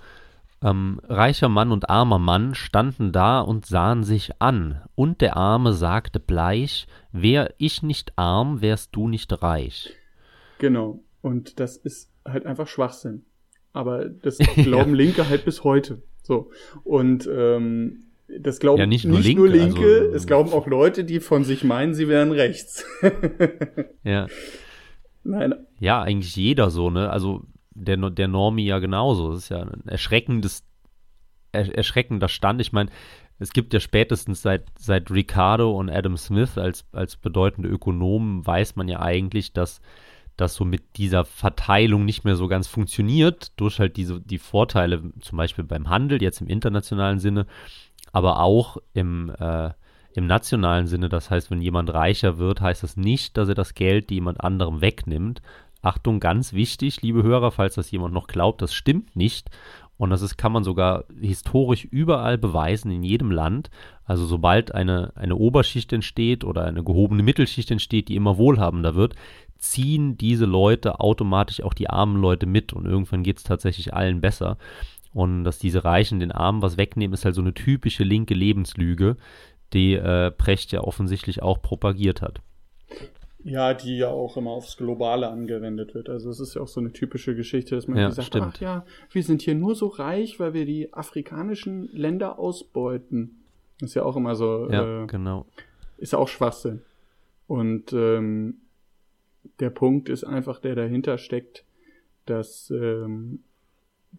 Ähm, 0.62 1.00
reicher 1.08 1.48
Mann 1.48 1.72
und 1.72 1.88
armer 1.88 2.18
Mann 2.18 2.54
standen 2.54 3.12
da 3.12 3.40
und 3.40 3.64
sahen 3.64 4.04
sich 4.04 4.40
an. 4.40 4.82
Und 4.94 5.22
der 5.22 5.36
Arme 5.36 5.72
sagte 5.72 6.20
bleich, 6.20 6.86
wär 7.12 7.54
ich 7.56 7.82
nicht 7.82 8.12
arm, 8.16 8.60
wärst 8.60 8.94
du 8.94 9.08
nicht 9.08 9.42
reich. 9.42 9.90
Genau. 10.58 11.02
Und 11.22 11.60
das 11.60 11.76
ist 11.76 12.10
halt 12.26 12.44
einfach 12.44 12.68
Schwachsinn. 12.68 13.24
Aber 13.72 14.04
das 14.06 14.38
glauben 14.56 14.90
ja. 14.90 14.96
Linke 14.96 15.28
halt 15.28 15.44
bis 15.44 15.64
heute. 15.64 16.02
So. 16.22 16.50
Und 16.84 17.28
ähm, 17.32 18.04
das 18.38 18.60
glauben 18.60 18.78
ja, 18.78 18.86
nicht 18.86 19.06
nur 19.06 19.18
nicht 19.18 19.28
Linke. 19.28 19.40
Nur 19.40 19.50
Linke 19.50 20.00
also, 20.02 20.14
es 20.14 20.26
glauben 20.26 20.52
auch 20.52 20.66
Leute, 20.66 21.04
die 21.04 21.20
von 21.20 21.44
sich 21.44 21.64
meinen, 21.64 21.94
sie 21.94 22.08
wären 22.08 22.32
rechts. 22.32 22.84
ja. 24.04 24.26
Nein. 25.22 25.54
Ja, 25.78 26.02
eigentlich 26.02 26.34
jeder 26.36 26.70
so, 26.70 26.90
ne? 26.90 27.10
Also 27.10 27.42
der, 27.70 27.96
der 27.96 28.28
Normie 28.28 28.66
ja 28.66 28.78
genauso. 28.78 29.32
Das 29.32 29.44
ist 29.44 29.48
ja 29.50 29.62
ein 29.62 29.86
erschreckendes, 29.86 30.64
er, 31.52 31.74
erschreckender 31.74 32.28
Stand. 32.28 32.60
Ich 32.60 32.72
meine, 32.72 32.90
es 33.38 33.52
gibt 33.52 33.72
ja 33.72 33.80
spätestens 33.80 34.42
seit, 34.42 34.66
seit 34.78 35.10
Ricardo 35.10 35.72
und 35.72 35.90
Adam 35.90 36.16
Smith 36.16 36.58
als, 36.58 36.84
als 36.92 37.16
bedeutende 37.16 37.68
Ökonomen, 37.68 38.46
weiß 38.46 38.76
man 38.76 38.88
ja 38.88 39.00
eigentlich, 39.00 39.52
dass 39.52 39.80
das 40.36 40.54
so 40.54 40.64
mit 40.64 40.96
dieser 40.96 41.24
Verteilung 41.24 42.04
nicht 42.04 42.24
mehr 42.24 42.36
so 42.36 42.48
ganz 42.48 42.66
funktioniert, 42.66 43.52
durch 43.56 43.78
halt 43.78 43.96
diese, 43.96 44.20
die 44.20 44.38
Vorteile, 44.38 45.02
zum 45.20 45.38
Beispiel 45.38 45.64
beim 45.64 45.88
Handel, 45.88 46.22
jetzt 46.22 46.40
im 46.40 46.48
internationalen 46.48 47.18
Sinne, 47.18 47.46
aber 48.12 48.40
auch 48.40 48.78
im, 48.92 49.32
äh, 49.38 49.70
im 50.14 50.26
nationalen 50.26 50.86
Sinne. 50.86 51.08
Das 51.08 51.30
heißt, 51.30 51.50
wenn 51.50 51.60
jemand 51.60 51.92
reicher 51.92 52.38
wird, 52.38 52.60
heißt 52.60 52.82
das 52.82 52.96
nicht, 52.96 53.36
dass 53.36 53.48
er 53.48 53.54
das 53.54 53.74
Geld 53.74 54.10
jemand 54.10 54.40
anderem 54.40 54.80
wegnimmt. 54.80 55.42
Achtung, 55.82 56.20
ganz 56.20 56.52
wichtig, 56.52 57.02
liebe 57.02 57.22
Hörer, 57.22 57.50
falls 57.50 57.74
das 57.74 57.90
jemand 57.90 58.12
noch 58.14 58.26
glaubt, 58.26 58.62
das 58.62 58.74
stimmt 58.74 59.16
nicht. 59.16 59.50
Und 59.96 60.08
das 60.08 60.22
ist, 60.22 60.38
kann 60.38 60.52
man 60.52 60.64
sogar 60.64 61.04
historisch 61.20 61.84
überall 61.84 62.38
beweisen, 62.38 62.90
in 62.90 63.02
jedem 63.02 63.30
Land. 63.30 63.70
Also 64.04 64.24
sobald 64.24 64.74
eine, 64.74 65.12
eine 65.14 65.36
Oberschicht 65.36 65.92
entsteht 65.92 66.42
oder 66.42 66.64
eine 66.64 66.82
gehobene 66.82 67.22
Mittelschicht 67.22 67.70
entsteht, 67.70 68.08
die 68.08 68.16
immer 68.16 68.38
wohlhabender 68.38 68.94
wird, 68.94 69.14
ziehen 69.58 70.16
diese 70.16 70.46
Leute 70.46 71.00
automatisch 71.00 71.62
auch 71.62 71.74
die 71.74 71.90
armen 71.90 72.20
Leute 72.20 72.46
mit 72.46 72.72
und 72.72 72.86
irgendwann 72.86 73.22
geht 73.22 73.36
es 73.36 73.44
tatsächlich 73.44 73.92
allen 73.92 74.22
besser. 74.22 74.56
Und 75.12 75.44
dass 75.44 75.58
diese 75.58 75.84
Reichen 75.84 76.18
den 76.18 76.32
Armen 76.32 76.62
was 76.62 76.78
wegnehmen, 76.78 77.12
ist 77.12 77.24
halt 77.24 77.34
so 77.34 77.42
eine 77.42 77.52
typische 77.52 78.04
linke 78.04 78.32
Lebenslüge, 78.34 79.16
die 79.72 79.94
äh, 79.94 80.30
Precht 80.30 80.72
ja 80.72 80.80
offensichtlich 80.80 81.42
auch 81.42 81.60
propagiert 81.60 82.22
hat. 82.22 82.40
Ja, 83.42 83.74
die 83.74 83.96
ja 83.96 84.08
auch 84.08 84.36
immer 84.36 84.50
aufs 84.50 84.76
Globale 84.76 85.28
angewendet 85.28 85.94
wird. 85.94 86.08
Also 86.08 86.30
es 86.30 86.40
ist 86.40 86.54
ja 86.54 86.62
auch 86.62 86.68
so 86.68 86.80
eine 86.80 86.92
typische 86.92 87.34
Geschichte, 87.34 87.74
dass 87.74 87.88
man 87.88 87.98
ja, 87.98 88.10
sagt, 88.10 88.28
stimmt. 88.28 88.46
ach 88.48 88.60
ja, 88.60 88.84
wir 89.10 89.22
sind 89.22 89.42
hier 89.42 89.54
nur 89.54 89.74
so 89.74 89.86
reich, 89.86 90.38
weil 90.38 90.52
wir 90.52 90.66
die 90.66 90.92
afrikanischen 90.92 91.88
Länder 91.92 92.38
ausbeuten. 92.38 93.42
ist 93.80 93.94
ja 93.94 94.02
auch 94.02 94.16
immer 94.16 94.34
so. 94.34 94.68
Ja, 94.70 95.04
äh, 95.04 95.06
genau. 95.06 95.46
Ist 95.96 96.12
ja 96.12 96.18
auch 96.18 96.28
Schwachsinn. 96.28 96.82
Und 97.46 97.92
ähm, 97.92 98.58
der 99.58 99.70
Punkt 99.70 100.08
ist 100.08 100.24
einfach, 100.24 100.58
der 100.58 100.74
dahinter 100.74 101.18
steckt, 101.18 101.64
dass 102.26 102.70
ähm, 102.70 103.40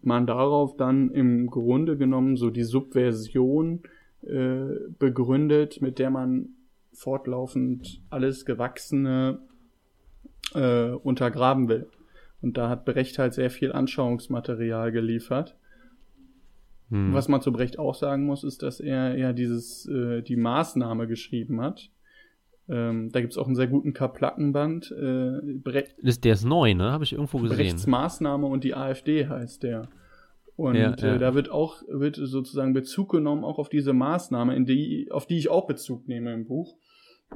man 0.02 0.26
darauf 0.26 0.76
dann 0.76 1.10
im 1.10 1.48
Grunde 1.48 1.96
genommen 1.96 2.36
so 2.36 2.50
die 2.50 2.64
Subversion 2.64 3.82
äh, 4.22 4.66
begründet, 4.98 5.80
mit 5.80 5.98
der 5.98 6.10
man 6.10 6.50
fortlaufend 6.92 8.02
alles 8.10 8.44
Gewachsene 8.44 9.40
äh, 10.54 10.90
untergraben 10.90 11.68
will. 11.68 11.88
Und 12.40 12.56
da 12.56 12.68
hat 12.68 12.84
Brecht 12.84 13.18
halt 13.18 13.34
sehr 13.34 13.50
viel 13.50 13.72
Anschauungsmaterial 13.72 14.92
geliefert. 14.92 15.56
Hm. 16.90 17.14
Was 17.14 17.28
man 17.28 17.40
zu 17.40 17.52
Brecht 17.52 17.78
auch 17.78 17.94
sagen 17.94 18.24
muss, 18.24 18.44
ist, 18.44 18.62
dass 18.62 18.80
er 18.80 19.16
ja 19.16 19.32
dieses, 19.32 19.86
äh, 19.86 20.22
die 20.22 20.36
Maßnahme 20.36 21.06
geschrieben 21.06 21.60
hat. 21.60 21.90
Ähm, 22.68 23.10
da 23.12 23.20
gibt's 23.20 23.38
auch 23.38 23.46
einen 23.46 23.56
sehr 23.56 23.66
guten 23.66 23.92
Kaplackenband. 23.92 24.92
Äh, 24.92 25.60
ist, 25.98 26.24
der 26.24 26.34
ist 26.34 26.44
neu, 26.44 26.74
ne? 26.74 26.92
Habe 26.92 27.04
ich 27.04 27.12
irgendwo 27.12 27.38
gesehen. 27.38 27.56
Rechtsmaßnahme 27.56 28.46
und 28.46 28.64
die 28.64 28.74
AfD 28.74 29.26
heißt 29.26 29.62
der. 29.62 29.88
Und 30.56 30.74
ja, 30.74 30.94
ja. 30.96 31.14
Äh, 31.14 31.18
da 31.18 31.34
wird 31.34 31.50
auch, 31.50 31.82
wird 31.88 32.16
sozusagen 32.16 32.72
Bezug 32.72 33.10
genommen 33.10 33.44
auch 33.44 33.58
auf 33.58 33.68
diese 33.68 33.92
Maßnahme, 33.92 34.54
in 34.54 34.64
die, 34.64 35.08
auf 35.10 35.26
die 35.26 35.38
ich 35.38 35.48
auch 35.48 35.66
Bezug 35.66 36.08
nehme 36.08 36.32
im 36.32 36.44
Buch. 36.44 36.76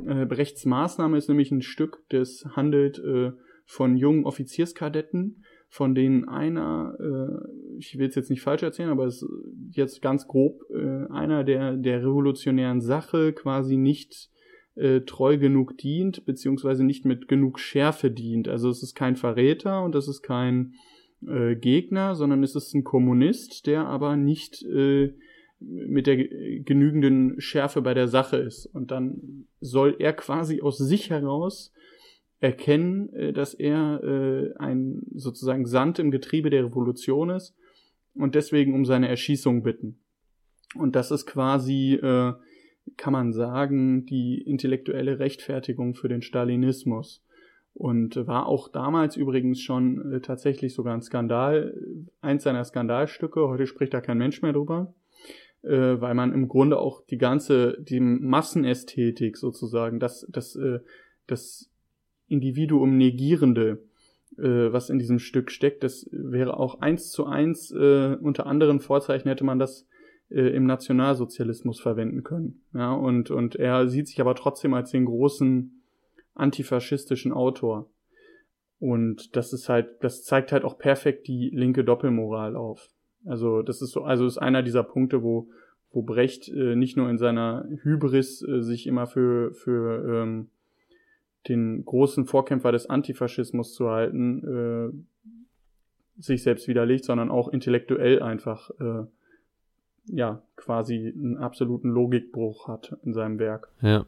Äh, 0.06 0.26
Brechts 0.26 0.64
Maßnahme 0.64 1.16
ist 1.16 1.28
nämlich 1.28 1.50
ein 1.50 1.62
Stück, 1.62 2.02
das 2.08 2.44
handelt 2.54 2.98
äh, 2.98 3.32
von 3.64 3.96
jungen 3.96 4.24
Offizierskadetten, 4.24 5.44
von 5.68 5.94
denen 5.94 6.28
einer, 6.28 6.96
äh, 7.00 7.78
ich 7.78 7.98
will 7.98 8.08
es 8.08 8.14
jetzt 8.14 8.30
nicht 8.30 8.42
falsch 8.42 8.62
erzählen, 8.62 8.90
aber 8.90 9.06
es 9.06 9.22
ist 9.22 9.30
jetzt 9.70 10.02
ganz 10.02 10.26
grob, 10.26 10.62
äh, 10.70 11.06
einer 11.12 11.44
der, 11.44 11.76
der 11.76 12.00
revolutionären 12.00 12.80
Sache 12.80 13.32
quasi 13.32 13.76
nicht 13.76 14.30
äh, 14.76 15.00
treu 15.00 15.38
genug 15.38 15.76
dient, 15.78 16.24
beziehungsweise 16.24 16.84
nicht 16.84 17.04
mit 17.04 17.28
genug 17.28 17.58
Schärfe 17.58 18.10
dient. 18.10 18.48
Also 18.48 18.70
es 18.70 18.82
ist 18.82 18.94
kein 18.94 19.16
Verräter 19.16 19.82
und 19.82 19.94
es 19.94 20.06
ist 20.06 20.22
kein 20.22 20.74
äh, 21.26 21.56
Gegner, 21.56 22.14
sondern 22.14 22.42
es 22.42 22.54
ist 22.54 22.74
ein 22.74 22.84
Kommunist, 22.84 23.66
der 23.66 23.86
aber 23.86 24.16
nicht 24.16 24.62
äh, 24.62 25.14
mit 25.58 26.06
der 26.06 26.16
genügenden 26.16 27.40
Schärfe 27.40 27.82
bei 27.82 27.94
der 27.94 28.08
Sache 28.08 28.36
ist. 28.36 28.66
Und 28.66 28.90
dann 28.90 29.46
soll 29.60 29.96
er 29.98 30.12
quasi 30.12 30.60
aus 30.60 30.78
sich 30.78 31.10
heraus 31.10 31.72
erkennen, 32.38 33.12
äh, 33.14 33.32
dass 33.32 33.54
er 33.54 34.02
äh, 34.02 34.54
ein 34.58 35.02
sozusagen 35.14 35.66
Sand 35.66 35.98
im 35.98 36.10
Getriebe 36.10 36.50
der 36.50 36.66
Revolution 36.66 37.30
ist 37.30 37.56
und 38.14 38.34
deswegen 38.34 38.74
um 38.74 38.84
seine 38.84 39.08
Erschießung 39.08 39.62
bitten. 39.62 39.98
Und 40.74 40.96
das 40.96 41.10
ist 41.10 41.26
quasi 41.26 41.94
äh, 41.94 42.34
kann 42.96 43.12
man 43.12 43.32
sagen, 43.32 44.06
die 44.06 44.40
intellektuelle 44.40 45.18
Rechtfertigung 45.18 45.94
für 45.94 46.08
den 46.08 46.22
Stalinismus. 46.22 47.22
Und 47.74 48.16
war 48.26 48.46
auch 48.46 48.68
damals 48.68 49.16
übrigens 49.16 49.60
schon 49.60 50.12
äh, 50.12 50.20
tatsächlich 50.20 50.74
sogar 50.74 50.94
ein 50.94 51.02
Skandal, 51.02 51.74
eins 52.22 52.44
seiner 52.44 52.64
Skandalstücke. 52.64 53.48
Heute 53.48 53.66
spricht 53.66 53.92
da 53.92 54.00
kein 54.00 54.16
Mensch 54.16 54.40
mehr 54.40 54.54
drüber, 54.54 54.94
äh, 55.62 56.00
weil 56.00 56.14
man 56.14 56.32
im 56.32 56.48
Grunde 56.48 56.78
auch 56.78 57.04
die 57.06 57.18
ganze, 57.18 57.76
die 57.80 58.00
Massenästhetik 58.00 59.36
sozusagen, 59.36 60.00
das, 60.00 60.26
das, 60.30 60.56
äh, 60.56 60.80
das 61.26 61.70
Individuum 62.28 62.96
negierende, 62.96 63.84
äh, 64.38 64.72
was 64.72 64.90
in 64.90 64.98
diesem 64.98 65.18
Stück 65.18 65.50
steckt, 65.50 65.84
das 65.84 66.08
wäre 66.12 66.58
auch 66.58 66.80
eins 66.80 67.10
zu 67.10 67.26
eins, 67.26 67.70
äh, 67.70 68.16
unter 68.20 68.46
anderen 68.46 68.80
Vorzeichen 68.80 69.28
hätte 69.28 69.44
man 69.44 69.58
das 69.58 69.86
äh, 70.28 70.40
im 70.40 70.66
Nationalsozialismus 70.66 71.80
verwenden 71.80 72.22
können. 72.22 72.62
Ja, 72.74 72.92
und, 72.92 73.30
und 73.30 73.56
er 73.56 73.88
sieht 73.88 74.08
sich 74.08 74.20
aber 74.20 74.34
trotzdem 74.34 74.74
als 74.74 74.90
den 74.90 75.04
großen 75.04 75.82
antifaschistischen 76.34 77.32
Autor. 77.32 77.90
Und 78.78 79.36
das 79.36 79.52
ist 79.52 79.68
halt, 79.68 80.02
das 80.02 80.24
zeigt 80.24 80.52
halt 80.52 80.64
auch 80.64 80.78
perfekt 80.78 81.28
die 81.28 81.50
linke 81.50 81.84
Doppelmoral 81.84 82.56
auf. 82.56 82.90
Also 83.26 83.62
das 83.62 83.82
ist 83.82 83.90
so, 83.90 84.04
also 84.04 84.26
ist 84.26 84.38
einer 84.38 84.62
dieser 84.62 84.82
Punkte, 84.82 85.22
wo 85.22 85.48
wo 85.90 86.02
Brecht 86.02 86.48
äh, 86.48 86.76
nicht 86.76 86.96
nur 86.96 87.08
in 87.08 87.18
seiner 87.18 87.66
Hybris 87.82 88.42
äh, 88.42 88.62
sich 88.62 88.86
immer 88.86 89.06
für 89.06 89.54
für 89.54 90.22
ähm, 90.22 90.48
den 91.48 91.84
großen 91.84 92.26
Vorkämpfer 92.26 92.72
des 92.72 92.90
Antifaschismus 92.90 93.72
zu 93.72 93.88
halten, 93.88 94.44
äh, 94.44 96.20
sich 96.20 96.42
selbst 96.42 96.66
widerlegt, 96.68 97.04
sondern 97.04 97.30
auch 97.30 97.48
intellektuell 97.48 98.22
einfach 98.22 98.70
äh, 98.80 99.06
ja, 100.08 100.42
quasi 100.56 101.12
einen 101.14 101.36
absoluten 101.36 101.88
Logikbruch 101.88 102.68
hat 102.68 102.96
in 103.04 103.12
seinem 103.12 103.38
Werk. 103.38 103.70
Ja. 103.80 104.06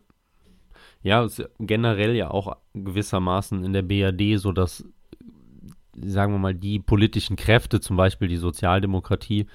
Ja, 1.02 1.26
generell 1.59 2.14
ja 2.14 2.31
auch 2.31 2.57
gewissermaßen 2.74 3.64
in 3.64 3.72
der 3.72 3.83
BRD 3.83 4.38
so, 4.38 4.52
dass, 4.52 4.85
sagen 6.04 6.32
wir 6.32 6.38
mal, 6.38 6.54
die 6.54 6.78
politischen 6.78 7.37
Kräfte, 7.37 7.80
zum 7.80 7.96
Beispiel 7.96 8.28
die 8.28 8.37
Sozialdemokratie 8.37 9.46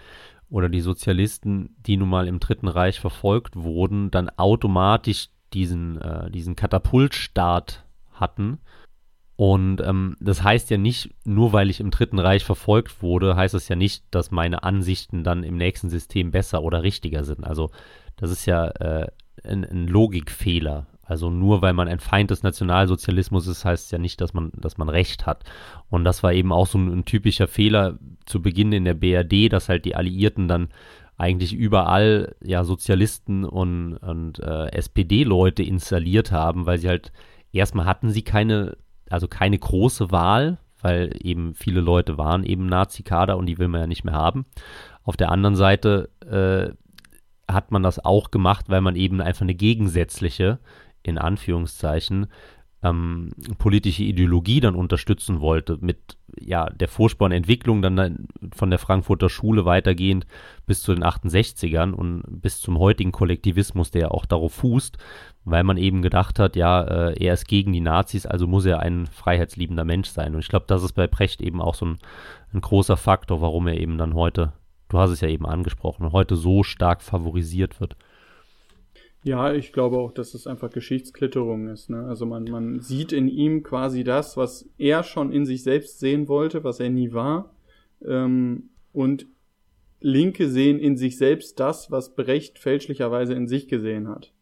oder 0.50 0.70
die 0.70 0.82
Sozialisten, 0.82 1.76
die 1.86 1.98
nun 1.98 2.10
mal 2.10 2.28
im 2.28 2.40
Dritten 2.40 2.68
Reich 2.68 3.00
verfolgt 3.00 3.56
wurden, 3.56 4.12
dann 4.12 4.30
automatisch 4.30 5.30
diesen, 5.54 6.00
äh, 6.02 6.30
diesen 6.32 6.56
Katapultstart 6.56 7.86
hatten 8.12 8.60
und 9.36 9.82
ähm, 9.82 10.16
das 10.20 10.44
heißt 10.44 10.70
ja 10.70 10.78
nicht, 10.78 11.10
nur 11.26 11.54
weil 11.54 11.70
ich 11.70 11.80
im 11.80 11.90
Dritten 11.90 12.20
Reich 12.20 12.44
verfolgt 12.44 13.02
wurde, 13.02 13.36
heißt 13.36 13.56
es 13.56 13.68
ja 13.68 13.76
nicht, 13.76 14.04
dass 14.12 14.32
meine 14.32 14.64
Ansichten 14.64 15.24
dann 15.24 15.44
im 15.44 15.58
nächsten 15.58 15.90
System 15.90 16.32
besser 16.32 16.62
oder 16.62 16.84
richtiger 16.84 17.24
sind. 17.24 17.44
Also 17.44 17.72
das 18.16 18.30
ist 18.30 18.46
ja 18.46 18.68
äh, 18.68 19.08
ein, 19.44 19.64
ein 19.64 19.88
Logikfehler. 19.88 20.86
Also 21.14 21.30
nur 21.30 21.62
weil 21.62 21.74
man 21.74 21.88
ein 21.88 22.00
Feind 22.00 22.32
des 22.32 22.42
Nationalsozialismus 22.42 23.46
ist, 23.46 23.66
heißt 23.66 23.86
es 23.86 23.92
ja 23.92 24.00
nicht, 24.00 24.20
dass 24.20 24.34
man, 24.34 24.52
dass 24.56 24.80
man 24.80 24.90
Recht 24.90 25.28
hat. 25.28 25.44
Und 25.92 26.06
das 26.06 26.24
war 26.24 26.34
eben 26.34 26.52
auch 26.52 26.66
so 26.66 26.80
ein, 26.80 26.92
ein 26.92 27.06
typischer 27.06 27.48
Fehler 27.48 28.00
zu 28.26 28.42
Beginn 28.42 28.72
in 28.74 28.84
der 28.84 28.96
BRD, 28.96 29.54
dass 29.54 29.70
halt 29.70 29.86
die 29.86 29.96
Alliierten 29.96 30.48
dann 30.48 30.70
eigentlich 31.18 31.54
überall 31.54 32.36
ja 32.44 32.64
Sozialisten 32.64 33.46
und, 33.46 33.98
und 33.98 34.40
äh, 34.40 34.72
SPD-Leute 34.72 35.62
installiert 35.62 36.32
haben, 36.32 36.66
weil 36.66 36.80
sie 36.80 36.90
halt 36.90 37.12
erstmal 37.52 37.86
hatten 37.86 38.10
sie 38.10 38.24
keine 38.24 38.76
also 39.14 39.28
keine 39.28 39.60
große 39.60 40.12
Wahl, 40.12 40.58
weil 40.82 41.12
eben 41.22 41.54
viele 41.54 41.82
Leute 41.82 42.18
waren 42.18 42.44
eben 42.44 42.66
Nazi-Kader 42.66 43.38
und 43.38 43.46
die 43.46 43.60
will 43.60 43.68
man 43.68 43.82
ja 43.82 43.88
nicht 43.88 44.04
mehr 44.04 44.16
haben. 44.16 44.46
Auf 45.04 45.18
der 45.18 45.32
anderen 45.32 45.56
Seite 45.56 46.10
äh, 46.26 46.74
hat 47.52 47.72
man 47.72 47.84
das 47.84 48.04
auch 48.04 48.32
gemacht, 48.32 48.66
weil 48.70 48.82
man 48.82 48.96
eben 48.96 49.22
einfach 49.22 49.44
eine 49.44 49.54
gegensätzliche, 49.54 50.58
in 51.04 51.18
Anführungszeichen, 51.18 52.28
ähm, 52.84 53.30
politische 53.58 54.04
Ideologie 54.04 54.60
dann 54.60 54.76
unterstützen 54.76 55.40
wollte, 55.40 55.78
mit 55.80 56.18
ja, 56.40 56.66
der 56.70 56.90
Vorspornentwicklung 56.90 57.82
dann 57.82 58.28
von 58.54 58.70
der 58.70 58.80
Frankfurter 58.80 59.30
Schule 59.30 59.64
weitergehend 59.64 60.26
bis 60.66 60.82
zu 60.82 60.94
den 60.94 61.04
68ern 61.04 61.92
und 61.92 62.24
bis 62.28 62.60
zum 62.60 62.78
heutigen 62.78 63.14
Kollektivismus, 63.14 63.92
der 63.92 64.12
auch 64.12 64.26
darauf 64.26 64.54
fußt, 64.54 64.98
weil 65.46 65.64
man 65.64 65.78
eben 65.78 66.02
gedacht 66.02 66.40
hat, 66.40 66.56
ja, 66.58 66.82
äh, 66.82 67.24
er 67.24 67.34
ist 67.34 67.48
gegen 67.48 67.72
die 67.72 67.82
Nazis, 67.82 68.26
also 68.26 68.48
muss 68.48 68.66
er 68.66 68.80
ein 68.80 69.06
freiheitsliebender 69.08 69.86
Mensch 69.86 70.10
sein. 70.10 70.34
Und 70.34 70.42
ich 70.42 70.50
glaube, 70.50 70.66
das 70.68 70.84
ist 70.84 70.94
bei 70.94 71.08
Precht 71.08 71.42
eben 71.42 71.62
auch 71.62 71.76
so 71.76 71.86
ein, 71.86 71.98
ein 72.54 72.62
großer 72.62 72.98
Faktor, 72.98 73.42
warum 73.42 73.68
er 73.68 73.80
eben 73.80 73.98
dann 73.98 74.14
heute, 74.14 74.52
du 74.90 75.00
hast 75.00 75.12
es 75.12 75.22
ja 75.22 75.30
eben 75.30 75.46
angesprochen, 75.46 76.12
heute 76.12 76.36
so 76.36 76.64
stark 76.64 77.02
favorisiert 77.02 77.80
wird. 77.80 77.96
Ja, 79.24 79.54
ich 79.54 79.72
glaube 79.72 79.98
auch, 79.98 80.12
dass 80.12 80.34
es 80.34 80.48
einfach 80.48 80.70
Geschichtsklitterung 80.70 81.70
ist. 81.70 81.90
Ne? 81.90 82.06
Also 82.06 82.26
man, 82.26 82.44
man 82.44 82.82
sieht 82.82 83.14
in 83.14 83.30
ihm 83.30 83.64
quasi 83.64 84.04
das, 84.04 84.36
was 84.36 84.70
er 84.78 85.04
schon 85.04 85.32
in 85.32 85.46
sich 85.46 85.64
selbst 85.64 86.00
sehen 86.00 86.28
wollte, 86.28 86.64
was 86.64 86.82
er 86.82 86.90
nie 86.90 87.14
war. 87.14 87.56
Ähm, 88.06 88.70
und 88.92 89.28
Linke 90.02 90.50
sehen 90.50 90.78
in 90.78 90.98
sich 90.98 91.18
selbst 91.18 91.60
das, 91.62 91.90
was 91.90 92.16
Brecht 92.16 92.60
fälschlicherweise 92.60 93.34
in 93.34 93.48
sich 93.48 93.70
gesehen 93.70 94.10
hat. 94.10 94.34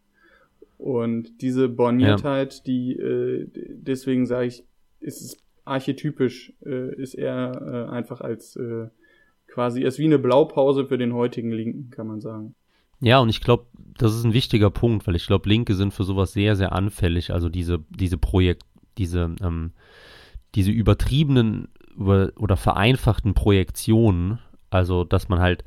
Und 0.79 1.41
diese 1.41 1.69
Borniertheit, 1.69 2.55
ja. 2.55 2.61
die, 2.65 2.93
äh, 2.93 3.47
deswegen 3.53 4.25
sage 4.25 4.47
ich, 4.47 4.63
ist 4.99 5.21
es 5.21 5.37
archetypisch, 5.63 6.53
äh, 6.65 6.95
ist 6.95 7.13
er 7.13 7.61
äh, 7.61 7.91
einfach 7.91 8.21
als 8.21 8.55
äh, 8.55 8.87
quasi, 9.47 9.83
ist 9.83 9.99
wie 9.99 10.05
eine 10.05 10.17
Blaupause 10.17 10.87
für 10.87 10.97
den 10.97 11.13
heutigen 11.13 11.51
Linken, 11.51 11.91
kann 11.91 12.07
man 12.07 12.19
sagen. 12.19 12.55
Ja, 13.01 13.19
und 13.19 13.29
ich 13.29 13.41
glaube, 13.41 13.65
das 13.97 14.15
ist 14.15 14.23
ein 14.23 14.33
wichtiger 14.33 14.69
Punkt, 14.69 15.05
weil 15.07 15.15
ich 15.15 15.27
glaube, 15.27 15.49
Linke 15.49 15.75
sind 15.75 15.93
für 15.93 16.03
sowas 16.03 16.33
sehr, 16.33 16.55
sehr 16.55 16.71
anfällig. 16.71 17.33
Also 17.33 17.49
diese, 17.49 17.79
diese 17.89 18.17
Projekt, 18.17 18.63
diese, 18.97 19.35
ähm, 19.41 19.73
diese 20.55 20.71
übertriebenen 20.71 21.67
über, 21.95 22.31
oder 22.37 22.57
vereinfachten 22.57 23.33
Projektionen, 23.33 24.39
also 24.69 25.03
dass 25.03 25.29
man 25.29 25.39
halt 25.39 25.63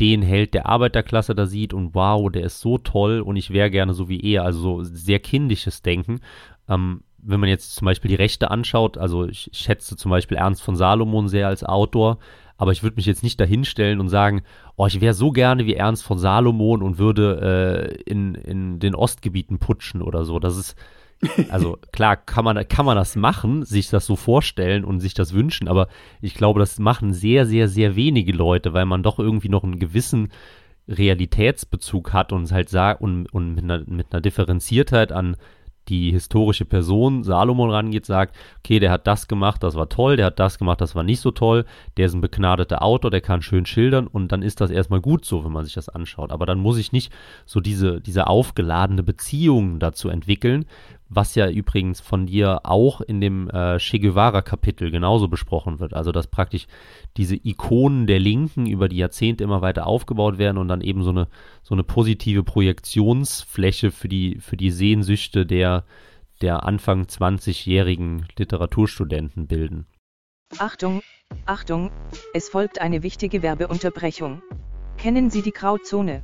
den 0.00 0.22
Held 0.22 0.54
der 0.54 0.66
Arbeiterklasse 0.66 1.34
da 1.34 1.46
sieht 1.46 1.74
und 1.74 1.94
wow, 1.94 2.30
der 2.30 2.44
ist 2.44 2.60
so 2.60 2.78
toll 2.78 3.20
und 3.20 3.36
ich 3.36 3.50
wäre 3.50 3.70
gerne 3.70 3.94
so 3.94 4.08
wie 4.08 4.20
er, 4.20 4.44
also 4.44 4.82
so 4.82 4.82
sehr 4.82 5.20
kindisches 5.20 5.82
Denken. 5.82 6.20
Ähm, 6.68 7.02
wenn 7.18 7.40
man 7.40 7.48
jetzt 7.48 7.76
zum 7.76 7.84
Beispiel 7.86 8.08
die 8.08 8.16
Rechte 8.16 8.50
anschaut, 8.50 8.98
also 8.98 9.26
ich 9.26 9.50
schätze 9.52 9.96
zum 9.96 10.10
Beispiel 10.10 10.38
Ernst 10.38 10.62
von 10.62 10.76
Salomon 10.76 11.28
sehr 11.28 11.46
als 11.46 11.62
Autor, 11.62 12.18
aber 12.56 12.72
ich 12.72 12.82
würde 12.82 12.96
mich 12.96 13.06
jetzt 13.06 13.22
nicht 13.22 13.40
dahinstellen 13.40 14.00
und 14.00 14.08
sagen, 14.08 14.42
oh, 14.76 14.86
ich 14.86 15.00
wäre 15.00 15.14
so 15.14 15.30
gerne 15.30 15.66
wie 15.66 15.74
Ernst 15.74 16.04
von 16.04 16.18
Salomon 16.18 16.82
und 16.82 16.98
würde 16.98 17.96
äh, 18.06 18.10
in, 18.10 18.34
in 18.34 18.78
den 18.78 18.94
Ostgebieten 18.94 19.58
putschen 19.58 20.02
oder 20.02 20.24
so. 20.24 20.38
Das 20.38 20.56
ist, 20.56 20.76
also 21.50 21.78
klar 21.92 22.16
kann 22.16 22.44
man, 22.44 22.68
kann 22.68 22.86
man 22.86 22.96
das 22.96 23.16
machen, 23.16 23.64
sich 23.64 23.88
das 23.88 24.06
so 24.06 24.16
vorstellen 24.16 24.84
und 24.84 25.00
sich 25.00 25.14
das 25.14 25.32
wünschen, 25.32 25.68
aber 25.68 25.88
ich 26.20 26.34
glaube, 26.34 26.60
das 26.60 26.78
machen 26.78 27.12
sehr, 27.12 27.46
sehr, 27.46 27.68
sehr 27.68 27.96
wenige 27.96 28.32
Leute, 28.32 28.72
weil 28.72 28.86
man 28.86 29.02
doch 29.02 29.18
irgendwie 29.18 29.48
noch 29.48 29.64
einen 29.64 29.78
gewissen 29.78 30.28
Realitätsbezug 30.88 32.12
hat 32.12 32.32
und 32.32 32.50
halt 32.50 32.68
sagt 32.68 33.00
und, 33.00 33.26
und 33.26 33.54
mit, 33.54 33.64
einer, 33.64 33.84
mit 33.86 34.12
einer 34.12 34.20
Differenziertheit 34.20 35.12
an 35.12 35.36
die 35.88 36.12
historische 36.12 36.64
Person 36.64 37.24
Salomon 37.24 37.70
rangeht, 37.70 38.06
sagt, 38.06 38.36
okay, 38.58 38.78
der 38.78 38.90
hat 38.90 39.06
das 39.06 39.28
gemacht, 39.28 39.62
das 39.62 39.74
war 39.74 39.88
toll, 39.88 40.16
der 40.16 40.26
hat 40.26 40.38
das 40.38 40.58
gemacht, 40.58 40.80
das 40.80 40.94
war 40.94 41.02
nicht 41.02 41.20
so 41.20 41.30
toll, 41.30 41.64
der 41.96 42.06
ist 42.06 42.14
ein 42.14 42.20
begnadeter 42.20 42.82
Autor, 42.82 43.10
der 43.10 43.20
kann 43.20 43.42
schön 43.42 43.66
schildern 43.66 44.06
und 44.06 44.32
dann 44.32 44.42
ist 44.42 44.60
das 44.60 44.70
erstmal 44.70 45.00
gut 45.00 45.24
so, 45.24 45.44
wenn 45.44 45.52
man 45.52 45.64
sich 45.64 45.74
das 45.74 45.88
anschaut. 45.88 46.30
Aber 46.30 46.46
dann 46.46 46.58
muss 46.58 46.78
ich 46.78 46.92
nicht 46.92 47.12
so 47.46 47.60
diese, 47.60 48.00
diese 48.00 48.26
aufgeladene 48.26 49.02
Beziehung 49.02 49.78
dazu 49.78 50.08
entwickeln, 50.08 50.66
was 51.14 51.34
ja 51.34 51.48
übrigens 51.48 52.00
von 52.00 52.26
dir 52.26 52.60
auch 52.64 53.00
in 53.00 53.20
dem 53.20 53.50
äh, 53.50 53.78
Che 53.78 53.98
Guevara-Kapitel 53.98 54.90
genauso 54.90 55.28
besprochen 55.28 55.78
wird. 55.78 55.94
Also 55.94 56.10
dass 56.12 56.26
praktisch 56.26 56.66
diese 57.16 57.36
Ikonen 57.36 58.06
der 58.06 58.18
Linken 58.18 58.66
über 58.66 58.88
die 58.88 58.96
Jahrzehnte 58.96 59.44
immer 59.44 59.60
weiter 59.60 59.86
aufgebaut 59.86 60.38
werden 60.38 60.58
und 60.58 60.68
dann 60.68 60.80
eben 60.80 61.02
so 61.02 61.10
eine, 61.10 61.28
so 61.62 61.74
eine 61.74 61.84
positive 61.84 62.42
Projektionsfläche 62.44 63.90
für 63.90 64.08
die, 64.08 64.38
für 64.40 64.56
die 64.56 64.70
Sehnsüchte 64.70 65.44
der, 65.44 65.84
der 66.40 66.64
Anfang 66.64 67.04
20-jährigen 67.04 68.26
Literaturstudenten 68.38 69.46
bilden. 69.46 69.86
Achtung, 70.58 71.02
Achtung, 71.46 71.90
es 72.34 72.48
folgt 72.48 72.80
eine 72.80 73.02
wichtige 73.02 73.42
Werbeunterbrechung. 73.42 74.42
Kennen 74.98 75.30
Sie 75.30 75.42
die 75.42 75.52
Grauzone? 75.52 76.22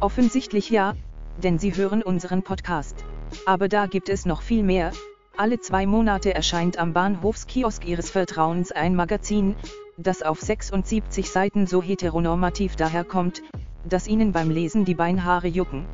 Offensichtlich 0.00 0.70
ja, 0.70 0.94
denn 1.42 1.58
Sie 1.58 1.74
hören 1.74 2.02
unseren 2.02 2.42
Podcast. 2.42 3.04
Aber 3.46 3.68
da 3.68 3.86
gibt 3.86 4.08
es 4.08 4.26
noch 4.26 4.42
viel 4.42 4.62
mehr. 4.62 4.92
Alle 5.36 5.60
zwei 5.60 5.86
Monate 5.86 6.34
erscheint 6.34 6.78
am 6.78 6.92
Bahnhofskiosk 6.92 7.86
Ihres 7.86 8.10
Vertrauens 8.10 8.72
ein 8.72 8.94
Magazin, 8.94 9.56
das 9.96 10.22
auf 10.22 10.40
76 10.40 11.30
Seiten 11.30 11.66
so 11.66 11.82
heteronormativ 11.82 12.76
daherkommt, 12.76 13.42
dass 13.84 14.06
Ihnen 14.06 14.32
beim 14.32 14.50
Lesen 14.50 14.84
die 14.84 14.94
Beinhaare 14.94 15.48
jucken. 15.48 15.86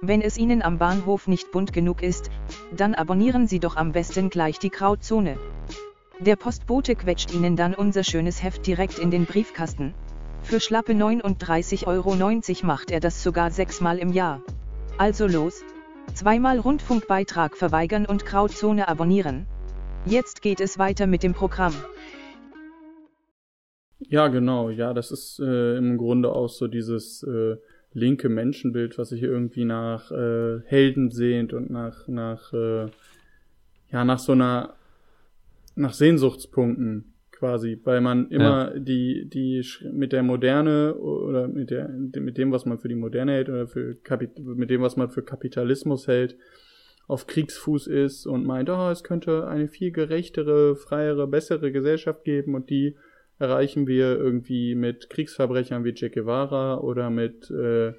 Wenn 0.00 0.20
es 0.20 0.36
Ihnen 0.36 0.62
am 0.62 0.78
Bahnhof 0.78 1.28
nicht 1.28 1.50
bunt 1.52 1.72
genug 1.72 2.02
ist, 2.02 2.30
dann 2.76 2.94
abonnieren 2.94 3.46
Sie 3.46 3.60
doch 3.60 3.76
am 3.76 3.92
besten 3.92 4.28
gleich 4.28 4.58
die 4.58 4.70
Grauzone. 4.70 5.38
Der 6.20 6.36
Postbote 6.36 6.94
quetscht 6.94 7.32
Ihnen 7.32 7.56
dann 7.56 7.74
unser 7.74 8.04
schönes 8.04 8.42
Heft 8.42 8.66
direkt 8.66 8.98
in 8.98 9.10
den 9.10 9.24
Briefkasten. 9.24 9.94
Für 10.42 10.60
schlappe 10.60 10.92
39,90 10.92 11.86
Euro 11.86 12.66
macht 12.66 12.90
er 12.90 13.00
das 13.00 13.22
sogar 13.22 13.50
sechsmal 13.50 13.98
im 13.98 14.12
Jahr. 14.12 14.40
Also 14.98 15.26
los! 15.26 15.64
Zweimal 16.12 16.58
Rundfunkbeitrag 16.58 17.56
verweigern 17.56 18.04
und 18.04 18.26
Grauzone 18.26 18.88
abonnieren. 18.88 19.46
Jetzt 20.04 20.42
geht 20.42 20.60
es 20.60 20.78
weiter 20.78 21.06
mit 21.06 21.22
dem 21.22 21.32
Programm. 21.32 21.74
Ja, 24.00 24.28
genau. 24.28 24.68
Ja, 24.68 24.92
das 24.92 25.10
ist 25.10 25.40
äh, 25.40 25.76
im 25.76 25.96
Grunde 25.96 26.30
auch 26.30 26.48
so 26.48 26.68
dieses 26.68 27.22
äh, 27.22 27.56
linke 27.94 28.28
Menschenbild, 28.28 28.98
was 28.98 29.08
sich 29.08 29.22
irgendwie 29.22 29.64
nach 29.64 30.10
äh, 30.10 30.60
Helden 30.66 31.10
sehnt 31.10 31.52
und 31.52 31.70
nach 31.70 32.06
nach 32.06 32.52
äh, 32.52 32.86
ja 33.90 34.04
nach 34.04 34.18
so 34.18 34.32
einer 34.32 34.74
nach 35.74 35.94
Sehnsuchtspunkten 35.94 37.13
quasi, 37.44 37.78
weil 37.84 38.00
man 38.00 38.30
immer 38.30 38.72
ja. 38.72 38.78
die 38.78 39.28
die 39.28 39.62
mit 39.92 40.12
der 40.12 40.22
Moderne 40.22 40.94
oder 40.94 41.46
mit 41.46 41.70
der 41.70 41.88
mit 41.88 42.38
dem 42.38 42.52
was 42.52 42.64
man 42.64 42.78
für 42.78 42.88
die 42.88 42.94
Moderne 42.94 43.32
hält 43.32 43.50
oder 43.50 43.66
für 43.66 43.96
Kapit 43.96 44.38
mit 44.38 44.70
dem 44.70 44.80
was 44.80 44.96
man 44.96 45.10
für 45.10 45.22
Kapitalismus 45.22 46.08
hält 46.08 46.38
auf 47.06 47.26
Kriegsfuß 47.26 47.86
ist 47.86 48.24
und 48.26 48.46
meint, 48.46 48.70
oh, 48.70 48.88
es 48.88 49.04
könnte 49.04 49.46
eine 49.46 49.68
viel 49.68 49.90
gerechtere, 49.90 50.74
freiere, 50.74 51.26
bessere 51.26 51.70
Gesellschaft 51.70 52.24
geben 52.24 52.54
und 52.54 52.70
die 52.70 52.96
erreichen 53.38 53.86
wir 53.86 54.16
irgendwie 54.16 54.74
mit 54.74 55.10
Kriegsverbrechern 55.10 55.84
wie 55.84 55.92
Che 55.92 56.08
Guevara 56.08 56.78
oder 56.78 57.10
mit 57.10 57.50
äh, 57.50 57.92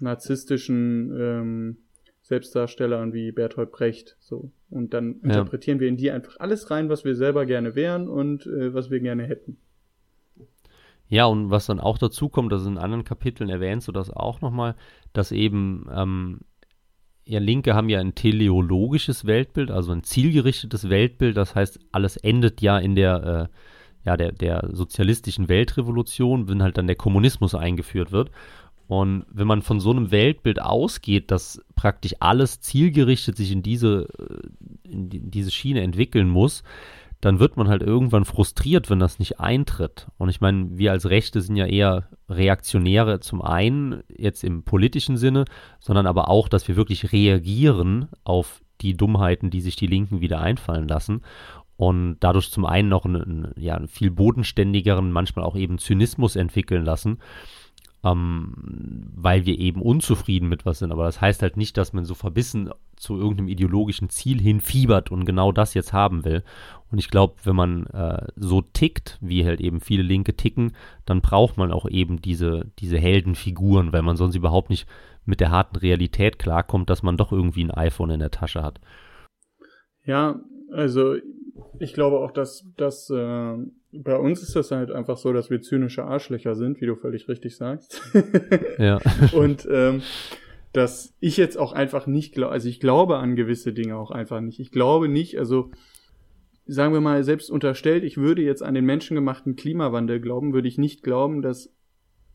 narzisstischen 0.00 1.14
ähm, 1.20 1.76
Selbstdarstellern 2.22 3.12
wie 3.12 3.30
Bertolt 3.30 3.72
Brecht. 3.72 4.16
So. 4.20 4.50
Und 4.70 4.94
dann 4.94 5.16
ja. 5.22 5.30
interpretieren 5.30 5.80
wir 5.80 5.88
in 5.88 5.96
die 5.96 6.10
einfach 6.10 6.36
alles 6.38 6.70
rein, 6.70 6.88
was 6.88 7.04
wir 7.04 7.14
selber 7.14 7.46
gerne 7.46 7.74
wären 7.74 8.08
und 8.08 8.46
äh, 8.46 8.74
was 8.74 8.90
wir 8.90 9.00
gerne 9.00 9.24
hätten. 9.24 9.58
Ja, 11.08 11.26
und 11.26 11.50
was 11.50 11.66
dann 11.66 11.78
auch 11.78 11.98
dazu 11.98 12.28
kommt, 12.28 12.50
das 12.50 12.66
in 12.66 12.78
anderen 12.78 13.04
Kapiteln 13.04 13.48
erwähnst 13.48 13.86
du 13.86 13.92
das 13.92 14.10
auch 14.10 14.40
nochmal, 14.40 14.74
dass 15.12 15.30
eben 15.30 15.88
ähm, 15.94 16.40
ja, 17.24 17.38
Linke 17.38 17.74
haben 17.74 17.88
ja 17.88 18.00
ein 18.00 18.14
teleologisches 18.14 19.24
Weltbild, 19.24 19.70
also 19.70 19.92
ein 19.92 20.02
zielgerichtetes 20.02 20.88
Weltbild. 20.90 21.36
Das 21.36 21.54
heißt, 21.54 21.78
alles 21.92 22.16
endet 22.16 22.60
ja 22.60 22.78
in 22.78 22.96
der 22.96 23.50
äh, 23.50 23.56
ja, 24.06 24.16
der, 24.16 24.30
der 24.30 24.68
sozialistischen 24.72 25.48
Weltrevolution, 25.48 26.48
wenn 26.48 26.62
halt 26.62 26.78
dann 26.78 26.86
der 26.86 26.94
Kommunismus 26.94 27.56
eingeführt 27.56 28.12
wird. 28.12 28.30
Und 28.88 29.24
wenn 29.30 29.46
man 29.46 29.62
von 29.62 29.80
so 29.80 29.90
einem 29.90 30.10
Weltbild 30.10 30.60
ausgeht, 30.62 31.30
dass 31.30 31.60
praktisch 31.74 32.14
alles 32.20 32.60
zielgerichtet 32.60 33.36
sich 33.36 33.50
in 33.50 33.62
diese, 33.62 34.08
äh, 34.18 34.90
in 34.90 35.30
diese 35.30 35.50
Schiene 35.50 35.82
entwickeln 35.82 36.28
muss, 36.28 36.62
dann 37.20 37.40
wird 37.40 37.56
man 37.56 37.68
halt 37.68 37.82
irgendwann 37.82 38.24
frustriert, 38.24 38.90
wenn 38.90 38.98
das 38.98 39.18
nicht 39.18 39.40
eintritt. 39.40 40.06
Und 40.18 40.28
ich 40.28 40.40
meine, 40.40 40.78
wir 40.78 40.92
als 40.92 41.08
Rechte 41.08 41.40
sind 41.40 41.56
ja 41.56 41.66
eher 41.66 42.08
Reaktionäre 42.28 43.20
zum 43.20 43.42
einen, 43.42 44.02
jetzt 44.16 44.44
im 44.44 44.62
politischen 44.62 45.16
Sinne, 45.16 45.46
sondern 45.80 46.06
aber 46.06 46.28
auch, 46.28 46.48
dass 46.48 46.68
wir 46.68 46.76
wirklich 46.76 47.12
reagieren 47.12 48.08
auf 48.22 48.60
die 48.82 48.96
Dummheiten, 48.96 49.50
die 49.50 49.62
sich 49.62 49.76
die 49.76 49.86
Linken 49.86 50.20
wieder 50.20 50.40
einfallen 50.40 50.86
lassen 50.86 51.22
und 51.76 52.16
dadurch 52.20 52.50
zum 52.50 52.66
einen 52.66 52.88
noch 52.88 53.04
einen, 53.04 53.52
ja, 53.56 53.74
einen 53.74 53.88
viel 53.88 54.10
bodenständigeren, 54.10 55.12
manchmal 55.12 55.44
auch 55.44 55.56
eben 55.56 55.78
Zynismus 55.78 56.36
entwickeln 56.36 56.84
lassen, 56.84 57.18
ähm, 58.06 58.52
weil 59.14 59.46
wir 59.46 59.58
eben 59.58 59.82
unzufrieden 59.82 60.48
mit 60.48 60.64
was 60.64 60.78
sind. 60.78 60.92
Aber 60.92 61.04
das 61.04 61.20
heißt 61.20 61.42
halt 61.42 61.56
nicht, 61.56 61.76
dass 61.76 61.92
man 61.92 62.04
so 62.04 62.14
verbissen 62.14 62.70
zu 62.94 63.18
irgendeinem 63.18 63.48
ideologischen 63.48 64.08
Ziel 64.10 64.40
hinfiebert 64.40 65.10
und 65.10 65.24
genau 65.24 65.52
das 65.52 65.74
jetzt 65.74 65.92
haben 65.92 66.24
will. 66.24 66.44
Und 66.90 66.98
ich 66.98 67.10
glaube, 67.10 67.34
wenn 67.44 67.56
man 67.56 67.86
äh, 67.86 68.26
so 68.36 68.62
tickt, 68.62 69.18
wie 69.20 69.44
halt 69.44 69.60
eben 69.60 69.80
viele 69.80 70.04
Linke 70.04 70.36
ticken, 70.36 70.72
dann 71.04 71.20
braucht 71.20 71.56
man 71.56 71.72
auch 71.72 71.88
eben 71.88 72.22
diese, 72.22 72.66
diese 72.78 72.98
Heldenfiguren, 72.98 73.92
weil 73.92 74.02
man 74.02 74.16
sonst 74.16 74.36
überhaupt 74.36 74.70
nicht 74.70 74.86
mit 75.24 75.40
der 75.40 75.50
harten 75.50 75.76
Realität 75.76 76.38
klarkommt, 76.38 76.88
dass 76.88 77.02
man 77.02 77.16
doch 77.16 77.32
irgendwie 77.32 77.64
ein 77.64 77.72
iPhone 77.72 78.10
in 78.10 78.20
der 78.20 78.30
Tasche 78.30 78.62
hat. 78.62 78.80
Ja, 80.04 80.40
also 80.70 81.16
ich 81.78 81.94
glaube 81.94 82.18
auch, 82.18 82.30
dass, 82.30 82.66
dass 82.76 83.10
äh, 83.10 83.54
bei 83.92 84.16
uns 84.16 84.42
ist 84.42 84.56
das 84.56 84.70
halt 84.70 84.90
einfach 84.90 85.16
so, 85.16 85.32
dass 85.32 85.50
wir 85.50 85.60
zynische 85.60 86.04
Arschlöcher 86.04 86.54
sind, 86.54 86.80
wie 86.80 86.86
du 86.86 86.96
völlig 86.96 87.28
richtig 87.28 87.56
sagst. 87.56 88.00
ja. 88.78 89.00
Und 89.32 89.66
ähm, 89.70 90.02
dass 90.72 91.14
ich 91.20 91.36
jetzt 91.36 91.56
auch 91.56 91.72
einfach 91.72 92.06
nicht 92.06 92.34
glaube, 92.34 92.52
also 92.52 92.68
ich 92.68 92.80
glaube 92.80 93.16
an 93.16 93.36
gewisse 93.36 93.72
Dinge 93.72 93.96
auch 93.96 94.10
einfach 94.10 94.40
nicht. 94.40 94.60
Ich 94.60 94.70
glaube 94.70 95.08
nicht, 95.08 95.38
also 95.38 95.70
sagen 96.66 96.92
wir 96.92 97.00
mal, 97.00 97.24
selbst 97.24 97.50
unterstellt, 97.50 98.04
ich 98.04 98.16
würde 98.16 98.42
jetzt 98.42 98.62
an 98.62 98.74
den 98.74 98.84
menschengemachten 98.84 99.56
Klimawandel 99.56 100.20
glauben, 100.20 100.52
würde 100.52 100.68
ich 100.68 100.78
nicht 100.78 101.02
glauben, 101.02 101.40
dass 101.40 101.72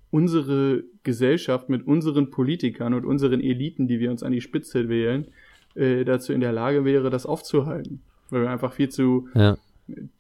unsere 0.10 0.84
Gesellschaft 1.04 1.70
mit 1.70 1.86
unseren 1.86 2.32
Politikern 2.32 2.94
und 2.94 3.06
unseren 3.06 3.42
Eliten, 3.42 3.88
die 3.88 4.00
wir 4.00 4.12
uns 4.12 4.24
an 4.24 4.32
die 4.32 4.42
Spitze 4.42 4.90
wählen, 4.90 5.28
äh, 5.76 6.04
dazu 6.04 6.34
in 6.34 6.42
der 6.42 6.52
Lage 6.52 6.84
wäre, 6.84 7.10
das 7.10 7.26
aufzuhalten 7.26 8.02
weil 8.32 8.42
wir 8.42 8.50
einfach 8.50 8.74
viel 8.74 8.90
zu 8.90 9.28
ja. 9.36 9.58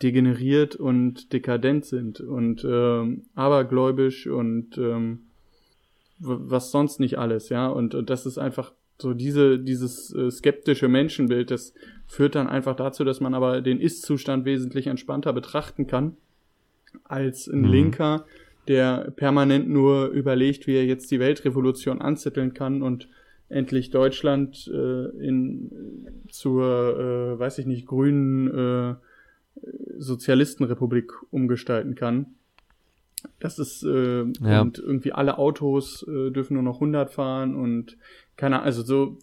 degeneriert 0.01 0.75
und 0.75 1.33
dekadent 1.33 1.85
sind 1.85 2.21
und 2.21 2.63
ähm, 2.63 3.23
abergläubisch 3.33 4.27
und 4.27 4.77
ähm, 4.77 5.21
was 6.19 6.69
sonst 6.69 6.99
nicht 6.99 7.17
alles, 7.17 7.49
ja. 7.49 7.67
Und, 7.67 7.95
und 7.95 8.11
das 8.11 8.27
ist 8.27 8.37
einfach 8.37 8.73
so 9.01 9.15
diese, 9.15 9.57
dieses 9.57 10.13
äh, 10.13 10.29
skeptische 10.29 10.87
Menschenbild, 10.87 11.49
das 11.49 11.73
führt 12.05 12.35
dann 12.35 12.47
einfach 12.47 12.75
dazu, 12.75 13.03
dass 13.03 13.19
man 13.19 13.33
aber 13.33 13.61
den 13.61 13.79
Ist-Zustand 13.79 14.45
wesentlich 14.45 14.85
entspannter 14.85 15.33
betrachten 15.33 15.87
kann 15.87 16.17
als 17.03 17.47
ein 17.47 17.61
mhm. 17.61 17.71
Linker, 17.71 18.25
der 18.67 19.11
permanent 19.15 19.67
nur 19.67 20.09
überlegt, 20.09 20.67
wie 20.67 20.75
er 20.75 20.85
jetzt 20.85 21.09
die 21.09 21.19
Weltrevolution 21.19 22.01
anzetteln 22.01 22.53
kann 22.53 22.83
und 22.83 23.07
endlich 23.51 23.89
Deutschland 23.89 24.69
äh, 24.73 25.05
in 25.25 25.71
zur, 26.29 27.35
äh, 27.35 27.39
weiß 27.39 27.57
ich 27.59 27.65
nicht, 27.65 27.85
grünen 27.85 28.47
äh, 28.47 28.95
Sozialistenrepublik 29.97 31.11
umgestalten 31.31 31.95
kann. 31.95 32.27
Das 33.39 33.59
ist 33.59 33.83
äh, 33.83 34.23
ja. 34.41 34.61
und 34.61 34.79
irgendwie 34.79 35.11
alle 35.11 35.37
Autos 35.37 36.03
äh, 36.07 36.31
dürfen 36.31 36.55
nur 36.55 36.63
noch 36.63 36.75
100 36.75 37.11
fahren 37.11 37.55
und 37.55 37.97
keine 38.35 38.61
also 38.61 38.81
so 38.81 39.17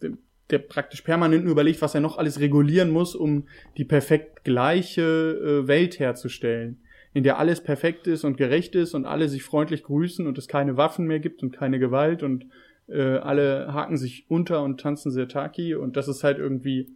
der 0.50 0.58
praktisch 0.58 1.02
permanent 1.02 1.44
nur 1.44 1.52
überlegt, 1.52 1.82
was 1.82 1.94
er 1.94 2.00
noch 2.00 2.16
alles 2.16 2.40
regulieren 2.40 2.90
muss, 2.90 3.14
um 3.14 3.44
die 3.76 3.84
perfekt 3.84 4.44
gleiche 4.44 5.02
äh, 5.02 5.68
Welt 5.68 5.98
herzustellen, 5.98 6.80
in 7.12 7.22
der 7.22 7.38
alles 7.38 7.62
perfekt 7.62 8.06
ist 8.06 8.24
und 8.24 8.36
gerecht 8.36 8.74
ist 8.74 8.94
und 8.94 9.04
alle 9.04 9.28
sich 9.28 9.42
freundlich 9.42 9.82
grüßen 9.82 10.26
und 10.26 10.38
es 10.38 10.48
keine 10.48 10.76
Waffen 10.76 11.06
mehr 11.06 11.20
gibt 11.20 11.42
und 11.42 11.50
keine 11.50 11.78
Gewalt 11.78 12.22
und 12.22 12.46
äh, 12.88 13.18
alle 13.18 13.72
haken 13.72 13.96
sich 13.96 14.30
unter 14.30 14.62
und 14.62 14.80
tanzen 14.80 15.10
Sirtaki 15.10 15.74
und 15.74 15.96
das 15.96 16.08
ist 16.08 16.24
halt 16.24 16.38
irgendwie, 16.38 16.90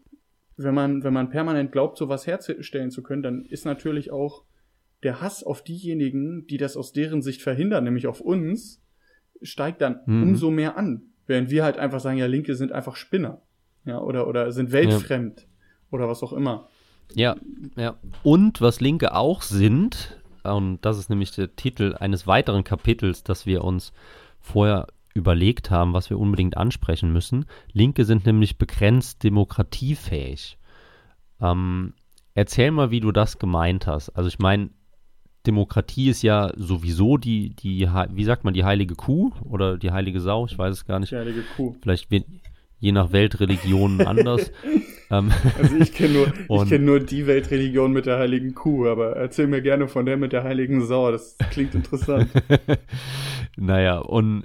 wenn 0.57 0.75
man, 0.75 1.05
wenn 1.05 1.13
man 1.13 1.31
permanent 1.31 1.73
glaubt, 1.73 1.99
sowas 1.99 2.27
herzustellen 2.27 2.91
zu 2.91 3.03
können, 3.03 3.23
dann 3.23 3.45
ist 3.45 3.65
natürlich 3.65 4.11
auch 4.11 4.45
der 5.03 5.21
Hass 5.21 5.43
auf 5.43 5.63
diejenigen, 5.63 6.47
die 6.47 6.57
das 6.57 6.77
aus 6.77 6.93
deren 6.93 7.23
Sicht 7.23 7.43
verhindern, 7.43 7.85
nämlich 7.85 8.07
auf 8.07 8.21
uns, 8.21 8.81
steigt 9.43 9.81
dann 9.81 10.01
mhm. 10.07 10.23
umso 10.23 10.51
mehr 10.51 10.77
an. 10.77 11.03
Während 11.27 11.51
wir 11.51 11.65
halt 11.65 11.79
einfach 11.79 12.01
sagen, 12.01 12.19
ja, 12.19 12.27
Linke 12.27 12.55
sind 12.55 12.73
einfach 12.73 12.97
Spinner. 12.97 13.43
Ja, 13.85 14.01
oder, 14.01 14.29
oder 14.29 14.53
sind 14.53 14.73
weltfremd. 14.73 15.41
Ja. 15.41 15.47
Oder 15.91 16.09
was 16.09 16.23
auch 16.23 16.33
immer. 16.33 16.69
Ja, 17.15 17.37
ja. 17.77 17.97
Und 18.23 18.61
was 18.61 18.81
Linke 18.81 19.15
auch 19.15 19.43
sind, 19.43 20.21
und 20.45 20.81
das 20.83 20.99
ist 20.99 21.11
nämlich 21.11 21.33
der 21.33 21.55
Titel 21.55 21.95
eines 21.99 22.27
weiteren 22.27 22.65
Kapitels, 22.65 23.25
das 23.25 23.45
wir 23.45 23.65
uns 23.65 23.93
vorher 24.41 24.87
überlegt 25.15 25.71
haben, 25.71 25.93
was 25.93 26.11
wir 26.11 26.19
unbedingt 26.19 26.57
ansprechen 26.57 27.13
müssen. 27.13 27.47
Linke 27.73 28.05
sind 28.05 28.27
nämlich 28.27 28.59
begrenzt 28.59 29.23
demokratiefähig. 29.23 30.59
Ähm, 31.41 31.95
erzähl 32.35 32.71
mal, 32.71 32.91
wie 32.91 33.01
du 33.01 33.13
das 33.13 33.39
gemeint 33.39 33.87
hast. 33.87 34.11
Also 34.11 34.29
ich 34.29 34.39
meine, 34.39 34.71
Demokratie 35.47 36.09
ist 36.09 36.23
ja 36.23 36.53
sowieso 36.57 37.17
die, 37.17 37.51
die, 37.51 37.89
wie 38.11 38.25
sagt 38.25 38.45
man, 38.45 38.55
die 38.55 38.65
heilige 38.65 38.95
Kuh 38.95 39.33
oder 39.45 39.77
die 39.77 39.91
heilige 39.91 40.21
Sau, 40.21 40.47
ich 40.47 40.57
weiß 40.57 40.73
es 40.73 40.85
gar 40.87 41.01
nicht. 41.01 41.13
Die 41.13 41.17
heilige 41.17 41.43
Kuh. 41.57 41.75
Vielleicht 41.83 42.11
je 42.79 42.93
nach 42.93 43.13
Weltreligion 43.13 44.01
anders. 44.03 44.51
Ähm, 45.11 45.31
also 45.61 45.77
ich 45.77 45.93
kenne 45.93 46.33
nur, 46.49 46.67
kenn 46.67 46.87
nur 46.87 46.99
die 46.99 47.27
Weltreligion 47.27 47.93
mit 47.93 48.07
der 48.07 48.19
heiligen 48.19 48.55
Kuh, 48.55 48.87
aber 48.87 49.15
erzähl 49.15 49.47
mir 49.47 49.61
gerne 49.61 49.87
von 49.87 50.07
der 50.07 50.17
mit 50.17 50.33
der 50.33 50.43
heiligen 50.43 50.87
Sau, 50.87 51.13
das 51.13 51.37
klingt 51.51 51.75
interessant. 51.75 52.31
naja, 53.59 53.99
und 53.99 54.45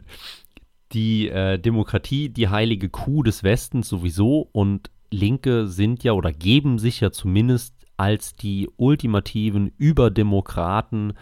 die 0.94 1.30
äh, 1.30 1.60
Demokratie, 1.60 2.30
die 2.30 2.50
heilige 2.50 2.90
Kuh 2.90 3.24
des 3.24 3.44
Westens 3.44 3.90
sowieso 3.90 4.50
und 4.52 4.90
Linke 5.10 5.68
sind 5.68 6.04
ja 6.04 6.14
oder 6.14 6.32
geben 6.32 6.80
sich 6.80 7.00
ja 7.00 7.12
zumindest 7.12 7.74
als 7.98 8.36
die 8.36 8.70
ultimativen 8.78 9.72
Überdemokraten, 9.78 11.14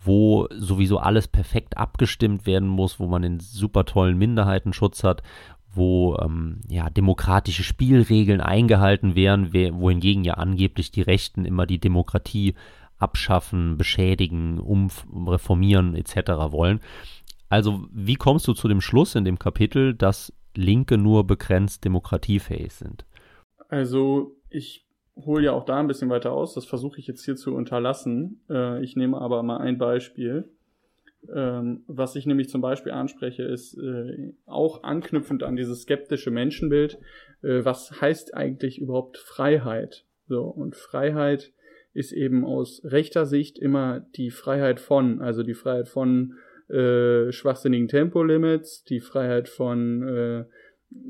wo 0.00 0.48
sowieso 0.50 0.98
alles 0.98 1.28
perfekt 1.28 1.76
abgestimmt 1.76 2.46
werden 2.46 2.68
muss, 2.68 2.98
wo 2.98 3.06
man 3.06 3.22
den 3.22 3.40
super 3.40 3.84
tollen 3.84 4.18
Minderheitenschutz 4.18 5.04
hat, 5.04 5.22
wo 5.74 6.16
ähm, 6.16 6.60
ja 6.68 6.90
demokratische 6.90 7.62
Spielregeln 7.62 8.40
eingehalten 8.40 9.14
werden, 9.14 9.52
wohingegen 9.52 10.24
ja 10.24 10.34
angeblich 10.34 10.90
die 10.90 11.02
Rechten 11.02 11.44
immer 11.44 11.66
die 11.66 11.78
Demokratie 11.78 12.54
abschaffen, 12.98 13.76
beschädigen, 13.76 14.58
umreformieren 14.58 15.94
etc. 15.94 16.30
wollen. 16.50 16.80
Also 17.52 17.84
wie 17.92 18.14
kommst 18.14 18.48
du 18.48 18.54
zu 18.54 18.66
dem 18.66 18.80
Schluss 18.80 19.14
in 19.14 19.26
dem 19.26 19.38
Kapitel, 19.38 19.92
dass 19.92 20.32
Linke 20.56 20.96
nur 20.96 21.26
begrenzt 21.26 21.84
demokratiefähig 21.84 22.72
sind? 22.72 23.04
Also 23.68 24.36
ich 24.48 24.86
hole 25.16 25.44
ja 25.44 25.52
auch 25.52 25.66
da 25.66 25.78
ein 25.78 25.86
bisschen 25.86 26.08
weiter 26.08 26.32
aus, 26.32 26.54
das 26.54 26.64
versuche 26.64 26.98
ich 26.98 27.06
jetzt 27.06 27.26
hier 27.26 27.36
zu 27.36 27.54
unterlassen. 27.54 28.40
Äh, 28.48 28.82
ich 28.82 28.96
nehme 28.96 29.18
aber 29.20 29.42
mal 29.42 29.58
ein 29.58 29.76
Beispiel. 29.76 30.48
Ähm, 31.30 31.84
was 31.88 32.16
ich 32.16 32.24
nämlich 32.24 32.48
zum 32.48 32.62
Beispiel 32.62 32.92
anspreche, 32.92 33.42
ist 33.42 33.76
äh, 33.76 34.32
auch 34.46 34.82
anknüpfend 34.82 35.42
an 35.42 35.54
dieses 35.54 35.82
skeptische 35.82 36.30
Menschenbild. 36.30 37.00
Äh, 37.42 37.66
was 37.66 38.00
heißt 38.00 38.32
eigentlich 38.32 38.78
überhaupt 38.80 39.18
Freiheit? 39.18 40.06
So, 40.26 40.44
und 40.44 40.74
Freiheit 40.74 41.52
ist 41.92 42.12
eben 42.12 42.46
aus 42.46 42.80
rechter 42.82 43.26
Sicht 43.26 43.58
immer 43.58 44.00
die 44.16 44.30
Freiheit 44.30 44.80
von, 44.80 45.20
also 45.20 45.42
die 45.42 45.52
Freiheit 45.52 45.90
von 45.90 46.38
äh, 46.68 47.32
schwachsinnigen 47.32 47.88
Tempolimits, 47.88 48.84
die 48.84 49.00
Freiheit 49.00 49.48
von 49.48 50.02
äh, 50.08 50.44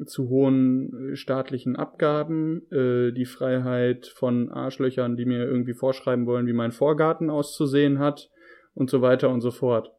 zu 0.06 0.28
hohen 0.28 1.16
staatlichen 1.16 1.76
Abgaben, 1.76 2.62
äh, 2.70 3.12
die 3.12 3.26
Freiheit 3.26 4.06
von 4.06 4.50
Arschlöchern, 4.50 5.16
die 5.16 5.24
mir 5.24 5.44
irgendwie 5.44 5.74
vorschreiben 5.74 6.26
wollen, 6.26 6.46
wie 6.46 6.52
mein 6.52 6.72
Vorgarten 6.72 7.30
auszusehen 7.30 7.98
hat 7.98 8.30
und 8.74 8.90
so 8.90 9.02
weiter 9.02 9.30
und 9.30 9.40
so 9.40 9.50
fort 9.50 9.92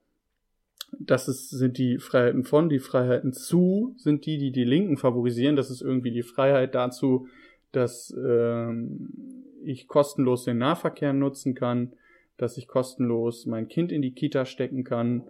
das 0.99 1.28
ist, 1.28 1.49
sind 1.49 1.78
die 1.78 1.97
Freiheiten 1.97 2.43
von, 2.43 2.70
die 2.70 2.80
Freiheiten 2.80 3.34
zu 3.34 3.95
sind 3.97 4.26
die, 4.26 4.38
die 4.38 4.51
die 4.51 4.64
Linken 4.64 4.97
favorisieren. 4.97 5.56
Das 5.56 5.70
ist 5.70 5.82
irgendwie 5.82 6.12
die 6.12 6.24
Freiheit 6.24 6.76
dazu, 6.76 7.28
dass 7.72 8.16
ähm, 8.18 9.10
ich 9.64 9.88
kostenlos 9.88 10.45
den 10.45 10.60
Nahverkehr 10.60 11.14
nutzen 11.14 11.56
kann, 11.56 11.93
dass 12.38 12.58
ich 12.58 12.68
kostenlos 12.68 13.45
mein 13.45 13.68
Kind 13.68 13.91
in 13.91 14.01
die 14.01 14.14
Kita 14.14 14.45
stecken 14.45 14.84
kann, 14.84 15.24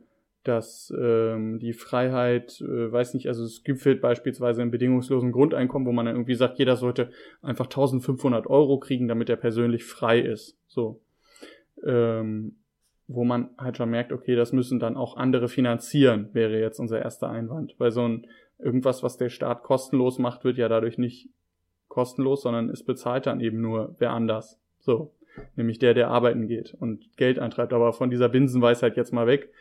dass 0.44 0.94
ähm, 0.98 1.60
die 1.60 1.74
Freiheit, 1.74 2.60
äh, 2.62 2.92
weiß 2.92 3.14
nicht, 3.14 3.28
also 3.28 3.44
es 3.44 3.64
gibt 3.64 4.02
beispielsweise 4.02 4.62
einen 4.62 4.72
bedingungslosen 4.72 5.32
Grundeinkommen, 5.32 5.88
wo 5.88 5.92
man 5.92 6.06
dann 6.06 6.16
irgendwie 6.16 6.36
sagt, 6.36 6.60
jeder 6.60 6.76
sollte 6.76 7.12
einfach 7.42 7.66
1500 7.66 8.48
Euro 8.48 8.80
kriegen, 8.80 9.08
damit 9.08 9.30
er 9.30 9.38
persönlich 9.38 9.86
frei 9.86 10.20
ist. 10.20 10.58
So. 10.68 11.00
Ähm, 11.86 12.58
wo 13.08 13.24
man 13.26 13.50
halt 13.58 13.78
schon 13.78 13.90
merkt, 13.90 14.12
okay, 14.12 14.36
das 14.36 14.54
müssen 14.54 14.80
dann 14.80 14.98
auch 14.98 15.18
andere 15.18 15.48
finanzieren, 15.48 16.30
wäre 16.34 16.60
jetzt 16.60 16.80
unser 16.80 17.02
erster 17.02 17.30
Einwand. 17.30 17.76
Weil 17.78 17.92
so 17.92 18.08
ein 18.08 18.28
irgendwas, 18.60 19.04
was 19.04 19.18
der 19.18 19.30
Staat 19.30 19.64
kostenlos 19.64 20.20
macht, 20.20 20.44
wird 20.44 20.58
ja 20.58 20.70
dadurch 20.70 20.98
nicht 20.98 21.30
kostenlos, 21.88 22.42
sondern 22.42 22.70
es 22.70 22.84
bezahlt 22.84 23.28
dann 23.28 23.40
eben 23.40 23.62
nur 23.62 23.96
wer 24.00 24.12
anders. 24.12 24.60
So. 24.80 25.14
Nämlich 25.56 25.80
der, 25.80 25.94
der 25.94 26.10
arbeiten 26.10 26.48
geht 26.48 26.76
und 26.80 27.18
Geld 27.18 27.40
eintreibt. 27.40 27.74
Aber 27.74 27.94
von 27.94 28.10
dieser 28.10 28.30
Binsenweisheit 28.30 28.98
jetzt 28.98 29.14
mal 29.14 29.28
weg, 29.28 29.52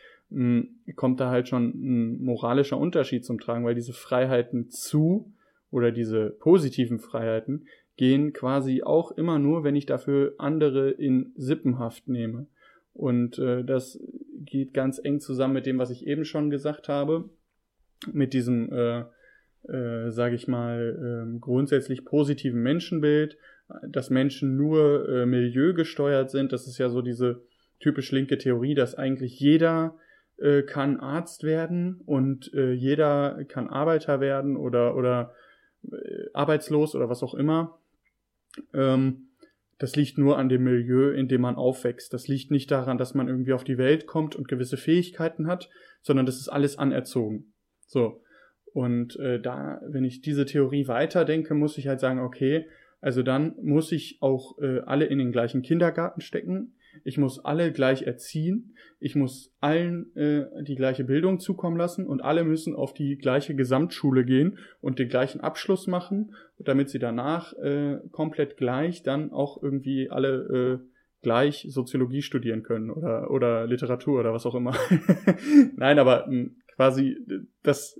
kommt 0.95 1.19
da 1.19 1.29
halt 1.29 1.47
schon 1.47 1.69
ein 1.69 2.23
moralischer 2.23 2.77
Unterschied 2.77 3.25
zum 3.25 3.39
Tragen, 3.39 3.65
weil 3.65 3.75
diese 3.75 3.93
Freiheiten 3.93 4.69
zu 4.69 5.33
oder 5.69 5.91
diese 5.91 6.29
positiven 6.29 6.99
Freiheiten 6.99 7.67
gehen 7.95 8.33
quasi 8.33 8.83
auch 8.83 9.11
immer 9.11 9.39
nur, 9.39 9.63
wenn 9.63 9.75
ich 9.75 9.85
dafür 9.85 10.33
andere 10.37 10.89
in 10.91 11.31
Sippenhaft 11.35 12.07
nehme. 12.07 12.47
Und 12.93 13.39
äh, 13.39 13.63
das 13.63 13.99
geht 14.45 14.73
ganz 14.73 14.99
eng 15.03 15.19
zusammen 15.19 15.55
mit 15.55 15.65
dem, 15.65 15.79
was 15.79 15.89
ich 15.89 16.05
eben 16.05 16.25
schon 16.25 16.49
gesagt 16.49 16.89
habe, 16.89 17.29
mit 18.11 18.33
diesem, 18.33 18.71
äh, 18.71 19.03
äh, 19.67 20.11
sage 20.11 20.35
ich 20.35 20.47
mal, 20.47 21.27
äh, 21.35 21.39
grundsätzlich 21.39 22.05
positiven 22.05 22.61
Menschenbild, 22.61 23.37
dass 23.87 24.09
Menschen 24.09 24.57
nur 24.57 25.07
äh, 25.07 25.25
milieugesteuert 25.25 26.29
sind. 26.29 26.51
Das 26.51 26.67
ist 26.67 26.77
ja 26.77 26.89
so 26.89 27.01
diese 27.01 27.41
typisch 27.79 28.11
linke 28.11 28.37
Theorie, 28.37 28.75
dass 28.75 28.95
eigentlich 28.95 29.39
jeder 29.39 29.95
äh, 30.37 30.63
kann 30.63 30.99
Arzt 30.99 31.43
werden 31.43 32.01
und 32.05 32.53
äh, 32.53 32.71
jeder 32.71 33.43
kann 33.45 33.69
Arbeiter 33.69 34.19
werden 34.19 34.57
oder, 34.57 34.95
oder 34.95 35.33
äh, 35.91 36.29
arbeitslos 36.33 36.95
oder 36.95 37.09
was 37.09 37.23
auch 37.23 37.33
immer. 37.33 37.79
Ähm, 38.73 39.29
das 39.79 39.95
liegt 39.95 40.17
nur 40.17 40.37
an 40.37 40.49
dem 40.49 40.63
Milieu, 40.63 41.11
in 41.11 41.27
dem 41.27 41.41
man 41.41 41.55
aufwächst. 41.55 42.13
Das 42.13 42.27
liegt 42.27 42.51
nicht 42.51 42.71
daran, 42.71 42.97
dass 42.97 43.15
man 43.15 43.27
irgendwie 43.27 43.53
auf 43.53 43.63
die 43.63 43.77
Welt 43.77 44.07
kommt 44.07 44.35
und 44.35 44.47
gewisse 44.47 44.77
Fähigkeiten 44.77 45.47
hat, 45.47 45.69
sondern 46.01 46.25
das 46.25 46.37
ist 46.37 46.49
alles 46.49 46.77
anerzogen. 46.77 47.53
So. 47.85 48.21
Und 48.73 49.19
äh, 49.19 49.39
da, 49.39 49.81
wenn 49.85 50.03
ich 50.03 50.21
diese 50.21 50.45
Theorie 50.45 50.87
weiterdenke, 50.87 51.53
muss 51.53 51.77
ich 51.77 51.87
halt 51.87 51.99
sagen, 51.99 52.19
okay, 52.19 52.65
also 53.01 53.21
dann 53.21 53.55
muss 53.61 53.91
ich 53.91 54.17
auch 54.21 54.57
äh, 54.59 54.79
alle 54.85 55.05
in 55.05 55.19
den 55.19 55.31
gleichen 55.31 55.61
Kindergarten 55.61 56.21
stecken 56.21 56.73
ich 57.03 57.17
muss 57.17 57.43
alle 57.43 57.71
gleich 57.71 58.03
erziehen, 58.03 58.75
ich 58.99 59.15
muss 59.15 59.53
allen 59.59 60.15
äh, 60.15 60.45
die 60.63 60.75
gleiche 60.75 61.03
Bildung 61.03 61.39
zukommen 61.39 61.77
lassen 61.77 62.07
und 62.07 62.21
alle 62.21 62.43
müssen 62.43 62.75
auf 62.75 62.93
die 62.93 63.17
gleiche 63.17 63.55
Gesamtschule 63.55 64.23
gehen 64.25 64.57
und 64.81 64.99
den 64.99 65.09
gleichen 65.09 65.41
Abschluss 65.41 65.87
machen, 65.87 66.33
damit 66.59 66.89
sie 66.89 66.99
danach 66.99 67.53
äh, 67.53 67.99
komplett 68.11 68.57
gleich 68.57 69.03
dann 69.03 69.31
auch 69.31 69.61
irgendwie 69.61 70.09
alle 70.09 70.79
äh, 70.81 70.93
gleich 71.21 71.65
Soziologie 71.69 72.21
studieren 72.21 72.63
können 72.63 72.91
oder, 72.91 73.31
oder 73.31 73.65
Literatur 73.65 74.19
oder 74.19 74.33
was 74.33 74.45
auch 74.45 74.55
immer. 74.55 74.75
Nein, 75.75 75.97
aber 75.97 76.27
mh, 76.27 76.31
hm, 76.31 76.55
quasi 76.75 77.17
das, 77.63 77.99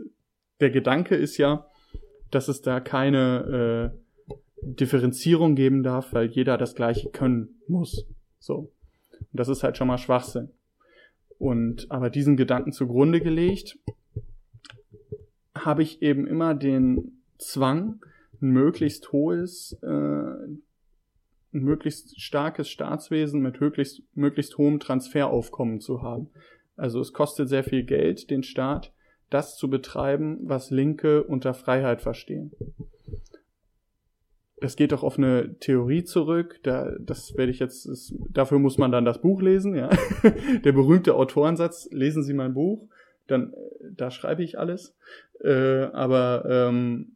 der 0.60 0.70
Gedanke 0.70 1.16
ist 1.16 1.38
ja, 1.38 1.68
dass 2.32 2.48
es 2.48 2.62
da 2.62 2.80
keine 2.80 3.92
äh, 3.92 4.30
Differenzierung 4.66 5.56
geben 5.56 5.84
darf, 5.84 6.14
weil 6.14 6.28
jeder 6.28 6.58
das 6.58 6.76
Gleiche 6.76 7.10
können 7.10 7.62
muss. 7.68 8.06
So. 8.40 8.72
Und 9.34 9.40
das 9.40 9.50
ist 9.50 9.64
halt 9.64 9.78
schon 9.78 9.88
mal 9.88 9.98
Schwachsinn. 9.98 10.50
Und 11.40 11.92
aber 11.92 12.10
diesen 12.10 12.38
Gedanken 12.38 12.72
zugrunde 12.72 13.20
gelegt, 13.20 13.80
habe 15.56 15.84
ich 15.84 16.02
eben 16.02 16.28
immer 16.28 16.54
den 16.54 17.24
Zwang, 17.40 18.06
ein 18.42 18.50
möglichst 18.50 19.12
hohes, 19.12 19.78
äh, 19.82 19.88
ein 19.88 20.62
möglichst 21.52 22.22
starkes 22.22 22.70
Staatswesen 22.70 23.42
mit 23.42 23.60
möglichst, 23.60 24.04
möglichst 24.16 24.58
hohem 24.58 24.80
Transferaufkommen 24.80 25.82
zu 25.82 26.02
haben. 26.02 26.30
Also 26.76 27.00
es 27.00 27.14
kostet 27.14 27.50
sehr 27.50 27.64
viel 27.64 27.84
Geld, 27.84 28.30
den 28.30 28.44
Staat 28.44 28.94
das 29.30 29.58
zu 29.58 29.68
betreiben, 29.70 30.40
was 30.44 30.70
Linke 30.70 31.24
unter 31.24 31.56
Freiheit 31.56 32.02
verstehen 32.02 32.52
das 34.58 34.76
geht 34.76 34.92
doch 34.92 35.04
auf 35.04 35.18
eine 35.18 35.58
Theorie 35.60 36.04
zurück. 36.04 36.60
Da, 36.64 36.96
das 37.00 37.36
werde 37.36 37.52
ich 37.52 37.60
jetzt, 37.60 37.88
das, 37.88 38.14
dafür 38.30 38.60
muss 38.60 38.78
man 38.78 38.92
dann 38.92 39.06
das 39.06 39.22
Buch 39.22 39.42
lesen, 39.42 39.76
ja. 39.76 39.90
Der 40.64 40.72
berühmte 40.72 41.16
Autorensatz, 41.16 41.90
lesen 41.92 42.24
Sie 42.24 42.34
mein 42.34 42.54
Buch, 42.54 42.88
dann, 43.28 43.54
äh, 43.54 43.56
da 43.96 44.12
schreibe 44.12 44.44
ich 44.44 44.60
alles. 44.60 44.96
Äh, 45.44 45.84
aber 45.94 46.46
ähm, 46.50 47.16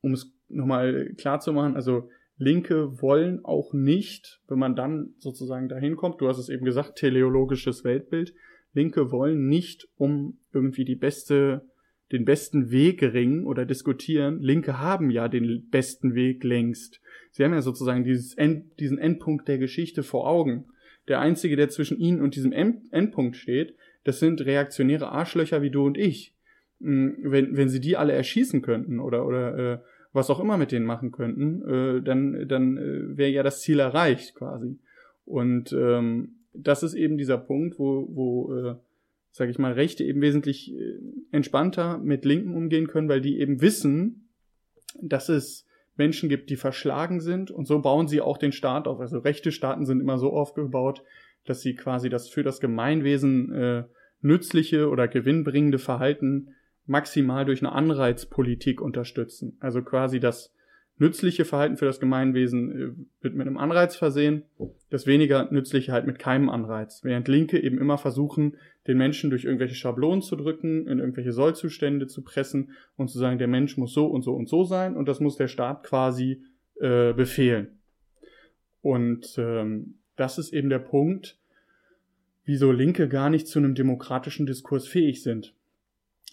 um 0.00 0.12
es 0.12 0.32
nochmal 0.48 1.12
klar 1.16 1.40
zu 1.40 1.52
machen, 1.52 1.76
also 1.76 2.08
Linke 2.36 3.00
wollen 3.00 3.44
auch 3.44 3.72
nicht, 3.72 4.40
wenn 4.48 4.58
man 4.58 4.74
dann 4.74 5.14
sozusagen 5.18 5.68
dahin 5.68 5.96
kommt, 5.96 6.20
du 6.20 6.28
hast 6.28 6.38
es 6.38 6.48
eben 6.48 6.64
gesagt, 6.64 6.96
teleologisches 6.96 7.84
Weltbild, 7.84 8.34
Linke 8.72 9.12
wollen 9.12 9.46
nicht 9.48 9.88
um 9.96 10.38
irgendwie 10.52 10.84
die 10.84 10.96
beste 10.96 11.68
den 12.14 12.24
besten 12.24 12.70
Weg 12.70 13.02
ringen 13.02 13.44
oder 13.44 13.66
diskutieren. 13.66 14.40
Linke 14.40 14.78
haben 14.78 15.10
ja 15.10 15.26
den 15.26 15.68
besten 15.68 16.14
Weg 16.14 16.44
längst. 16.44 17.00
Sie 17.32 17.42
haben 17.42 17.52
ja 17.52 17.60
sozusagen 17.60 18.04
End, 18.36 18.78
diesen 18.78 18.98
Endpunkt 18.98 19.48
der 19.48 19.58
Geschichte 19.58 20.04
vor 20.04 20.28
Augen. 20.28 20.66
Der 21.08 21.18
einzige, 21.18 21.56
der 21.56 21.70
zwischen 21.70 21.98
ihnen 21.98 22.22
und 22.22 22.36
diesem 22.36 22.52
End, 22.52 22.92
Endpunkt 22.92 23.36
steht, 23.36 23.74
das 24.04 24.20
sind 24.20 24.44
reaktionäre 24.46 25.10
Arschlöcher 25.10 25.60
wie 25.60 25.70
du 25.70 25.84
und 25.84 25.98
ich. 25.98 26.34
wenn, 26.78 27.56
wenn 27.56 27.68
sie 27.68 27.80
die 27.80 27.96
alle 27.96 28.12
erschießen 28.12 28.62
könnten 28.62 29.00
oder, 29.00 29.26
oder 29.26 29.58
äh, 29.58 29.78
was 30.12 30.30
auch 30.30 30.38
immer 30.38 30.56
mit 30.56 30.70
denen 30.70 30.86
machen 30.86 31.10
könnten, 31.10 31.62
äh, 31.68 32.02
dann, 32.02 32.46
dann 32.46 32.76
äh, 32.76 33.16
wäre 33.16 33.30
ja 33.30 33.42
das 33.42 33.60
Ziel 33.60 33.80
erreicht 33.80 34.36
quasi. 34.36 34.78
Und 35.24 35.72
ähm, 35.72 36.36
das 36.52 36.84
ist 36.84 36.94
eben 36.94 37.18
dieser 37.18 37.38
Punkt, 37.38 37.80
wo, 37.80 38.08
wo 38.08 38.54
äh, 38.54 38.74
sage 39.34 39.50
ich 39.50 39.58
mal, 39.58 39.72
Rechte 39.72 40.04
eben 40.04 40.20
wesentlich 40.20 40.72
äh, 40.72 41.00
entspannter 41.32 41.98
mit 41.98 42.24
Linken 42.24 42.54
umgehen 42.54 42.86
können, 42.86 43.08
weil 43.08 43.20
die 43.20 43.40
eben 43.40 43.60
wissen, 43.60 44.28
dass 45.02 45.28
es 45.28 45.66
Menschen 45.96 46.28
gibt, 46.28 46.50
die 46.50 46.56
verschlagen 46.56 47.18
sind 47.18 47.50
und 47.50 47.66
so 47.66 47.80
bauen 47.80 48.06
sie 48.06 48.20
auch 48.20 48.38
den 48.38 48.52
Staat 48.52 48.86
auf. 48.86 49.00
Also 49.00 49.18
rechte 49.18 49.50
Staaten 49.50 49.86
sind 49.86 50.00
immer 50.00 50.18
so 50.18 50.32
aufgebaut, 50.32 51.02
dass 51.44 51.62
sie 51.62 51.74
quasi 51.74 52.08
das 52.08 52.28
für 52.28 52.44
das 52.44 52.60
Gemeinwesen 52.60 53.52
äh, 53.52 53.84
nützliche 54.20 54.88
oder 54.88 55.08
gewinnbringende 55.08 55.80
Verhalten 55.80 56.54
maximal 56.86 57.44
durch 57.44 57.60
eine 57.60 57.72
Anreizpolitik 57.72 58.80
unterstützen. 58.80 59.56
Also 59.58 59.82
quasi 59.82 60.20
das 60.20 60.53
nützliche 60.98 61.44
Verhalten 61.44 61.76
für 61.76 61.86
das 61.86 62.00
Gemeinwesen 62.00 62.70
äh, 62.70 63.22
wird 63.22 63.34
mit 63.34 63.46
einem 63.46 63.58
Anreiz 63.58 63.96
versehen, 63.96 64.44
das 64.90 65.06
weniger 65.06 65.50
nützliche 65.50 65.92
halt 65.92 66.06
mit 66.06 66.18
keinem 66.18 66.48
Anreiz. 66.48 67.02
Während 67.02 67.28
Linke 67.28 67.60
eben 67.60 67.78
immer 67.78 67.98
versuchen, 67.98 68.56
den 68.86 68.98
Menschen 68.98 69.30
durch 69.30 69.44
irgendwelche 69.44 69.74
Schablonen 69.74 70.22
zu 70.22 70.36
drücken, 70.36 70.86
in 70.86 70.98
irgendwelche 70.98 71.32
Sollzustände 71.32 72.06
zu 72.06 72.22
pressen 72.22 72.70
und 72.96 73.08
zu 73.08 73.18
sagen, 73.18 73.38
der 73.38 73.48
Mensch 73.48 73.76
muss 73.76 73.92
so 73.92 74.06
und 74.06 74.22
so 74.22 74.34
und 74.34 74.48
so 74.48 74.64
sein 74.64 74.96
und 74.96 75.08
das 75.08 75.20
muss 75.20 75.36
der 75.36 75.48
Staat 75.48 75.82
quasi 75.82 76.42
äh, 76.80 77.12
befehlen. 77.12 77.78
Und 78.82 79.34
ähm, 79.38 79.94
das 80.16 80.38
ist 80.38 80.52
eben 80.52 80.68
der 80.68 80.78
Punkt, 80.78 81.38
wieso 82.44 82.70
Linke 82.70 83.08
gar 83.08 83.30
nicht 83.30 83.48
zu 83.48 83.58
einem 83.58 83.74
demokratischen 83.74 84.46
Diskurs 84.46 84.86
fähig 84.86 85.22
sind. 85.22 85.54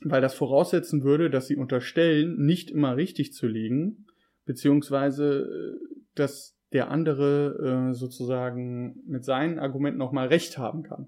Weil 0.04 0.22
das 0.22 0.34
voraussetzen 0.34 1.04
würde, 1.04 1.30
dass 1.30 1.48
sie 1.48 1.56
unterstellen, 1.56 2.44
nicht 2.44 2.72
immer 2.72 2.98
richtig 2.98 3.34
zu 3.34 3.48
liegen, 3.48 4.06
beziehungsweise 4.46 5.42
äh, 5.42 5.96
dass 6.16 6.58
der 6.74 6.90
andere 6.90 7.90
äh, 7.90 7.94
sozusagen 7.94 9.02
mit 9.06 9.26
seinen 9.26 9.60
Argumenten 9.60 10.00
noch 10.00 10.12
mal 10.12 10.28
recht 10.28 10.58
haben 10.58 10.84
kann. 10.84 11.08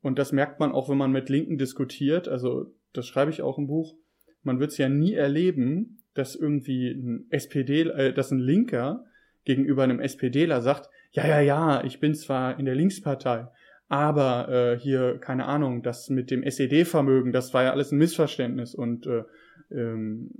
Und 0.00 0.18
das 0.18 0.32
merkt 0.32 0.60
man 0.60 0.72
auch, 0.72 0.88
wenn 0.88 0.98
man 0.98 1.12
mit 1.12 1.28
Linken 1.28 1.58
diskutiert. 1.58 2.28
Also 2.28 2.74
das 2.92 3.06
schreibe 3.06 3.30
ich 3.30 3.42
auch 3.42 3.58
im 3.58 3.66
Buch. 3.66 3.94
Man 4.42 4.58
wird 4.58 4.72
es 4.72 4.78
ja 4.78 4.88
nie 4.88 5.14
erleben, 5.14 6.02
dass 6.14 6.34
irgendwie 6.34 6.90
ein 6.90 7.26
SPD, 7.30 7.82
äh, 7.82 8.12
dass 8.12 8.30
ein 8.30 8.40
Linker 8.40 9.04
gegenüber 9.44 9.82
einem 9.82 10.00
SPDler 10.00 10.60
sagt, 10.60 10.88
ja, 11.12 11.26
ja, 11.26 11.40
ja, 11.40 11.84
ich 11.84 12.00
bin 12.00 12.14
zwar 12.14 12.58
in 12.58 12.64
der 12.64 12.74
Linkspartei, 12.74 13.48
aber 13.88 14.48
äh, 14.48 14.78
hier, 14.78 15.18
keine 15.18 15.44
Ahnung, 15.44 15.82
das 15.82 16.08
mit 16.08 16.30
dem 16.30 16.42
SED-Vermögen, 16.42 17.32
das 17.32 17.52
war 17.52 17.64
ja 17.64 17.72
alles 17.72 17.92
ein 17.92 17.98
Missverständnis 17.98 18.74
und 18.74 19.06
äh, 19.06 19.24
ähm, 19.70 20.30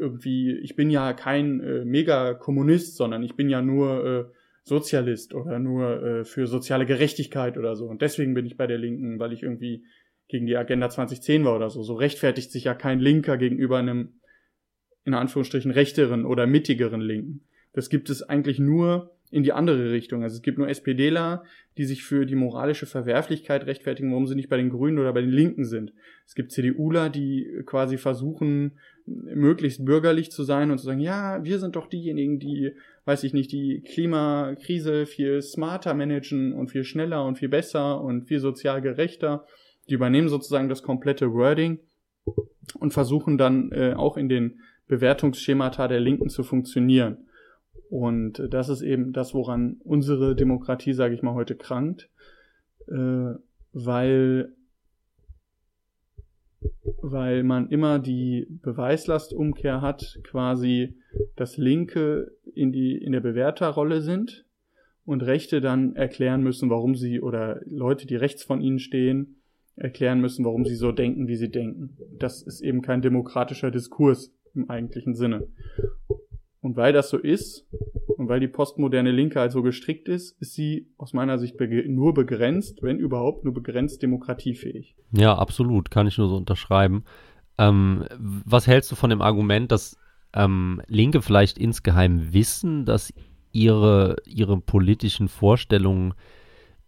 irgendwie, 0.00 0.56
ich 0.58 0.74
bin 0.74 0.90
ja 0.90 1.12
kein 1.12 1.60
äh, 1.60 1.84
Mega-Kommunist, 1.84 2.96
sondern 2.96 3.22
ich 3.22 3.36
bin 3.36 3.48
ja 3.48 3.62
nur 3.62 4.04
äh, 4.04 4.24
Sozialist 4.64 5.34
oder 5.34 5.58
nur 5.58 6.02
äh, 6.02 6.24
für 6.24 6.46
soziale 6.46 6.86
Gerechtigkeit 6.86 7.56
oder 7.58 7.76
so. 7.76 7.86
Und 7.86 8.02
deswegen 8.02 8.34
bin 8.34 8.46
ich 8.46 8.56
bei 8.56 8.66
der 8.66 8.78
Linken, 8.78 9.18
weil 9.18 9.32
ich 9.32 9.42
irgendwie 9.42 9.84
gegen 10.28 10.46
die 10.46 10.56
Agenda 10.56 10.88
2010 10.88 11.44
war 11.44 11.56
oder 11.56 11.70
so. 11.70 11.82
So 11.82 11.94
rechtfertigt 11.94 12.50
sich 12.50 12.64
ja 12.64 12.74
kein 12.74 13.00
Linker 13.00 13.36
gegenüber 13.36 13.78
einem, 13.78 14.20
in 15.04 15.14
Anführungsstrichen, 15.14 15.70
rechteren 15.70 16.24
oder 16.24 16.46
mittigeren 16.46 17.00
Linken. 17.00 17.46
Das 17.72 17.90
gibt 17.90 18.10
es 18.10 18.22
eigentlich 18.22 18.58
nur 18.58 19.16
in 19.30 19.42
die 19.42 19.52
andere 19.52 19.92
Richtung. 19.92 20.22
Also 20.22 20.36
es 20.36 20.42
gibt 20.42 20.58
nur 20.58 20.68
SPDler, 20.68 21.44
die 21.78 21.84
sich 21.84 22.02
für 22.02 22.26
die 22.26 22.34
moralische 22.34 22.86
Verwerflichkeit 22.86 23.66
rechtfertigen, 23.66 24.10
warum 24.10 24.26
sie 24.26 24.34
nicht 24.34 24.48
bei 24.48 24.56
den 24.56 24.70
Grünen 24.70 24.98
oder 24.98 25.12
bei 25.12 25.20
den 25.20 25.30
Linken 25.30 25.64
sind. 25.64 25.92
Es 26.26 26.34
gibt 26.34 26.50
CDUler, 26.50 27.10
die 27.10 27.62
quasi 27.64 27.96
versuchen, 27.96 28.72
möglichst 29.06 29.84
bürgerlich 29.84 30.30
zu 30.30 30.42
sein 30.42 30.70
und 30.70 30.78
zu 30.78 30.86
sagen, 30.86 31.00
ja, 31.00 31.42
wir 31.44 31.58
sind 31.58 31.76
doch 31.76 31.86
diejenigen, 31.86 32.38
die, 32.38 32.72
weiß 33.04 33.24
ich 33.24 33.32
nicht, 33.32 33.52
die 33.52 33.82
Klimakrise 33.82 35.06
viel 35.06 35.42
smarter 35.42 35.94
managen 35.94 36.52
und 36.52 36.70
viel 36.70 36.84
schneller 36.84 37.24
und 37.24 37.38
viel 37.38 37.48
besser 37.48 38.00
und 38.00 38.26
viel 38.26 38.40
sozial 38.40 38.82
gerechter. 38.82 39.46
Die 39.88 39.94
übernehmen 39.94 40.28
sozusagen 40.28 40.68
das 40.68 40.82
komplette 40.82 41.32
Wording 41.32 41.78
und 42.78 42.92
versuchen 42.92 43.38
dann 43.38 43.70
äh, 43.72 43.94
auch 43.94 44.16
in 44.16 44.28
den 44.28 44.60
Bewertungsschemata 44.86 45.86
der 45.88 46.00
Linken 46.00 46.28
zu 46.28 46.42
funktionieren. 46.42 47.28
Und 47.90 48.42
das 48.50 48.68
ist 48.68 48.82
eben 48.82 49.12
das, 49.12 49.34
woran 49.34 49.80
unsere 49.82 50.36
Demokratie, 50.36 50.92
sage 50.92 51.14
ich 51.14 51.22
mal, 51.22 51.34
heute 51.34 51.56
krankt, 51.56 52.08
äh, 52.86 53.34
weil 53.72 54.52
weil 57.02 57.42
man 57.42 57.68
immer 57.70 57.98
die 57.98 58.46
Beweislastumkehr 58.62 59.80
hat, 59.80 60.20
quasi, 60.22 60.96
dass 61.34 61.56
Linke 61.56 62.30
in 62.54 62.72
die 62.72 62.96
in 62.96 63.12
der 63.12 63.20
Bewerterrolle 63.20 64.02
sind 64.02 64.44
und 65.04 65.22
Rechte 65.22 65.60
dann 65.60 65.96
erklären 65.96 66.42
müssen, 66.42 66.70
warum 66.70 66.94
sie 66.94 67.20
oder 67.20 67.60
Leute, 67.64 68.06
die 68.06 68.16
rechts 68.16 68.44
von 68.44 68.60
ihnen 68.60 68.78
stehen, 68.78 69.40
erklären 69.76 70.20
müssen, 70.20 70.44
warum 70.44 70.64
sie 70.64 70.76
so 70.76 70.92
denken, 70.92 71.26
wie 71.26 71.36
sie 71.36 71.50
denken. 71.50 71.96
Das 72.18 72.42
ist 72.42 72.60
eben 72.60 72.82
kein 72.82 73.00
demokratischer 73.00 73.70
Diskurs 73.70 74.32
im 74.54 74.68
eigentlichen 74.68 75.14
Sinne. 75.14 75.48
Und 76.62 76.76
weil 76.76 76.92
das 76.92 77.08
so 77.08 77.16
ist 77.16 77.66
und 78.18 78.28
weil 78.28 78.40
die 78.40 78.48
postmoderne 78.48 79.10
Linke 79.10 79.40
halt 79.40 79.52
so 79.52 79.62
gestrickt 79.62 80.08
ist, 80.08 80.40
ist 80.42 80.54
sie 80.54 80.92
aus 80.98 81.14
meiner 81.14 81.38
Sicht 81.38 81.56
be 81.56 81.66
nur 81.88 82.12
begrenzt, 82.12 82.82
wenn 82.82 82.98
überhaupt 82.98 83.44
nur 83.44 83.54
begrenzt 83.54 84.02
demokratiefähig. 84.02 84.94
Ja, 85.12 85.36
absolut, 85.36 85.90
kann 85.90 86.06
ich 86.06 86.18
nur 86.18 86.28
so 86.28 86.36
unterschreiben. 86.36 87.04
Ähm, 87.56 88.04
was 88.18 88.66
hältst 88.66 88.92
du 88.92 88.96
von 88.96 89.10
dem 89.10 89.22
Argument, 89.22 89.72
dass 89.72 89.96
ähm, 90.34 90.82
Linke 90.86 91.22
vielleicht 91.22 91.58
insgeheim 91.58 92.32
wissen, 92.32 92.84
dass 92.84 93.12
ihre, 93.52 94.16
ihre 94.26 94.60
politischen 94.60 95.28
Vorstellungen 95.28 96.14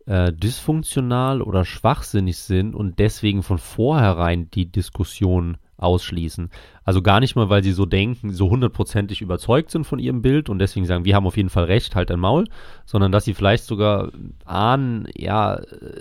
äh, 0.07 0.33
dysfunktional 0.33 1.43
oder 1.43 1.65
schwachsinnig 1.65 2.39
sind 2.39 2.75
und 2.75 2.99
deswegen 2.99 3.43
von 3.43 3.59
vornherein 3.59 4.51
die 4.51 4.71
Diskussion 4.71 5.57
ausschließen. 5.83 6.51
Also 6.85 7.03
gar 7.03 7.21
nicht 7.21 7.37
mal, 7.37 7.49
weil 7.49 7.63
sie 7.63 7.73
so 7.73 7.87
denken, 7.87 8.31
so 8.31 8.51
hundertprozentig 8.51 9.21
überzeugt 9.21 9.71
sind 9.71 9.85
von 9.85 9.99
ihrem 9.99 10.23
Bild 10.23 10.49
und 10.49 10.59
deswegen 10.59 10.87
sagen, 10.87 11.05
wir 11.05 11.15
haben 11.15 11.27
auf 11.27 11.37
jeden 11.37 11.51
Fall 11.51 11.65
recht, 11.65 11.95
halt 11.95 12.11
ein 12.11 12.21
Maul, 12.21 12.47
sondern 12.87 13.13
dass 13.13 13.25
sie 13.25 13.35
vielleicht 13.35 13.65
sogar 13.65 14.13
ahnen, 14.45 15.09
ja, 15.15 15.61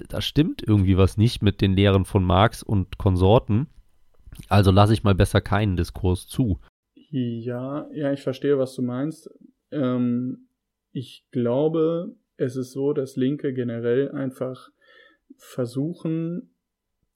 da 0.09 0.21
stimmt 0.21 0.63
irgendwie 0.65 0.97
was 0.97 1.17
nicht 1.17 1.41
mit 1.41 1.61
den 1.61 1.73
Lehren 1.73 2.05
von 2.05 2.23
Marx 2.23 2.63
und 2.63 2.97
Konsorten. 2.97 3.67
Also 4.47 4.71
lasse 4.71 4.93
ich 4.93 5.03
mal 5.03 5.15
besser 5.15 5.41
keinen 5.41 5.75
Diskurs 5.75 6.27
zu. 6.27 6.59
Ja, 7.09 7.87
ja, 7.93 8.13
ich 8.13 8.21
verstehe, 8.21 8.57
was 8.57 8.75
du 8.75 8.81
meinst. 8.81 9.29
Ähm, 9.71 10.47
ich 10.93 11.25
glaube, 11.31 12.15
es 12.37 12.55
ist 12.55 12.71
so, 12.71 12.93
dass 12.93 13.15
Linke 13.15 13.53
generell 13.53 14.11
einfach 14.11 14.69
versuchen, 15.37 16.53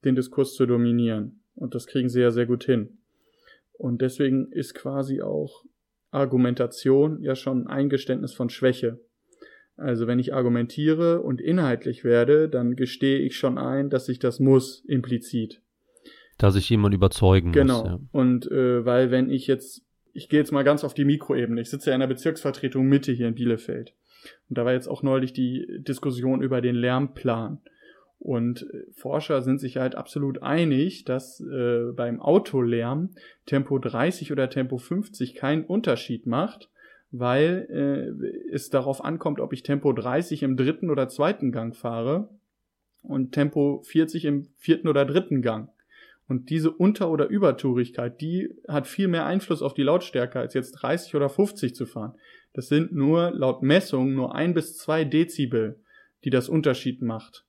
den 0.04 0.14
Diskurs 0.14 0.54
zu 0.54 0.66
dominieren. 0.66 1.40
Und 1.56 1.74
das 1.74 1.86
kriegen 1.86 2.08
sie 2.08 2.20
ja 2.20 2.30
sehr 2.30 2.46
gut 2.46 2.64
hin. 2.64 2.98
Und 3.72 4.00
deswegen 4.02 4.52
ist 4.52 4.74
quasi 4.74 5.20
auch 5.20 5.64
Argumentation 6.10 7.20
ja 7.22 7.34
schon 7.34 7.64
ein 7.64 7.66
Eingeständnis 7.66 8.32
von 8.32 8.48
Schwäche. 8.48 9.00
Also 9.76 10.06
wenn 10.06 10.18
ich 10.18 10.32
argumentiere 10.32 11.20
und 11.20 11.40
inhaltlich 11.40 12.02
werde, 12.02 12.48
dann 12.48 12.76
gestehe 12.76 13.18
ich 13.18 13.36
schon 13.36 13.58
ein, 13.58 13.90
dass 13.90 14.08
ich 14.08 14.18
das 14.18 14.40
muss, 14.40 14.82
implizit. 14.86 15.60
Dass 16.38 16.56
ich 16.56 16.68
jemand 16.70 16.94
überzeugen 16.94 17.52
genau. 17.52 17.74
muss. 17.74 17.82
Genau. 17.82 17.96
Ja. 17.96 18.08
Und 18.12 18.50
äh, 18.50 18.84
weil 18.84 19.10
wenn 19.10 19.30
ich 19.30 19.46
jetzt, 19.46 19.84
ich 20.14 20.28
gehe 20.30 20.40
jetzt 20.40 20.52
mal 20.52 20.64
ganz 20.64 20.84
auf 20.84 20.94
die 20.94 21.04
Mikroebene, 21.04 21.60
ich 21.60 21.68
sitze 21.68 21.90
ja 21.90 21.94
in 21.94 22.00
der 22.00 22.06
Bezirksvertretung 22.06 22.86
Mitte 22.86 23.12
hier 23.12 23.28
in 23.28 23.34
Bielefeld. 23.34 23.94
Und 24.48 24.56
da 24.56 24.64
war 24.64 24.72
jetzt 24.72 24.88
auch 24.88 25.02
neulich 25.02 25.32
die 25.34 25.66
Diskussion 25.80 26.42
über 26.42 26.60
den 26.60 26.74
Lärmplan. 26.74 27.60
Und 28.18 28.62
äh, 28.62 28.84
Forscher 28.92 29.42
sind 29.42 29.58
sich 29.58 29.76
halt 29.76 29.94
absolut 29.94 30.42
einig, 30.42 31.04
dass 31.04 31.40
äh, 31.40 31.92
beim 31.94 32.20
Autolärm 32.20 33.10
Tempo 33.44 33.78
30 33.78 34.32
oder 34.32 34.48
Tempo 34.50 34.78
50 34.78 35.34
keinen 35.34 35.64
Unterschied 35.64 36.26
macht, 36.26 36.70
weil 37.10 37.66
äh, 37.70 38.52
es 38.52 38.70
darauf 38.70 39.04
ankommt, 39.04 39.40
ob 39.40 39.52
ich 39.52 39.62
Tempo 39.62 39.92
30 39.92 40.42
im 40.42 40.56
dritten 40.56 40.90
oder 40.90 41.08
zweiten 41.08 41.52
Gang 41.52 41.76
fahre 41.76 42.28
und 43.02 43.32
Tempo 43.32 43.82
40 43.84 44.24
im 44.24 44.48
vierten 44.56 44.88
oder 44.88 45.04
dritten 45.04 45.42
Gang. 45.42 45.70
Und 46.28 46.50
diese 46.50 46.72
Unter- 46.72 47.10
oder 47.10 47.28
Übertourigkeit, 47.28 48.20
die 48.20 48.50
hat 48.66 48.88
viel 48.88 49.06
mehr 49.06 49.26
Einfluss 49.26 49.62
auf 49.62 49.74
die 49.74 49.84
Lautstärke, 49.84 50.40
als 50.40 50.54
jetzt 50.54 50.72
30 50.72 51.14
oder 51.14 51.28
50 51.28 51.76
zu 51.76 51.86
fahren. 51.86 52.14
Das 52.52 52.66
sind 52.66 52.92
nur 52.92 53.30
laut 53.30 53.62
Messung 53.62 54.14
nur 54.14 54.34
ein 54.34 54.52
bis 54.52 54.76
zwei 54.76 55.04
Dezibel, 55.04 55.78
die 56.24 56.30
das 56.30 56.48
Unterschied 56.48 57.00
macht 57.02 57.45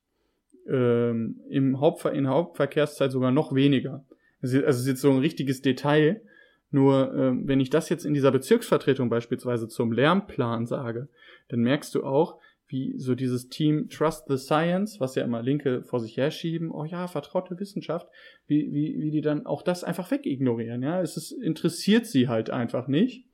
ähm, 0.69 1.41
im 1.49 1.79
Hauptver 1.79 2.13
in 2.13 2.27
Hauptverkehrszeit 2.27 3.11
sogar 3.11 3.31
noch 3.31 3.53
weniger. 3.53 4.05
Also 4.41 4.59
es 4.61 4.79
ist 4.79 4.87
jetzt 4.87 5.01
so 5.01 5.11
ein 5.11 5.19
richtiges 5.19 5.61
Detail. 5.61 6.21
Nur 6.69 7.13
ähm, 7.15 7.47
wenn 7.47 7.59
ich 7.59 7.69
das 7.69 7.89
jetzt 7.89 8.05
in 8.05 8.13
dieser 8.13 8.31
Bezirksvertretung 8.31 9.09
beispielsweise 9.09 9.67
zum 9.67 9.91
Lärmplan 9.91 10.65
sage, 10.65 11.07
dann 11.47 11.61
merkst 11.61 11.95
du 11.95 12.03
auch, 12.03 12.39
wie 12.67 12.95
so 12.97 13.15
dieses 13.15 13.47
Team 13.47 13.87
Trust 13.89 14.25
the 14.27 14.37
Science, 14.37 14.99
was 14.99 15.15
ja 15.15 15.23
immer 15.23 15.41
Linke 15.41 15.83
vor 15.83 15.99
sich 16.01 16.17
herschieben, 16.17 16.71
oh 16.71 16.83
ja, 16.83 17.07
vertraute 17.07 17.57
Wissenschaft, 17.59 18.07
wie, 18.45 18.73
wie, 18.73 18.99
wie 18.99 19.11
die 19.11 19.21
dann 19.21 19.45
auch 19.45 19.61
das 19.61 19.83
einfach 19.83 20.11
wegignorieren, 20.11 20.83
ja. 20.83 21.01
Es 21.01 21.15
ist, 21.15 21.31
interessiert 21.31 22.05
sie 22.05 22.27
halt 22.27 22.49
einfach 22.49 22.89
nicht, 22.89 23.25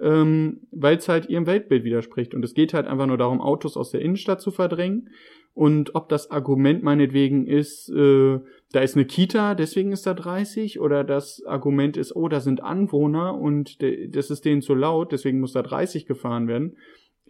ähm, 0.00 0.60
weil 0.70 0.96
es 0.96 1.08
halt 1.08 1.28
ihrem 1.28 1.46
Weltbild 1.46 1.82
widerspricht. 1.82 2.32
Und 2.32 2.44
es 2.44 2.54
geht 2.54 2.72
halt 2.72 2.86
einfach 2.86 3.06
nur 3.06 3.18
darum, 3.18 3.40
Autos 3.40 3.76
aus 3.76 3.90
der 3.90 4.02
Innenstadt 4.02 4.40
zu 4.40 4.52
verdrängen. 4.52 5.10
Und 5.52 5.94
ob 5.94 6.08
das 6.08 6.30
Argument 6.30 6.82
meinetwegen 6.82 7.46
ist, 7.46 7.90
äh, 7.90 8.38
da 8.72 8.80
ist 8.80 8.96
eine 8.96 9.04
Kita, 9.04 9.54
deswegen 9.54 9.92
ist 9.92 10.06
da 10.06 10.14
30, 10.14 10.80
oder 10.80 11.02
das 11.04 11.42
Argument 11.44 11.96
ist, 11.96 12.14
oh, 12.14 12.28
da 12.28 12.40
sind 12.40 12.62
Anwohner 12.62 13.36
und 13.36 13.78
das 13.82 14.30
ist 14.30 14.44
denen 14.44 14.62
zu 14.62 14.74
laut, 14.74 15.12
deswegen 15.12 15.40
muss 15.40 15.52
da 15.52 15.62
30 15.62 16.06
gefahren 16.06 16.46
werden 16.48 16.76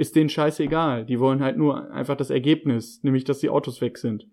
ist 0.01 0.17
denen 0.17 0.31
scheißegal. 0.31 1.05
Die 1.05 1.21
wollen 1.21 1.43
halt 1.43 1.59
nur 1.59 1.91
einfach 1.91 2.17
das 2.17 2.31
Ergebnis, 2.31 3.03
nämlich 3.03 3.25
dass 3.25 3.41
die 3.41 3.51
Autos 3.51 3.83
weg 3.83 3.99
sind. 3.99 4.27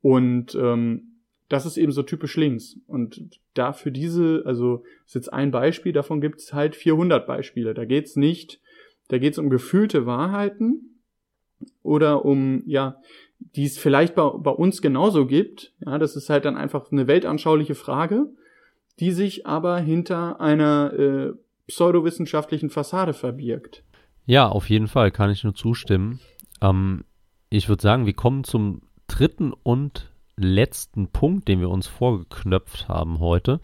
Und 0.00 0.56
ähm, 0.56 1.22
das 1.48 1.66
ist 1.66 1.76
eben 1.76 1.92
so 1.92 2.02
typisch 2.02 2.36
links. 2.36 2.80
Und 2.88 3.38
da 3.54 3.72
für 3.72 3.92
diese, 3.92 4.42
also 4.44 4.82
ist 5.06 5.14
jetzt 5.14 5.32
ein 5.32 5.52
Beispiel, 5.52 5.92
davon 5.92 6.20
gibt 6.20 6.40
es 6.40 6.52
halt 6.52 6.74
400 6.74 7.28
Beispiele. 7.28 7.74
Da 7.74 7.84
geht's 7.84 8.16
nicht, 8.16 8.60
da 9.06 9.18
geht's 9.18 9.38
um 9.38 9.50
gefühlte 9.50 10.04
Wahrheiten 10.04 10.87
oder 11.82 12.24
um, 12.24 12.62
ja, 12.66 12.96
die 13.38 13.64
es 13.64 13.78
vielleicht 13.78 14.14
bei, 14.14 14.28
bei 14.28 14.50
uns 14.50 14.82
genauso 14.82 15.26
gibt. 15.26 15.72
Ja, 15.84 15.98
das 15.98 16.16
ist 16.16 16.30
halt 16.30 16.44
dann 16.44 16.56
einfach 16.56 16.90
eine 16.90 17.06
weltanschauliche 17.06 17.74
Frage, 17.74 18.26
die 19.00 19.12
sich 19.12 19.46
aber 19.46 19.78
hinter 19.78 20.40
einer 20.40 20.92
äh, 20.92 21.32
pseudowissenschaftlichen 21.66 22.70
Fassade 22.70 23.12
verbirgt. 23.12 23.84
Ja, 24.26 24.48
auf 24.48 24.68
jeden 24.68 24.88
Fall 24.88 25.10
kann 25.10 25.30
ich 25.30 25.44
nur 25.44 25.54
zustimmen. 25.54 26.20
Ähm, 26.60 27.04
ich 27.50 27.68
würde 27.68 27.82
sagen, 27.82 28.06
wir 28.06 28.14
kommen 28.14 28.44
zum 28.44 28.82
dritten 29.06 29.52
und 29.52 30.12
letzten 30.36 31.08
Punkt, 31.08 31.48
den 31.48 31.60
wir 31.60 31.70
uns 31.70 31.86
vorgeknöpft 31.86 32.88
haben 32.88 33.20
heute. 33.20 33.60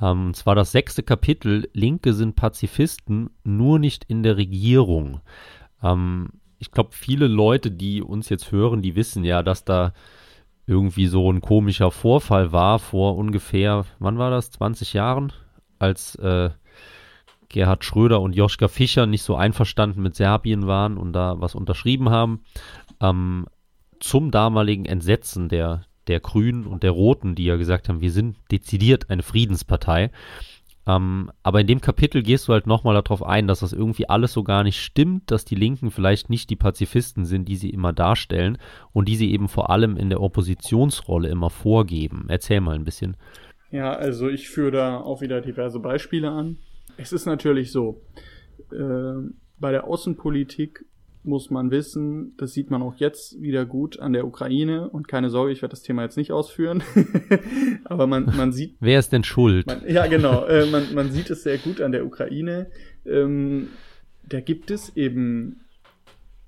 Ähm, 0.00 0.28
und 0.28 0.36
zwar 0.36 0.54
das 0.54 0.72
sechste 0.72 1.02
Kapitel, 1.02 1.68
Linke 1.72 2.12
sind 2.12 2.36
Pazifisten, 2.36 3.30
nur 3.42 3.78
nicht 3.78 4.04
in 4.04 4.22
der 4.22 4.36
Regierung. 4.36 5.20
Ähm, 5.82 6.30
ich 6.64 6.72
glaube, 6.72 6.90
viele 6.92 7.26
Leute, 7.26 7.70
die 7.70 8.02
uns 8.02 8.30
jetzt 8.30 8.50
hören, 8.50 8.80
die 8.80 8.96
wissen 8.96 9.22
ja, 9.22 9.42
dass 9.42 9.64
da 9.64 9.92
irgendwie 10.66 11.06
so 11.06 11.30
ein 11.30 11.42
komischer 11.42 11.90
Vorfall 11.90 12.52
war 12.52 12.78
vor 12.78 13.16
ungefähr, 13.16 13.84
wann 13.98 14.16
war 14.16 14.30
das, 14.30 14.50
20 14.52 14.94
Jahren, 14.94 15.30
als 15.78 16.14
äh, 16.16 16.48
Gerhard 17.50 17.84
Schröder 17.84 18.22
und 18.22 18.34
Joschka 18.34 18.68
Fischer 18.68 19.04
nicht 19.04 19.22
so 19.22 19.36
einverstanden 19.36 20.02
mit 20.02 20.14
Serbien 20.16 20.66
waren 20.66 20.96
und 20.96 21.12
da 21.12 21.34
was 21.38 21.54
unterschrieben 21.54 22.08
haben. 22.08 22.40
Ähm, 23.00 23.46
zum 24.00 24.30
damaligen 24.30 24.86
Entsetzen 24.86 25.50
der, 25.50 25.84
der 26.06 26.20
Grünen 26.20 26.66
und 26.66 26.82
der 26.82 26.92
Roten, 26.92 27.34
die 27.34 27.44
ja 27.44 27.56
gesagt 27.56 27.90
haben, 27.90 28.00
wir 28.00 28.10
sind 28.10 28.38
dezidiert 28.50 29.10
eine 29.10 29.22
Friedenspartei. 29.22 30.10
Ähm, 30.86 31.30
aber 31.42 31.60
in 31.60 31.66
dem 31.66 31.80
Kapitel 31.80 32.22
gehst 32.22 32.48
du 32.48 32.52
halt 32.52 32.66
nochmal 32.66 32.94
darauf 32.94 33.22
ein, 33.22 33.46
dass 33.46 33.60
das 33.60 33.72
irgendwie 33.72 34.08
alles 34.08 34.32
so 34.32 34.42
gar 34.44 34.64
nicht 34.64 34.80
stimmt, 34.80 35.30
dass 35.30 35.44
die 35.44 35.54
Linken 35.54 35.90
vielleicht 35.90 36.28
nicht 36.28 36.50
die 36.50 36.56
Pazifisten 36.56 37.24
sind, 37.24 37.48
die 37.48 37.56
sie 37.56 37.70
immer 37.70 37.92
darstellen 37.92 38.58
und 38.92 39.08
die 39.08 39.16
sie 39.16 39.32
eben 39.32 39.48
vor 39.48 39.70
allem 39.70 39.96
in 39.96 40.10
der 40.10 40.20
Oppositionsrolle 40.20 41.28
immer 41.28 41.50
vorgeben. 41.50 42.26
Erzähl 42.28 42.60
mal 42.60 42.74
ein 42.74 42.84
bisschen. 42.84 43.16
Ja, 43.70 43.94
also 43.94 44.28
ich 44.28 44.50
führe 44.50 44.70
da 44.70 44.98
auch 44.98 45.20
wieder 45.20 45.40
diverse 45.40 45.80
Beispiele 45.80 46.30
an. 46.30 46.58
Es 46.96 47.12
ist 47.12 47.26
natürlich 47.26 47.72
so, 47.72 48.02
äh, 48.70 49.28
bei 49.58 49.72
der 49.72 49.84
Außenpolitik 49.84 50.84
muss 51.24 51.50
man 51.50 51.70
wissen, 51.70 52.34
das 52.36 52.52
sieht 52.52 52.70
man 52.70 52.82
auch 52.82 52.96
jetzt 52.96 53.40
wieder 53.40 53.64
gut 53.64 53.98
an 53.98 54.12
der 54.12 54.26
Ukraine 54.26 54.88
und 54.90 55.08
keine 55.08 55.30
Sorge, 55.30 55.52
ich 55.52 55.62
werde 55.62 55.72
das 55.72 55.82
Thema 55.82 56.02
jetzt 56.02 56.16
nicht 56.16 56.32
ausführen, 56.32 56.82
aber 57.84 58.06
man, 58.06 58.26
man 58.36 58.52
sieht. 58.52 58.76
Wer 58.80 58.98
ist 58.98 59.12
denn 59.12 59.24
schuld? 59.24 59.66
Man, 59.66 59.82
ja, 59.88 60.06
genau, 60.06 60.44
äh, 60.44 60.66
man, 60.66 60.94
man 60.94 61.10
sieht 61.10 61.30
es 61.30 61.42
sehr 61.42 61.58
gut 61.58 61.80
an 61.80 61.92
der 61.92 62.04
Ukraine. 62.06 62.70
Ähm, 63.06 63.68
da 64.28 64.40
gibt 64.40 64.70
es 64.70 64.96
eben 64.96 65.60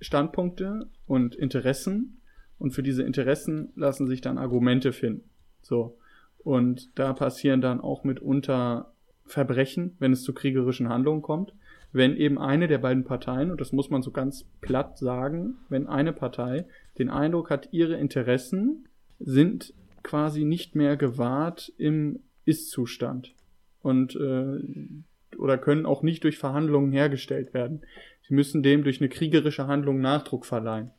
Standpunkte 0.01 0.89
und 1.07 1.35
Interessen 1.35 2.21
und 2.59 2.73
für 2.73 2.83
diese 2.83 3.03
Interessen 3.03 3.73
lassen 3.77 4.07
sich 4.07 4.21
dann 4.21 4.39
Argumente 4.39 4.93
finden. 4.93 5.29
So. 5.63 5.99
Und 6.39 6.99
da 6.99 7.13
passieren 7.13 7.61
dann 7.61 7.81
auch 7.81 8.05
mitunter 8.05 8.93
Verbrechen, 9.25 9.97
wenn 9.99 10.13
es 10.13 10.23
zu 10.23 10.33
kriegerischen 10.33 10.89
Handlungen 10.89 11.23
kommt, 11.23 11.53
wenn 11.93 12.17
eben 12.17 12.39
eine 12.39 12.69
der 12.69 12.79
beiden 12.79 13.05
Parteien, 13.05 13.51
und 13.51 13.61
das 13.61 13.73
muss 13.73 13.91
man 13.91 14.03
so 14.03 14.11
ganz 14.11 14.45
platt 14.61 14.99
sagen, 14.99 15.57
wenn 15.69 15.87
eine 15.87 16.13
Partei 16.13 16.67
den 16.99 17.09
Eindruck 17.09 17.51
hat, 17.51 17.69
ihre 17.73 17.97
Interessen 17.97 18.89
sind 19.19 19.73
quasi 20.03 20.45
nicht 20.45 20.75
mehr 20.75 20.97
gewahrt 20.97 21.73
im 21.79 22.21
Ist-Zustand 22.45 23.35
und 23.83 24.15
äh, 24.17 25.39
oder 25.39 25.59
können 25.59 25.87
auch 25.87 26.03
nicht 26.03 26.25
durch 26.25 26.39
Verhandlungen 26.39 26.93
hergestellt 26.93 27.55
werden. 27.55 27.83
Sie 28.23 28.35
müssen 28.35 28.63
dem 28.63 28.85
durch 28.85 29.01
eine 29.01 29.09
kriegerische 29.09 29.67
Handlung 29.67 30.01
Nachdruck 30.01 30.47
verleihen. 30.47 30.91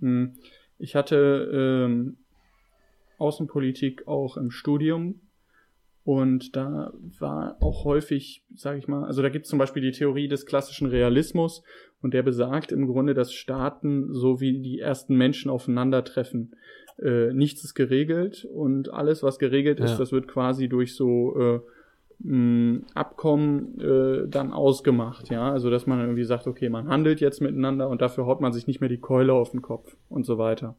Hm. 0.00 0.34
Ich 0.78 0.94
hatte 0.94 1.50
ähm, 1.52 2.18
Außenpolitik 3.18 4.06
auch 4.06 4.36
im 4.36 4.50
Studium 4.50 5.20
und 6.08 6.56
da 6.56 6.90
war 7.18 7.58
auch 7.60 7.84
häufig, 7.84 8.42
sage 8.54 8.78
ich 8.78 8.88
mal, 8.88 9.04
also 9.04 9.20
da 9.20 9.28
gibt 9.28 9.44
es 9.44 9.50
zum 9.50 9.58
Beispiel 9.58 9.82
die 9.82 9.90
Theorie 9.90 10.26
des 10.26 10.46
klassischen 10.46 10.86
Realismus 10.86 11.62
und 12.00 12.14
der 12.14 12.22
besagt 12.22 12.72
im 12.72 12.86
Grunde, 12.86 13.12
dass 13.12 13.30
Staaten 13.34 14.14
so 14.14 14.40
wie 14.40 14.58
die 14.62 14.78
ersten 14.80 15.16
Menschen 15.18 15.50
aufeinandertreffen. 15.50 16.56
Äh, 16.98 17.34
nichts 17.34 17.62
ist 17.62 17.74
geregelt 17.74 18.46
und 18.50 18.90
alles, 18.90 19.22
was 19.22 19.38
geregelt 19.38 19.80
ist, 19.80 19.90
ja. 19.90 19.98
das 19.98 20.10
wird 20.10 20.28
quasi 20.28 20.66
durch 20.66 20.96
so 20.96 21.38
äh, 21.38 21.60
mh, 22.20 22.86
Abkommen 22.94 23.78
äh, 23.78 24.28
dann 24.28 24.54
ausgemacht, 24.54 25.28
ja. 25.28 25.52
Also 25.52 25.68
dass 25.68 25.86
man 25.86 26.00
irgendwie 26.00 26.24
sagt, 26.24 26.46
okay, 26.46 26.70
man 26.70 26.88
handelt 26.88 27.20
jetzt 27.20 27.42
miteinander 27.42 27.86
und 27.90 28.00
dafür 28.00 28.24
haut 28.24 28.40
man 28.40 28.54
sich 28.54 28.66
nicht 28.66 28.80
mehr 28.80 28.88
die 28.88 28.96
Keule 28.96 29.34
auf 29.34 29.50
den 29.50 29.60
Kopf 29.60 29.94
und 30.08 30.24
so 30.24 30.38
weiter. 30.38 30.74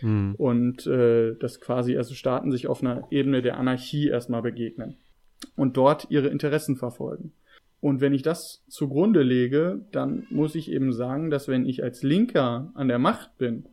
Mhm. 0.00 0.34
Und 0.36 0.86
äh, 0.86 1.34
dass 1.36 1.60
quasi 1.60 1.96
also 1.96 2.14
Staaten 2.14 2.50
sich 2.50 2.66
auf 2.66 2.82
einer 2.82 3.06
Ebene 3.10 3.42
der 3.42 3.58
Anarchie 3.58 4.08
erstmal 4.08 4.42
begegnen 4.42 4.96
und 5.56 5.76
dort 5.76 6.06
ihre 6.10 6.28
Interessen 6.28 6.76
verfolgen. 6.76 7.32
Und 7.80 8.00
wenn 8.00 8.14
ich 8.14 8.22
das 8.22 8.64
zugrunde 8.68 9.22
lege, 9.22 9.84
dann 9.92 10.26
muss 10.30 10.54
ich 10.54 10.72
eben 10.72 10.92
sagen, 10.92 11.30
dass 11.30 11.46
wenn 11.46 11.66
ich 11.66 11.82
als 11.82 12.02
Linker 12.02 12.72
an 12.74 12.88
der 12.88 12.98
Macht 12.98 13.36
bin, 13.38 13.66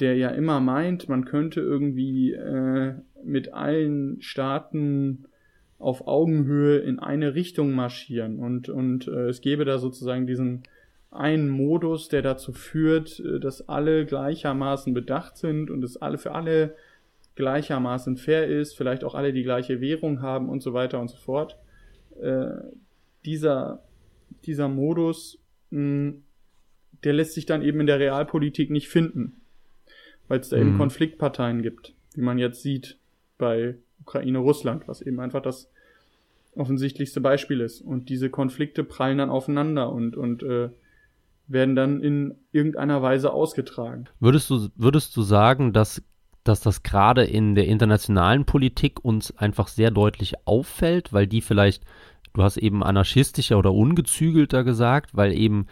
der 0.00 0.16
ja 0.16 0.30
immer 0.30 0.60
meint, 0.60 1.08
man 1.08 1.26
könnte 1.26 1.60
irgendwie 1.60 2.32
äh, 2.32 2.94
mit 3.22 3.52
allen 3.52 4.20
Staaten 4.22 5.26
auf 5.78 6.06
Augenhöhe 6.06 6.78
in 6.78 6.98
eine 6.98 7.34
Richtung 7.34 7.72
marschieren 7.72 8.38
und, 8.38 8.68
und 8.68 9.08
äh, 9.08 9.28
es 9.28 9.40
gäbe 9.40 9.64
da 9.64 9.78
sozusagen 9.78 10.26
diesen 10.26 10.62
ein 11.10 11.48
Modus, 11.48 12.08
der 12.08 12.22
dazu 12.22 12.52
führt, 12.52 13.20
äh, 13.20 13.40
dass 13.40 13.68
alle 13.68 14.06
gleichermaßen 14.06 14.94
bedacht 14.94 15.36
sind 15.36 15.70
und 15.70 15.82
es 15.82 15.96
alle 15.96 16.18
für 16.18 16.32
alle 16.32 16.76
gleichermaßen 17.34 18.16
fair 18.16 18.46
ist, 18.46 18.76
vielleicht 18.76 19.04
auch 19.04 19.14
alle 19.14 19.32
die 19.32 19.42
gleiche 19.42 19.80
Währung 19.80 20.20
haben 20.20 20.48
und 20.48 20.62
so 20.62 20.74
weiter 20.74 21.00
und 21.00 21.08
so 21.08 21.16
fort. 21.16 21.56
Äh, 22.20 22.50
dieser, 23.24 23.82
dieser 24.44 24.68
Modus, 24.68 25.38
mh, 25.70 26.14
der 27.04 27.12
lässt 27.14 27.34
sich 27.34 27.46
dann 27.46 27.62
eben 27.62 27.80
in 27.80 27.86
der 27.86 27.98
Realpolitik 27.98 28.70
nicht 28.70 28.88
finden, 28.88 29.40
weil 30.28 30.40
es 30.40 30.50
da 30.50 30.56
mhm. 30.56 30.62
eben 30.62 30.78
Konfliktparteien 30.78 31.62
gibt, 31.62 31.94
wie 32.14 32.20
man 32.20 32.38
jetzt 32.38 32.62
sieht 32.62 32.98
bei 33.38 33.76
Ukraine-Russland, 34.02 34.86
was 34.86 35.00
eben 35.00 35.20
einfach 35.20 35.42
das 35.42 35.70
offensichtlichste 36.54 37.20
Beispiel 37.20 37.60
ist. 37.60 37.80
Und 37.80 38.08
diese 38.08 38.28
Konflikte 38.28 38.84
prallen 38.84 39.18
dann 39.18 39.30
aufeinander 39.30 39.92
und, 39.92 40.16
und 40.16 40.42
äh, 40.42 40.70
werden 41.50 41.76
dann 41.76 42.00
in 42.00 42.34
irgendeiner 42.52 43.02
Weise 43.02 43.32
ausgetragen. 43.32 44.06
Würdest 44.20 44.48
du, 44.50 44.68
würdest 44.76 45.16
du 45.16 45.22
sagen, 45.22 45.72
dass, 45.72 46.02
dass 46.44 46.60
das 46.60 46.82
gerade 46.82 47.24
in 47.24 47.54
der 47.54 47.66
internationalen 47.66 48.44
Politik 48.44 49.04
uns 49.04 49.36
einfach 49.36 49.68
sehr 49.68 49.90
deutlich 49.90 50.46
auffällt, 50.46 51.12
weil 51.12 51.26
die 51.26 51.40
vielleicht, 51.40 51.84
du 52.32 52.42
hast 52.42 52.56
eben 52.56 52.82
anarchistischer 52.82 53.58
oder 53.58 53.72
ungezügelter 53.72 54.64
gesagt, 54.64 55.16
weil 55.16 55.32
eben, 55.32 55.66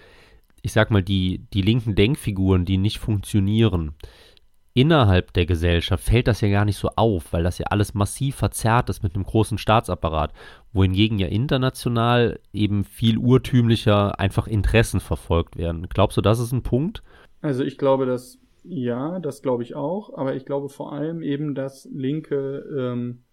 ich 0.62 0.72
sag 0.72 0.90
mal, 0.90 1.02
die, 1.02 1.46
die 1.52 1.62
linken 1.62 1.94
Denkfiguren, 1.94 2.64
die 2.64 2.78
nicht 2.78 2.98
funktionieren, 2.98 3.92
innerhalb 4.78 5.32
der 5.32 5.44
Gesellschaft 5.44 6.04
fällt 6.04 6.28
das 6.28 6.40
ja 6.40 6.48
gar 6.48 6.64
nicht 6.64 6.76
so 6.76 6.90
auf, 6.94 7.32
weil 7.32 7.42
das 7.42 7.58
ja 7.58 7.66
alles 7.70 7.94
massiv 7.94 8.36
verzerrt 8.36 8.88
ist 8.88 9.02
mit 9.02 9.16
einem 9.16 9.24
großen 9.24 9.58
Staatsapparat, 9.58 10.32
wohingegen 10.72 11.18
ja 11.18 11.26
international 11.26 12.38
eben 12.52 12.84
viel 12.84 13.18
urtümlicher 13.18 14.20
einfach 14.20 14.46
Interessen 14.46 15.00
verfolgt 15.00 15.56
werden. 15.56 15.88
Glaubst 15.88 16.16
du, 16.16 16.20
das 16.20 16.38
ist 16.38 16.52
ein 16.52 16.62
Punkt? 16.62 17.02
Also 17.40 17.64
ich 17.64 17.76
glaube, 17.76 18.06
dass 18.06 18.38
ja, 18.62 19.18
das 19.18 19.42
glaube 19.42 19.64
ich 19.64 19.74
auch, 19.74 20.16
aber 20.16 20.36
ich 20.36 20.44
glaube 20.44 20.68
vor 20.68 20.92
allem 20.92 21.22
eben, 21.22 21.56
dass 21.56 21.88
Linke 21.92 22.64
ähm, 22.78 23.24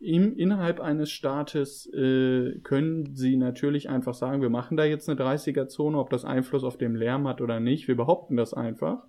im, 0.00 0.36
innerhalb 0.36 0.80
eines 0.80 1.10
Staates 1.10 1.86
äh, 1.94 2.58
können 2.62 3.16
sie 3.16 3.38
natürlich 3.38 3.88
einfach 3.88 4.12
sagen, 4.12 4.42
wir 4.42 4.50
machen 4.50 4.76
da 4.76 4.84
jetzt 4.84 5.08
eine 5.08 5.18
30er-Zone, 5.18 5.98
ob 5.98 6.10
das 6.10 6.26
Einfluss 6.26 6.62
auf 6.62 6.76
den 6.76 6.94
Lärm 6.94 7.26
hat 7.26 7.40
oder 7.40 7.58
nicht. 7.58 7.88
Wir 7.88 7.96
behaupten 7.96 8.36
das 8.36 8.52
einfach. 8.52 9.06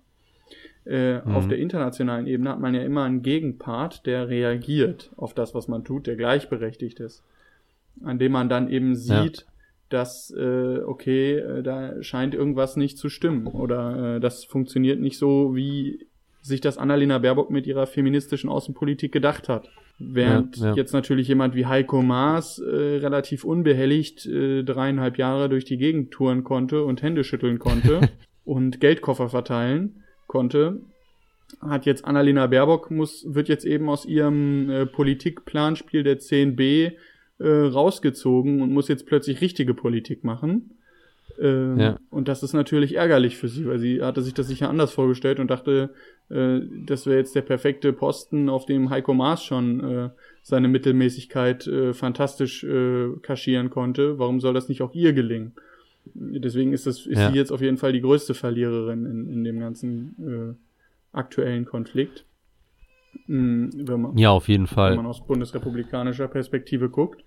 Äh, 0.86 1.18
mhm. 1.18 1.34
Auf 1.34 1.48
der 1.48 1.58
internationalen 1.58 2.26
Ebene 2.26 2.50
hat 2.50 2.60
man 2.60 2.74
ja 2.74 2.82
immer 2.82 3.04
einen 3.04 3.22
Gegenpart, 3.22 4.06
der 4.06 4.28
reagiert 4.28 5.10
auf 5.16 5.34
das, 5.34 5.54
was 5.54 5.66
man 5.66 5.84
tut, 5.84 6.06
der 6.06 6.16
gleichberechtigt 6.16 7.00
ist. 7.00 7.24
An 8.04 8.18
dem 8.18 8.32
man 8.32 8.48
dann 8.48 8.70
eben 8.70 8.94
sieht, 8.94 9.38
ja. 9.38 9.44
dass, 9.88 10.32
äh, 10.36 10.78
okay, 10.84 11.38
äh, 11.38 11.62
da 11.62 12.00
scheint 12.02 12.34
irgendwas 12.34 12.76
nicht 12.76 12.98
zu 12.98 13.08
stimmen 13.08 13.46
oder 13.48 14.16
äh, 14.16 14.20
das 14.20 14.44
funktioniert 14.44 15.00
nicht 15.00 15.18
so, 15.18 15.56
wie 15.56 16.06
sich 16.40 16.60
das 16.60 16.78
Annalena 16.78 17.18
Baerbock 17.18 17.50
mit 17.50 17.66
ihrer 17.66 17.88
feministischen 17.88 18.48
Außenpolitik 18.48 19.10
gedacht 19.10 19.48
hat. 19.48 19.68
Während 19.98 20.58
ja, 20.58 20.66
ja. 20.66 20.74
jetzt 20.74 20.92
natürlich 20.92 21.26
jemand 21.26 21.56
wie 21.56 21.66
Heiko 21.66 22.02
Maas 22.02 22.58
äh, 22.60 22.68
relativ 22.68 23.42
unbehelligt 23.42 24.26
äh, 24.26 24.62
dreieinhalb 24.62 25.18
Jahre 25.18 25.48
durch 25.48 25.64
die 25.64 25.78
Gegend 25.78 26.12
touren 26.12 26.44
konnte 26.44 26.84
und 26.84 27.02
Hände 27.02 27.24
schütteln 27.24 27.58
konnte 27.58 28.10
und 28.44 28.78
Geldkoffer 28.80 29.30
verteilen 29.30 30.02
konnte, 30.26 30.80
hat 31.60 31.86
jetzt 31.86 32.04
Annalena 32.04 32.46
Baerbock 32.46 32.90
muss, 32.90 33.24
wird 33.28 33.48
jetzt 33.48 33.64
eben 33.64 33.88
aus 33.88 34.04
ihrem 34.04 34.68
äh, 34.68 34.86
Politikplanspiel 34.86 36.02
der 36.02 36.18
10b 36.18 36.92
äh, 37.38 37.48
rausgezogen 37.48 38.62
und 38.62 38.72
muss 38.72 38.88
jetzt 38.88 39.06
plötzlich 39.06 39.40
richtige 39.40 39.74
Politik 39.74 40.24
machen. 40.24 40.70
Ähm, 41.38 41.78
ja. 41.78 41.98
Und 42.10 42.28
das 42.28 42.42
ist 42.42 42.52
natürlich 42.52 42.96
ärgerlich 42.96 43.36
für 43.36 43.48
sie, 43.48 43.66
weil 43.66 43.78
sie 43.78 44.02
hatte 44.02 44.22
sich 44.22 44.34
das 44.34 44.48
sicher 44.48 44.70
anders 44.70 44.92
vorgestellt 44.92 45.38
und 45.38 45.50
dachte, 45.50 45.90
äh, 46.30 46.60
das 46.86 47.06
wäre 47.06 47.18
jetzt 47.18 47.34
der 47.34 47.42
perfekte 47.42 47.92
Posten, 47.92 48.48
auf 48.48 48.66
dem 48.66 48.90
Heiko 48.90 49.12
Maas 49.12 49.44
schon 49.44 49.80
äh, 49.80 50.10
seine 50.42 50.68
Mittelmäßigkeit 50.68 51.66
äh, 51.66 51.92
fantastisch 51.92 52.64
äh, 52.64 53.08
kaschieren 53.22 53.70
konnte. 53.70 54.18
Warum 54.18 54.40
soll 54.40 54.54
das 54.54 54.68
nicht 54.68 54.82
auch 54.82 54.94
ihr 54.94 55.12
gelingen? 55.12 55.54
Deswegen 56.14 56.72
ist, 56.72 56.86
das, 56.86 57.06
ist 57.06 57.18
ja. 57.18 57.30
sie 57.30 57.36
jetzt 57.36 57.52
auf 57.52 57.60
jeden 57.60 57.76
Fall 57.76 57.92
die 57.92 58.00
größte 58.00 58.34
Verliererin 58.34 59.06
in, 59.06 59.32
in 59.32 59.44
dem 59.44 59.60
ganzen 59.60 60.56
äh, 60.56 61.16
aktuellen 61.16 61.64
Konflikt. 61.64 62.24
Mhm, 63.26 63.84
man, 63.86 64.16
ja, 64.16 64.30
auf 64.30 64.48
jeden 64.48 64.66
Fall. 64.66 64.90
Wenn 64.90 64.98
man 64.98 65.06
aus 65.06 65.26
bundesrepublikanischer 65.26 66.28
Perspektive 66.28 66.88
guckt. 66.88 67.24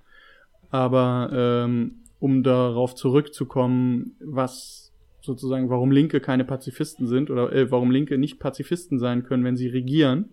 Aber 0.72 1.30
ähm, 1.34 1.96
um 2.20 2.44
darauf 2.44 2.96
zurückzukommen, 2.96 4.16
was 4.20 4.92
sozusagen, 5.22 5.70
warum 5.70 5.92
Linke 5.92 6.20
keine 6.20 6.46
Pazifisten 6.46 7.08
sind 7.08 7.30
oder 7.30 7.52
äh, 7.52 7.72
warum 7.72 7.92
Linke 7.92 8.18
nicht 8.18 8.40
Pazifisten 8.40 9.00
sein 9.00 9.24
können, 9.24 9.44
wenn 9.44 9.58
sie 9.58 9.68
regieren, 9.68 10.30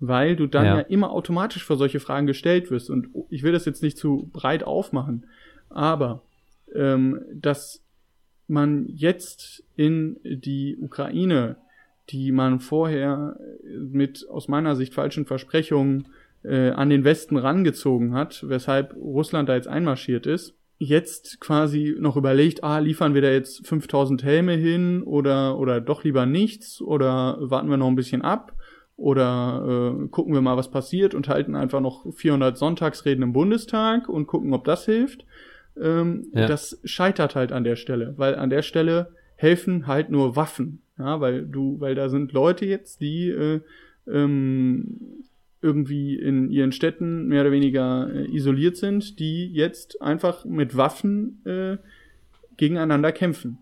weil 0.00 0.36
du 0.36 0.46
dann 0.46 0.64
ja. 0.64 0.76
ja 0.78 0.80
immer 0.82 1.10
automatisch 1.10 1.64
vor 1.64 1.76
solche 1.76 2.00
Fragen 2.00 2.26
gestellt 2.26 2.70
wirst. 2.70 2.90
Und 2.90 3.08
ich 3.28 3.42
will 3.42 3.52
das 3.52 3.64
jetzt 3.64 3.82
nicht 3.82 3.98
zu 3.98 4.30
breit 4.32 4.64
aufmachen, 4.64 5.26
aber 5.68 6.22
ähm, 6.74 7.20
dass 7.34 7.81
man 8.52 8.86
jetzt 8.88 9.64
in 9.74 10.18
die 10.22 10.76
Ukraine, 10.80 11.56
die 12.10 12.30
man 12.30 12.60
vorher 12.60 13.36
mit 13.76 14.26
aus 14.28 14.48
meiner 14.48 14.76
Sicht 14.76 14.94
falschen 14.94 15.26
Versprechungen 15.26 16.08
äh, 16.44 16.70
an 16.70 16.90
den 16.90 17.04
Westen 17.04 17.36
rangezogen 17.36 18.14
hat, 18.14 18.44
weshalb 18.48 18.94
Russland 18.94 19.48
da 19.48 19.54
jetzt 19.54 19.68
einmarschiert 19.68 20.26
ist, 20.26 20.54
jetzt 20.78 21.40
quasi 21.40 21.96
noch 21.98 22.16
überlegt, 22.16 22.64
ah, 22.64 22.78
liefern 22.78 23.14
wir 23.14 23.22
da 23.22 23.30
jetzt 23.30 23.66
5000 23.66 24.24
Helme 24.24 24.54
hin 24.54 25.02
oder, 25.02 25.58
oder 25.58 25.80
doch 25.80 26.04
lieber 26.04 26.26
nichts 26.26 26.80
oder 26.80 27.38
warten 27.40 27.70
wir 27.70 27.76
noch 27.76 27.88
ein 27.88 27.96
bisschen 27.96 28.22
ab 28.22 28.54
oder 28.96 30.02
äh, 30.04 30.08
gucken 30.08 30.34
wir 30.34 30.40
mal, 30.40 30.56
was 30.56 30.70
passiert 30.70 31.14
und 31.14 31.28
halten 31.28 31.54
einfach 31.54 31.80
noch 31.80 32.12
400 32.12 32.58
Sonntagsreden 32.58 33.22
im 33.22 33.32
Bundestag 33.32 34.08
und 34.08 34.26
gucken, 34.26 34.54
ob 34.54 34.64
das 34.64 34.84
hilft. 34.84 35.24
Ähm, 35.80 36.26
ja. 36.32 36.46
Das 36.46 36.80
scheitert 36.84 37.34
halt 37.34 37.52
an 37.52 37.64
der 37.64 37.76
Stelle, 37.76 38.14
weil 38.16 38.34
an 38.34 38.50
der 38.50 38.62
Stelle 38.62 39.14
helfen 39.36 39.86
halt 39.86 40.10
nur 40.10 40.36
Waffen, 40.36 40.82
ja, 40.98 41.20
weil 41.20 41.44
du, 41.44 41.80
weil 41.80 41.94
da 41.94 42.08
sind 42.08 42.32
Leute 42.32 42.66
jetzt, 42.66 43.00
die 43.00 43.28
äh, 43.28 43.60
ähm, 44.06 45.22
irgendwie 45.62 46.16
in 46.16 46.50
ihren 46.50 46.72
Städten 46.72 47.28
mehr 47.28 47.42
oder 47.42 47.52
weniger 47.52 48.10
äh, 48.12 48.34
isoliert 48.34 48.76
sind, 48.76 49.18
die 49.18 49.46
jetzt 49.52 50.02
einfach 50.02 50.44
mit 50.44 50.76
Waffen 50.76 51.40
äh, 51.46 51.76
gegeneinander 52.56 53.12
kämpfen. 53.12 53.58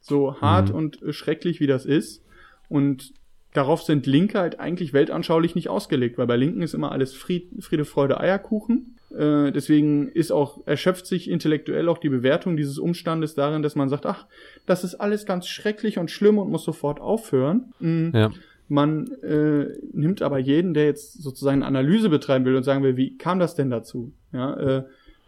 So 0.00 0.40
hart 0.40 0.70
mhm. 0.70 0.74
und 0.74 1.02
äh, 1.02 1.12
schrecklich 1.12 1.60
wie 1.60 1.66
das 1.66 1.86
ist. 1.86 2.22
Und 2.68 3.14
darauf 3.54 3.82
sind 3.82 4.06
Linke 4.06 4.38
halt 4.38 4.60
eigentlich 4.60 4.92
weltanschaulich 4.92 5.54
nicht 5.54 5.68
ausgelegt, 5.68 6.18
weil 6.18 6.26
bei 6.26 6.36
Linken 6.36 6.62
ist 6.62 6.74
immer 6.74 6.92
alles 6.92 7.14
Fried, 7.14 7.48
Friede, 7.60 7.84
Freude, 7.84 8.20
Eierkuchen. 8.20 8.96
Äh, 9.14 9.52
deswegen 9.52 10.08
ist 10.08 10.30
auch, 10.30 10.66
erschöpft 10.66 11.06
sich 11.06 11.30
intellektuell 11.30 11.88
auch 11.88 11.98
die 11.98 12.08
Bewertung 12.08 12.56
dieses 12.56 12.78
Umstandes 12.78 13.34
darin, 13.34 13.62
dass 13.62 13.76
man 13.76 13.88
sagt, 13.88 14.06
ach, 14.06 14.26
das 14.66 14.84
ist 14.84 14.96
alles 14.96 15.26
ganz 15.26 15.46
schrecklich 15.48 15.98
und 15.98 16.10
schlimm 16.10 16.38
und 16.38 16.50
muss 16.50 16.64
sofort 16.64 17.00
aufhören. 17.00 17.72
Mhm. 17.80 18.12
Ja. 18.14 18.30
Man 18.68 19.06
äh, 19.22 19.66
nimmt 19.92 20.22
aber 20.22 20.38
jeden, 20.38 20.72
der 20.72 20.86
jetzt 20.86 21.22
sozusagen 21.22 21.62
eine 21.62 21.66
Analyse 21.66 22.08
betreiben 22.08 22.44
will 22.44 22.56
und 22.56 22.62
sagen 22.62 22.82
will, 22.82 22.96
wie 22.96 23.18
kam 23.18 23.38
das 23.38 23.54
denn 23.54 23.68
dazu? 23.68 24.12
Ja, 24.32 24.54
äh, 24.56 24.84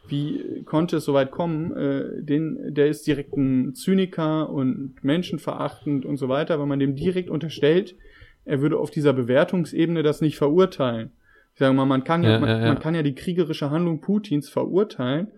wie 0.08 0.62
konnte 0.64 0.98
es 0.98 1.04
so 1.04 1.14
weit 1.14 1.30
kommen? 1.30 1.76
Äh, 1.76 2.22
den, 2.22 2.74
der 2.74 2.88
ist 2.88 3.06
direkt 3.06 3.36
ein 3.36 3.74
Zyniker 3.74 4.50
und 4.50 4.94
menschenverachtend 5.02 6.06
und 6.06 6.16
so 6.16 6.28
weiter, 6.28 6.58
weil 6.58 6.66
man 6.66 6.78
dem 6.78 6.94
direkt 6.94 7.30
unterstellt, 7.30 7.96
er 8.44 8.60
würde 8.60 8.78
auf 8.78 8.90
dieser 8.90 9.12
Bewertungsebene 9.12 10.02
das 10.02 10.20
nicht 10.20 10.36
verurteilen. 10.36 11.10
Ich 11.54 11.60
sage 11.60 11.72
mal, 11.72 11.86
man 11.86 12.02
kann 12.02 12.24
ja, 12.24 12.32
ja, 12.32 12.38
man, 12.40 12.48
ja, 12.48 12.66
man 12.66 12.80
kann 12.80 12.94
ja 12.94 13.02
die 13.02 13.14
kriegerische 13.14 13.70
Handlung 13.70 14.00
Putins 14.00 14.48
verurteilen, 14.48 15.28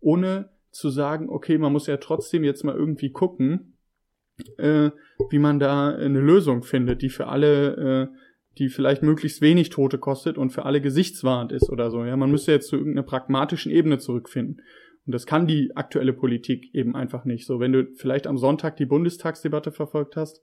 ohne 0.00 0.48
zu 0.70 0.88
sagen, 0.88 1.28
okay, 1.28 1.58
man 1.58 1.72
muss 1.72 1.86
ja 1.86 1.98
trotzdem 1.98 2.44
jetzt 2.44 2.64
mal 2.64 2.74
irgendwie 2.74 3.10
gucken, 3.10 3.76
äh, 4.58 4.90
wie 5.30 5.38
man 5.38 5.58
da 5.58 5.94
eine 5.94 6.20
Lösung 6.20 6.62
findet, 6.62 7.02
die 7.02 7.10
für 7.10 7.28
alle, 7.28 8.10
äh, 8.10 8.16
die 8.58 8.68
vielleicht 8.68 9.02
möglichst 9.02 9.42
wenig 9.42 9.68
Tote 9.68 9.98
kostet 9.98 10.38
und 10.38 10.50
für 10.50 10.64
alle 10.64 10.80
gesichtswahrend 10.80 11.52
ist 11.52 11.70
oder 11.70 11.90
so. 11.90 12.04
Ja, 12.04 12.16
man 12.16 12.30
müsste 12.30 12.52
jetzt 12.52 12.68
zu 12.68 12.76
irgendeiner 12.76 13.06
pragmatischen 13.06 13.70
Ebene 13.70 13.98
zurückfinden. 13.98 14.62
Und 15.06 15.12
das 15.12 15.26
kann 15.26 15.46
die 15.46 15.76
aktuelle 15.76 16.12
Politik 16.12 16.74
eben 16.74 16.96
einfach 16.96 17.24
nicht. 17.24 17.46
So, 17.46 17.60
wenn 17.60 17.72
du 17.72 17.86
vielleicht 17.94 18.26
am 18.26 18.38
Sonntag 18.38 18.76
die 18.76 18.86
Bundestagsdebatte 18.86 19.72
verfolgt 19.72 20.16
hast, 20.16 20.42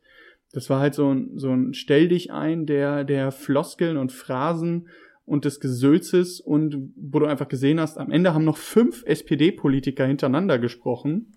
das 0.54 0.70
war 0.70 0.80
halt 0.80 0.94
so 0.94 1.12
ein, 1.12 1.38
so 1.38 1.50
ein 1.50 1.74
Stell 1.74 2.08
dich 2.08 2.32
ein 2.32 2.66
der, 2.66 3.04
der 3.04 3.32
Floskeln 3.32 3.98
und 3.98 4.12
Phrasen 4.12 4.88
und 5.26 5.46
des 5.46 5.60
Gesülzes 5.60 6.40
und 6.40 6.92
wo 6.96 7.20
du 7.20 7.26
einfach 7.26 7.48
gesehen 7.48 7.80
hast, 7.80 7.98
am 7.98 8.12
Ende 8.12 8.34
haben 8.34 8.46
noch 8.46 8.58
fünf 8.58 9.04
SPD-Politiker 9.06 10.06
hintereinander 10.06 10.60
gesprochen 10.60 11.34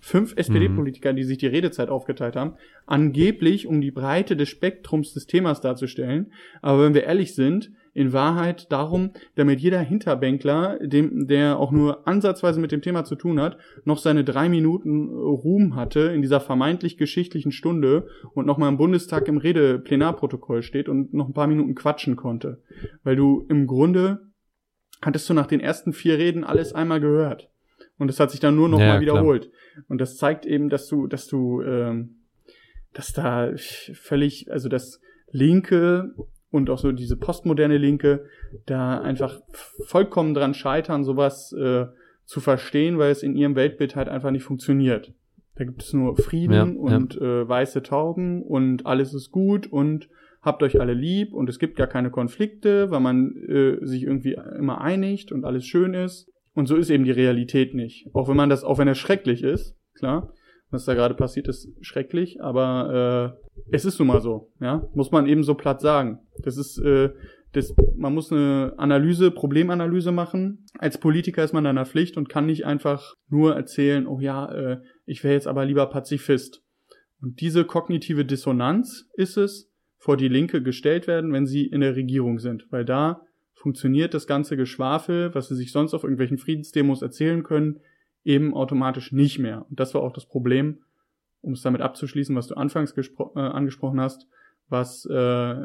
fünf 0.00 0.34
SPD-Politiker, 0.36 1.12
die 1.12 1.24
sich 1.24 1.38
die 1.38 1.46
Redezeit 1.46 1.90
aufgeteilt 1.90 2.34
haben, 2.34 2.54
angeblich 2.86 3.66
um 3.66 3.80
die 3.80 3.90
Breite 3.90 4.34
des 4.34 4.48
Spektrums 4.48 5.12
des 5.12 5.26
Themas 5.26 5.60
darzustellen. 5.60 6.32
Aber 6.62 6.84
wenn 6.84 6.94
wir 6.94 7.04
ehrlich 7.04 7.34
sind, 7.34 7.70
in 7.92 8.12
Wahrheit 8.12 8.70
darum, 8.70 9.10
damit 9.34 9.60
jeder 9.60 9.80
Hinterbänkler, 9.80 10.78
dem, 10.80 11.26
der 11.26 11.58
auch 11.58 11.72
nur 11.72 12.06
ansatzweise 12.06 12.60
mit 12.60 12.72
dem 12.72 12.82
Thema 12.82 13.04
zu 13.04 13.16
tun 13.16 13.40
hat, 13.40 13.58
noch 13.84 13.98
seine 13.98 14.24
drei 14.24 14.48
Minuten 14.48 15.08
Ruhm 15.08 15.74
hatte 15.74 16.00
in 16.00 16.22
dieser 16.22 16.40
vermeintlich 16.40 16.96
geschichtlichen 16.96 17.52
Stunde 17.52 18.06
und 18.34 18.46
nochmal 18.46 18.68
im 18.68 18.76
Bundestag 18.78 19.26
im 19.28 19.38
Rede-Plenarprotokoll 19.38 20.62
steht 20.62 20.88
und 20.88 21.12
noch 21.12 21.28
ein 21.28 21.34
paar 21.34 21.48
Minuten 21.48 21.74
quatschen 21.74 22.16
konnte. 22.16 22.62
Weil 23.02 23.16
du 23.16 23.46
im 23.48 23.66
Grunde 23.66 24.30
hattest 25.02 25.28
du 25.28 25.34
nach 25.34 25.46
den 25.46 25.60
ersten 25.60 25.92
vier 25.92 26.18
Reden 26.18 26.44
alles 26.44 26.72
einmal 26.72 27.00
gehört. 27.00 27.50
Und 27.98 28.08
es 28.08 28.20
hat 28.20 28.30
sich 28.30 28.40
dann 28.40 28.56
nur 28.56 28.68
noch 28.68 28.80
ja, 28.80 28.94
mal 28.94 29.00
wiederholt. 29.00 29.50
Und 29.88 30.00
das 30.00 30.16
zeigt 30.16 30.46
eben, 30.46 30.68
dass 30.68 30.86
du, 30.86 31.06
dass 31.06 31.26
du, 31.26 31.62
ähm, 31.62 32.20
dass 32.92 33.12
da 33.12 33.52
völlig, 33.56 34.50
also 34.50 34.68
das 34.68 35.00
Linke 35.30 36.14
und 36.50 36.70
auch 36.70 36.78
so 36.78 36.92
diese 36.92 37.16
postmoderne 37.16 37.78
Linke 37.78 38.24
da 38.66 39.00
einfach 39.00 39.40
vollkommen 39.86 40.34
dran 40.34 40.54
scheitern, 40.54 41.04
sowas 41.04 41.52
äh, 41.52 41.86
zu 42.24 42.40
verstehen, 42.40 42.98
weil 42.98 43.10
es 43.10 43.22
in 43.22 43.36
ihrem 43.36 43.56
Weltbild 43.56 43.96
halt 43.96 44.08
einfach 44.08 44.30
nicht 44.30 44.44
funktioniert. 44.44 45.12
Da 45.56 45.64
gibt 45.64 45.82
es 45.82 45.92
nur 45.92 46.16
Frieden 46.16 46.52
ja, 46.54 46.62
und 46.62 47.14
ja. 47.14 47.42
Äh, 47.42 47.48
weiße 47.48 47.82
Tauben 47.82 48.42
und 48.42 48.86
alles 48.86 49.14
ist 49.14 49.30
gut 49.30 49.66
und 49.66 50.08
habt 50.42 50.62
euch 50.62 50.80
alle 50.80 50.94
lieb 50.94 51.34
und 51.34 51.48
es 51.50 51.58
gibt 51.58 51.76
gar 51.76 51.86
keine 51.86 52.10
Konflikte, 52.10 52.90
weil 52.90 53.00
man 53.00 53.36
äh, 53.36 53.84
sich 53.84 54.04
irgendwie 54.04 54.38
immer 54.58 54.80
einigt 54.80 55.32
und 55.32 55.44
alles 55.44 55.66
schön 55.66 55.94
ist. 55.94 56.30
Und 56.54 56.66
so 56.66 56.76
ist 56.76 56.90
eben 56.90 57.04
die 57.04 57.10
Realität 57.10 57.74
nicht. 57.74 58.08
Auch 58.12 58.28
wenn 58.28 58.36
man 58.36 58.48
das, 58.48 58.64
auch 58.64 58.78
wenn 58.78 58.88
es 58.88 58.98
schrecklich 58.98 59.42
ist, 59.42 59.76
klar, 59.94 60.32
was 60.70 60.84
da 60.84 60.94
gerade 60.94 61.14
passiert, 61.14 61.48
ist 61.48 61.68
schrecklich, 61.80 62.42
aber 62.42 63.36
äh, 63.36 63.74
es 63.74 63.84
ist 63.84 63.98
nun 63.98 64.08
mal 64.08 64.20
so, 64.20 64.50
ja, 64.60 64.88
muss 64.94 65.10
man 65.10 65.26
eben 65.26 65.42
so 65.42 65.54
platt 65.54 65.80
sagen. 65.80 66.20
Das 66.42 66.56
ist, 66.56 66.78
äh, 66.78 67.10
das, 67.52 67.74
man 67.96 68.14
muss 68.14 68.30
eine 68.30 68.74
Analyse, 68.76 69.30
Problemanalyse 69.30 70.12
machen. 70.12 70.66
Als 70.78 70.98
Politiker 70.98 71.42
ist 71.42 71.52
man 71.52 71.64
in 71.64 71.70
einer 71.70 71.86
Pflicht 71.86 72.16
und 72.16 72.28
kann 72.28 72.46
nicht 72.46 72.64
einfach 72.64 73.14
nur 73.28 73.56
erzählen, 73.56 74.06
oh 74.06 74.20
ja, 74.20 74.50
äh, 74.52 74.80
ich 75.06 75.24
wäre 75.24 75.34
jetzt 75.34 75.48
aber 75.48 75.64
lieber 75.64 75.86
Pazifist. 75.86 76.62
Und 77.20 77.40
diese 77.40 77.64
kognitive 77.64 78.24
Dissonanz 78.24 79.08
ist 79.14 79.36
es, 79.36 79.70
vor 79.98 80.16
die 80.16 80.28
Linke 80.28 80.62
gestellt 80.62 81.06
werden, 81.06 81.32
wenn 81.32 81.46
sie 81.46 81.66
in 81.66 81.82
der 81.82 81.94
Regierung 81.94 82.38
sind, 82.38 82.66
weil 82.70 82.86
da 82.86 83.20
funktioniert 83.52 84.14
das 84.14 84.26
ganze 84.26 84.56
Geschwafel, 84.56 85.34
was 85.34 85.48
sie 85.48 85.56
sich 85.56 85.72
sonst 85.72 85.92
auf 85.92 86.04
irgendwelchen 86.04 86.38
Friedensdemos 86.38 87.02
erzählen 87.02 87.42
können, 87.42 87.80
eben 88.24 88.54
automatisch 88.54 89.12
nicht 89.12 89.38
mehr. 89.38 89.66
Und 89.68 89.80
das 89.80 89.94
war 89.94 90.02
auch 90.02 90.12
das 90.12 90.26
Problem, 90.26 90.82
um 91.40 91.52
es 91.52 91.62
damit 91.62 91.80
abzuschließen, 91.80 92.36
was 92.36 92.48
du 92.48 92.54
anfangs 92.54 92.94
äh, 92.96 93.40
angesprochen 93.40 94.00
hast, 94.00 94.26
was 94.68 95.06
äh, 95.06 95.56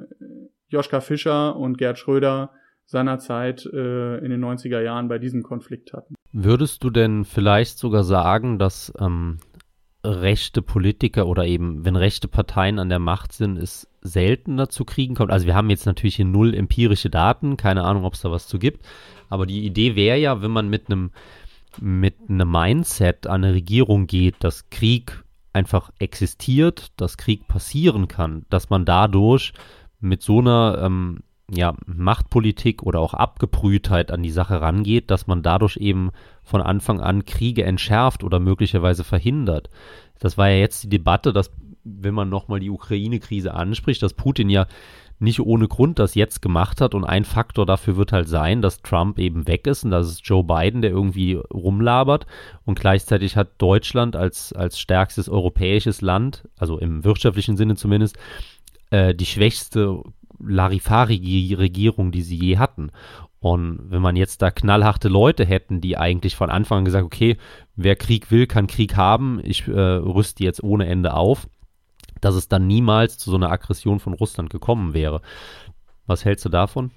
Joschka 0.67 1.01
Fischer 1.01 1.55
und 1.55 1.77
Gerd 1.77 1.99
Schröder 1.99 2.51
seinerzeit 2.85 3.65
äh, 3.65 4.17
in 4.17 4.29
den 4.29 4.43
90er 4.43 4.79
Jahren 4.81 5.07
bei 5.07 5.19
diesem 5.19 5.43
Konflikt 5.43 5.93
hatten. 5.93 6.15
Würdest 6.31 6.83
du 6.83 6.89
denn 6.89 7.25
vielleicht 7.25 7.77
sogar 7.77 8.03
sagen, 8.03 8.59
dass 8.59 8.93
ähm, 8.99 9.39
rechte 10.05 10.61
Politiker 10.61 11.27
oder 11.27 11.45
eben, 11.45 11.83
wenn 11.83 11.95
rechte 11.95 12.27
Parteien 12.27 12.79
an 12.79 12.89
der 12.89 12.99
Macht 12.99 13.33
sind, 13.33 13.57
es 13.57 13.87
seltener 14.01 14.69
zu 14.69 14.85
Kriegen 14.85 15.15
kommt. 15.15 15.31
Also 15.31 15.47
wir 15.47 15.55
haben 15.55 15.69
jetzt 15.69 15.85
natürlich 15.85 16.15
hier 16.17 16.25
null 16.25 16.53
empirische 16.53 17.09
Daten, 17.09 17.57
keine 17.57 17.83
Ahnung, 17.83 18.05
ob 18.05 18.13
es 18.13 18.21
da 18.21 18.31
was 18.31 18.47
zu 18.47 18.59
gibt. 18.59 18.85
Aber 19.29 19.45
die 19.45 19.65
Idee 19.65 19.95
wäre 19.95 20.19
ja, 20.19 20.41
wenn 20.41 20.51
man 20.51 20.69
mit 20.69 20.87
einem 20.87 21.11
mit 21.81 22.15
einem 22.27 22.49
Mindset 22.49 23.27
an 23.27 23.43
eine 23.43 23.53
Regierung 23.53 24.07
geht, 24.07 24.35
dass 24.39 24.69
Krieg 24.69 25.23
einfach 25.53 25.91
existiert, 25.99 26.91
dass 26.97 27.17
Krieg 27.17 27.47
passieren 27.47 28.07
kann, 28.07 28.45
dass 28.49 28.69
man 28.69 28.85
dadurch 28.85 29.53
mit 29.99 30.21
so 30.21 30.39
einer 30.39 30.79
ähm, 30.81 31.21
ja, 31.49 31.75
Machtpolitik 31.85 32.83
oder 32.83 32.99
auch 32.99 33.13
Abgebrühtheit 33.13 34.11
an 34.11 34.23
die 34.23 34.31
Sache 34.31 34.61
rangeht, 34.61 35.11
dass 35.11 35.27
man 35.27 35.43
dadurch 35.43 35.77
eben 35.77 36.11
von 36.43 36.61
Anfang 36.61 36.99
an 36.99 37.25
Kriege 37.25 37.63
entschärft 37.63 38.23
oder 38.23 38.39
möglicherweise 38.39 39.03
verhindert. 39.03 39.69
Das 40.19 40.37
war 40.37 40.49
ja 40.49 40.57
jetzt 40.57 40.83
die 40.83 40.89
Debatte, 40.89 41.33
dass, 41.33 41.51
wenn 41.83 42.15
man 42.15 42.29
nochmal 42.29 42.59
die 42.59 42.69
Ukraine-Krise 42.69 43.53
anspricht, 43.53 44.01
dass 44.01 44.13
Putin 44.13 44.49
ja 44.49 44.65
nicht 45.19 45.39
ohne 45.39 45.67
Grund 45.67 45.99
das 45.99 46.15
jetzt 46.15 46.41
gemacht 46.41 46.81
hat. 46.81 46.93
Und 46.93 47.03
ein 47.03 47.25
Faktor 47.25 47.65
dafür 47.65 47.97
wird 47.97 48.11
halt 48.11 48.27
sein, 48.27 48.61
dass 48.61 48.81
Trump 48.81 49.19
eben 49.19 49.47
weg 49.47 49.67
ist 49.67 49.83
und 49.83 49.91
das 49.91 50.09
ist 50.09 50.27
Joe 50.27 50.43
Biden, 50.43 50.81
der 50.81 50.91
irgendwie 50.91 51.35
rumlabert. 51.35 52.25
Und 52.65 52.79
gleichzeitig 52.79 53.37
hat 53.37 53.49
Deutschland 53.57 54.15
als, 54.15 54.53
als 54.53 54.79
stärkstes 54.79 55.29
europäisches 55.29 56.01
Land, 56.01 56.47
also 56.57 56.77
im 56.77 57.03
wirtschaftlichen 57.03 57.57
Sinne 57.57 57.75
zumindest, 57.75 58.17
äh, 58.91 59.15
die 59.15 59.25
schwächste 59.25 60.01
Larifari-Regierung, 60.39 62.11
die 62.11 62.21
sie 62.21 62.37
je 62.37 62.57
hatten. 62.57 62.91
Und 63.39 63.91
wenn 63.91 64.01
man 64.01 64.15
jetzt 64.15 64.41
da 64.41 64.49
knallharte 64.49 65.07
Leute 65.07 65.45
hätten, 65.45 65.79
die 65.79 65.97
eigentlich 65.97 66.35
von 66.35 66.49
Anfang 66.49 66.79
an 66.79 66.85
gesagt, 66.85 67.05
okay, 67.05 67.37
wer 67.75 67.95
Krieg 67.95 68.31
will, 68.31 68.47
kann 68.47 68.65
Krieg 68.65 68.95
haben, 68.95 69.39
ich 69.43 69.67
äh, 69.67 69.71
rüste 69.71 70.43
jetzt 70.43 70.63
ohne 70.63 70.87
Ende 70.87 71.13
auf, 71.13 71.47
dass 72.25 72.33
es 72.33 72.47
dann 72.47 72.65
niemals 72.65 73.19
zu 73.19 73.29
so 73.29 73.35
einer 73.35 73.51
Aggression 73.51 73.99
von 73.99 74.13
Russland 74.13 74.49
gekommen 74.49 74.95
wäre. 74.95 75.21
Was 76.07 76.25
hältst 76.25 76.43
du 76.43 76.49
davon? 76.49 76.89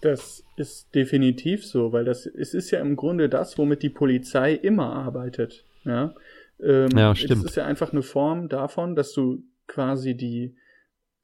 Das 0.00 0.42
ist 0.56 0.92
definitiv 0.92 1.64
so, 1.64 1.92
weil 1.92 2.04
das 2.04 2.26
es 2.26 2.52
ist 2.52 2.72
ja 2.72 2.80
im 2.80 2.96
Grunde 2.96 3.28
das, 3.28 3.58
womit 3.58 3.84
die 3.84 3.90
Polizei 3.90 4.54
immer 4.54 4.92
arbeitet. 4.92 5.64
Ja, 5.84 6.16
ähm, 6.60 6.88
ja 6.96 7.14
stimmt. 7.14 7.44
Es 7.44 7.50
ist 7.50 7.56
ja 7.56 7.64
einfach 7.64 7.92
eine 7.92 8.02
Form 8.02 8.48
davon, 8.48 8.96
dass 8.96 9.12
du 9.12 9.44
quasi 9.68 10.16
die 10.16 10.56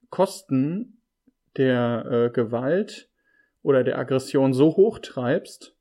Kosten 0.09 1.01
der 1.57 2.07
äh, 2.11 2.31
Gewalt 2.31 3.09
oder 3.63 3.83
der 3.83 3.99
Aggression 3.99 4.53
so 4.53 4.77
hoch 4.77 5.01
treibst, 5.01 5.75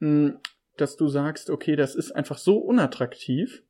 hm, 0.00 0.38
dass 0.76 0.96
du 0.96 1.06
sagst, 1.06 1.48
okay, 1.48 1.76
das 1.76 1.94
ist 1.94 2.10
einfach 2.10 2.38
so 2.38 2.58
unattraktiv, 2.58 3.62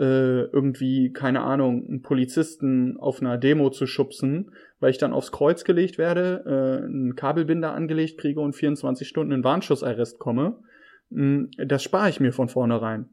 äh, 0.00 0.44
irgendwie, 0.44 1.12
keine 1.12 1.42
Ahnung, 1.42 1.86
einen 1.86 2.02
Polizisten 2.02 2.96
auf 2.98 3.20
einer 3.20 3.36
Demo 3.36 3.68
zu 3.68 3.86
schubsen, 3.86 4.52
weil 4.80 4.90
ich 4.90 4.98
dann 4.98 5.12
aufs 5.12 5.30
Kreuz 5.30 5.64
gelegt 5.64 5.98
werde, 5.98 6.42
äh, 6.46 6.84
einen 6.84 7.16
Kabelbinder 7.16 7.74
angelegt 7.74 8.18
kriege 8.18 8.40
und 8.40 8.54
24 8.56 9.06
Stunden 9.06 9.32
in 9.32 9.44
Warnschussarrest 9.44 10.18
komme. 10.18 10.56
Hm, 11.10 11.50
das 11.58 11.82
spare 11.82 12.08
ich 12.08 12.18
mir 12.18 12.32
von 12.32 12.48
vornherein. 12.48 13.10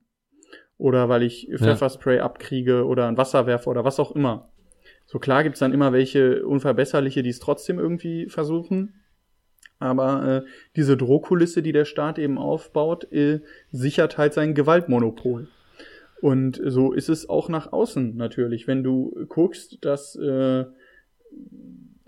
Oder 0.78 1.10
weil 1.10 1.24
ich 1.24 1.50
Pfefferspray 1.58 2.18
ja. 2.18 2.24
abkriege 2.24 2.86
oder 2.86 3.08
ein 3.08 3.18
Wasserwerfer 3.18 3.70
oder 3.70 3.84
was 3.84 4.00
auch 4.00 4.16
immer. 4.16 4.50
So 5.06 5.20
klar 5.20 5.44
gibt's 5.44 5.60
dann 5.60 5.74
immer 5.74 5.92
welche 5.92 6.46
Unverbesserliche, 6.46 7.22
die 7.22 7.32
es 7.32 7.40
trotzdem 7.40 7.80
irgendwie 7.80 8.30
versuchen. 8.30 8.94
Aber 9.80 10.44
äh, 10.46 10.50
diese 10.76 10.96
Drohkulisse, 10.96 11.62
die 11.62 11.72
der 11.72 11.86
Staat 11.86 12.18
eben 12.18 12.38
aufbaut, 12.38 13.12
äh, 13.12 13.42
sichert 13.72 14.18
halt 14.18 14.34
sein 14.34 14.54
Gewaltmonopol. 14.54 15.50
Und 16.22 16.60
so 16.64 16.94
ist 16.94 17.10
es 17.10 17.30
auch 17.30 17.50
nach 17.50 17.72
außen 17.72 18.16
natürlich. 18.16 18.68
Wenn 18.68 18.84
du 18.84 19.26
guckst, 19.30 19.78
dass 19.82 20.16
äh, 20.16 20.66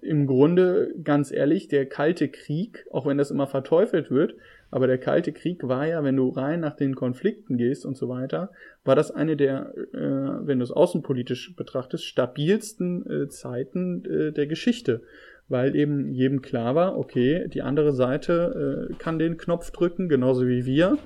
im 0.01 0.27
Grunde, 0.27 0.93
ganz 1.03 1.31
ehrlich, 1.31 1.67
der 1.67 1.85
Kalte 1.85 2.29
Krieg, 2.29 2.85
auch 2.91 3.05
wenn 3.05 3.17
das 3.17 3.31
immer 3.31 3.47
verteufelt 3.47 4.09
wird, 4.09 4.35
aber 4.71 4.87
der 4.87 4.97
Kalte 4.97 5.31
Krieg 5.31 5.67
war 5.67 5.87
ja, 5.87 6.03
wenn 6.03 6.15
du 6.15 6.29
rein 6.29 6.59
nach 6.59 6.75
den 6.75 6.95
Konflikten 6.95 7.57
gehst 7.57 7.85
und 7.85 7.97
so 7.97 8.07
weiter, 8.07 8.51
war 8.83 8.95
das 8.95 9.11
eine 9.11 9.35
der, 9.35 9.73
äh, 9.93 10.47
wenn 10.47 10.59
du 10.59 10.63
es 10.63 10.71
außenpolitisch 10.71 11.55
betrachtest, 11.55 12.05
stabilsten 12.05 13.05
äh, 13.09 13.27
Zeiten 13.29 14.05
äh, 14.05 14.31
der 14.31 14.47
Geschichte 14.47 15.01
weil 15.49 15.75
eben 15.75 16.11
jedem 16.11 16.41
klar 16.41 16.75
war, 16.75 16.97
okay, 16.97 17.47
die 17.49 17.63
andere 17.63 17.91
Seite 17.91 18.89
äh, 18.91 18.93
kann 18.99 19.19
den 19.19 19.37
Knopf 19.37 19.71
drücken, 19.71 20.07
genauso 20.07 20.47
wie 20.47 20.65
wir. 20.65 20.97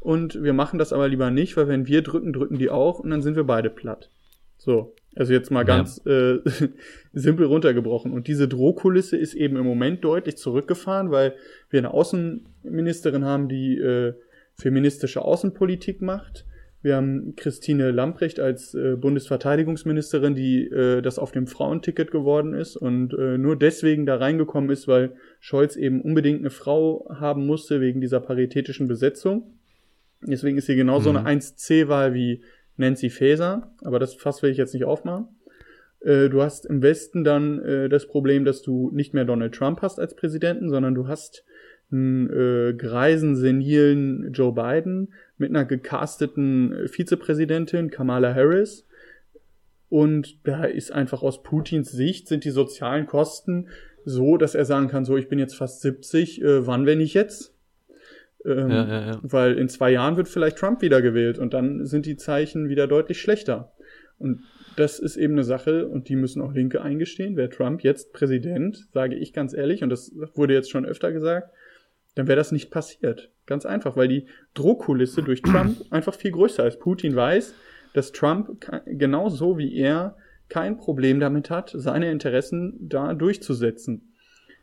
Und 0.00 0.42
wir 0.42 0.52
machen 0.52 0.78
das 0.78 0.92
aber 0.92 1.08
lieber 1.08 1.30
nicht, 1.30 1.56
weil 1.56 1.68
wenn 1.68 1.86
wir 1.86 2.02
drücken, 2.02 2.32
drücken 2.32 2.58
die 2.58 2.70
auch 2.70 3.00
und 3.00 3.10
dann 3.10 3.22
sind 3.22 3.36
wir 3.36 3.44
beide 3.44 3.70
platt. 3.70 4.10
So, 4.56 4.94
also 5.16 5.32
jetzt 5.32 5.50
mal 5.50 5.64
ganz 5.64 6.00
ja. 6.04 6.36
äh, 6.36 6.40
simpel 7.12 7.46
runtergebrochen. 7.46 8.12
Und 8.12 8.28
diese 8.28 8.48
Drohkulisse 8.48 9.16
ist 9.16 9.34
eben 9.34 9.56
im 9.56 9.64
Moment 9.64 10.04
deutlich 10.04 10.36
zurückgefahren, 10.36 11.10
weil 11.10 11.34
wir 11.70 11.78
eine 11.78 11.92
Außenministerin 11.92 13.24
haben, 13.24 13.48
die 13.48 13.78
äh, 13.78 14.14
feministische 14.56 15.22
Außenpolitik 15.22 16.02
macht 16.02 16.44
wir 16.80 16.94
haben 16.94 17.34
Christine 17.34 17.90
Lamprecht 17.90 18.38
als 18.38 18.72
äh, 18.74 18.94
Bundesverteidigungsministerin, 18.96 20.34
die 20.36 20.66
äh, 20.66 21.02
das 21.02 21.18
auf 21.18 21.32
dem 21.32 21.48
Frauenticket 21.48 22.12
geworden 22.12 22.54
ist 22.54 22.76
und 22.76 23.12
äh, 23.14 23.36
nur 23.36 23.56
deswegen 23.56 24.06
da 24.06 24.16
reingekommen 24.16 24.70
ist, 24.70 24.86
weil 24.86 25.16
Scholz 25.40 25.74
eben 25.74 26.00
unbedingt 26.00 26.40
eine 26.40 26.50
Frau 26.50 27.10
haben 27.12 27.46
musste 27.46 27.80
wegen 27.80 28.00
dieser 28.00 28.20
paritätischen 28.20 28.86
Besetzung. 28.86 29.57
Deswegen 30.22 30.58
ist 30.58 30.66
sie 30.66 30.76
genauso 30.76 31.10
mhm. 31.10 31.18
eine 31.18 31.40
1C-Wahl 31.40 32.14
wie 32.14 32.42
Nancy 32.76 33.10
Faeser, 33.10 33.72
aber 33.82 33.98
das 33.98 34.14
Fass 34.14 34.42
will 34.42 34.50
ich 34.50 34.56
jetzt 34.56 34.74
nicht 34.74 34.84
aufmachen. 34.84 35.28
Äh, 36.00 36.28
du 36.28 36.42
hast 36.42 36.66
im 36.66 36.82
Westen 36.82 37.24
dann 37.24 37.60
äh, 37.60 37.88
das 37.88 38.06
Problem, 38.06 38.44
dass 38.44 38.62
du 38.62 38.90
nicht 38.92 39.14
mehr 39.14 39.24
Donald 39.24 39.54
Trump 39.54 39.82
hast 39.82 39.98
als 39.98 40.14
Präsidenten, 40.14 40.70
sondern 40.70 40.94
du 40.94 41.08
hast 41.08 41.44
einen 41.90 42.28
äh, 42.30 42.74
greisen, 42.74 43.34
senilen 43.34 44.32
Joe 44.32 44.52
Biden 44.52 45.14
mit 45.38 45.50
einer 45.50 45.64
gecasteten 45.64 46.86
Vizepräsidentin 46.86 47.90
Kamala 47.90 48.34
Harris. 48.34 48.86
Und 49.88 50.46
da 50.46 50.64
ist 50.64 50.92
einfach 50.92 51.22
aus 51.22 51.42
Putins 51.42 51.90
Sicht 51.90 52.28
sind 52.28 52.44
die 52.44 52.50
sozialen 52.50 53.06
Kosten 53.06 53.68
so, 54.04 54.36
dass 54.36 54.54
er 54.54 54.64
sagen 54.64 54.88
kann, 54.88 55.04
so, 55.04 55.16
ich 55.16 55.28
bin 55.28 55.38
jetzt 55.38 55.56
fast 55.56 55.80
70, 55.80 56.42
äh, 56.42 56.66
wann, 56.66 56.86
wenn 56.86 57.00
ich 57.00 57.14
jetzt? 57.14 57.54
Ähm, 58.48 58.70
ja, 58.70 58.88
ja, 58.88 59.06
ja. 59.06 59.20
Weil 59.22 59.58
in 59.58 59.68
zwei 59.68 59.90
Jahren 59.90 60.16
wird 60.16 60.28
vielleicht 60.28 60.56
Trump 60.56 60.80
wiedergewählt 60.80 61.38
und 61.38 61.52
dann 61.52 61.84
sind 61.84 62.06
die 62.06 62.16
Zeichen 62.16 62.68
wieder 62.68 62.86
deutlich 62.86 63.20
schlechter. 63.20 63.72
Und 64.18 64.42
das 64.76 64.98
ist 64.98 65.16
eben 65.16 65.34
eine 65.34 65.44
Sache 65.44 65.86
und 65.86 66.08
die 66.08 66.16
müssen 66.16 66.40
auch 66.40 66.52
Linke 66.52 66.82
eingestehen. 66.82 67.36
Wäre 67.36 67.50
Trump 67.50 67.82
jetzt 67.82 68.12
Präsident, 68.12 68.88
sage 68.92 69.16
ich 69.16 69.32
ganz 69.32 69.52
ehrlich, 69.52 69.82
und 69.82 69.90
das 69.90 70.12
wurde 70.34 70.54
jetzt 70.54 70.70
schon 70.70 70.86
öfter 70.86 71.12
gesagt, 71.12 71.50
dann 72.14 72.26
wäre 72.26 72.36
das 72.36 72.52
nicht 72.52 72.70
passiert. 72.70 73.30
Ganz 73.46 73.66
einfach, 73.66 73.96
weil 73.96 74.08
die 74.08 74.26
Drohkulisse 74.54 75.22
durch 75.22 75.42
Trump 75.42 75.76
einfach 75.90 76.14
viel 76.14 76.32
größer 76.32 76.66
ist. 76.66 76.80
Putin 76.80 77.14
weiß, 77.14 77.54
dass 77.94 78.12
Trump 78.12 78.66
genauso 78.86 79.58
wie 79.58 79.76
er 79.76 80.16
kein 80.48 80.78
Problem 80.78 81.20
damit 81.20 81.50
hat, 81.50 81.72
seine 81.74 82.10
Interessen 82.10 82.76
da 82.80 83.14
durchzusetzen. 83.14 84.07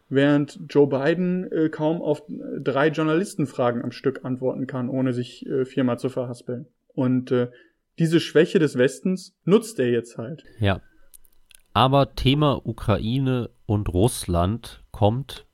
Während 0.08 0.60
Joe 0.70 0.88
Biden 0.88 1.52
äh, 1.52 1.70
kaum 1.70 2.02
auf 2.02 2.24
drei 2.60 2.90
Journalistenfragen 2.90 3.84
am 3.84 3.92
Stück 3.92 4.24
antworten 4.24 4.68
kann, 4.68 4.90
ohne 4.90 5.14
sich 5.14 5.46
äh, 5.48 5.66
viermal 5.66 5.98
zu 5.98 6.10
verhaspeln. 6.10 6.68
Und 6.94 7.32
äh, 7.32 7.50
diese 7.98 8.20
Schwäche 8.20 8.60
des 8.60 8.78
Westens 8.78 9.36
nutzt 9.46 9.80
er 9.80 9.90
jetzt 9.90 10.18
halt. 10.18 10.44
Ja. 10.60 10.82
Aber 11.74 12.16
Thema 12.16 12.62
Ukraine 12.66 13.50
und 13.66 13.90
Russland 13.90 14.84
kommt 14.92 15.46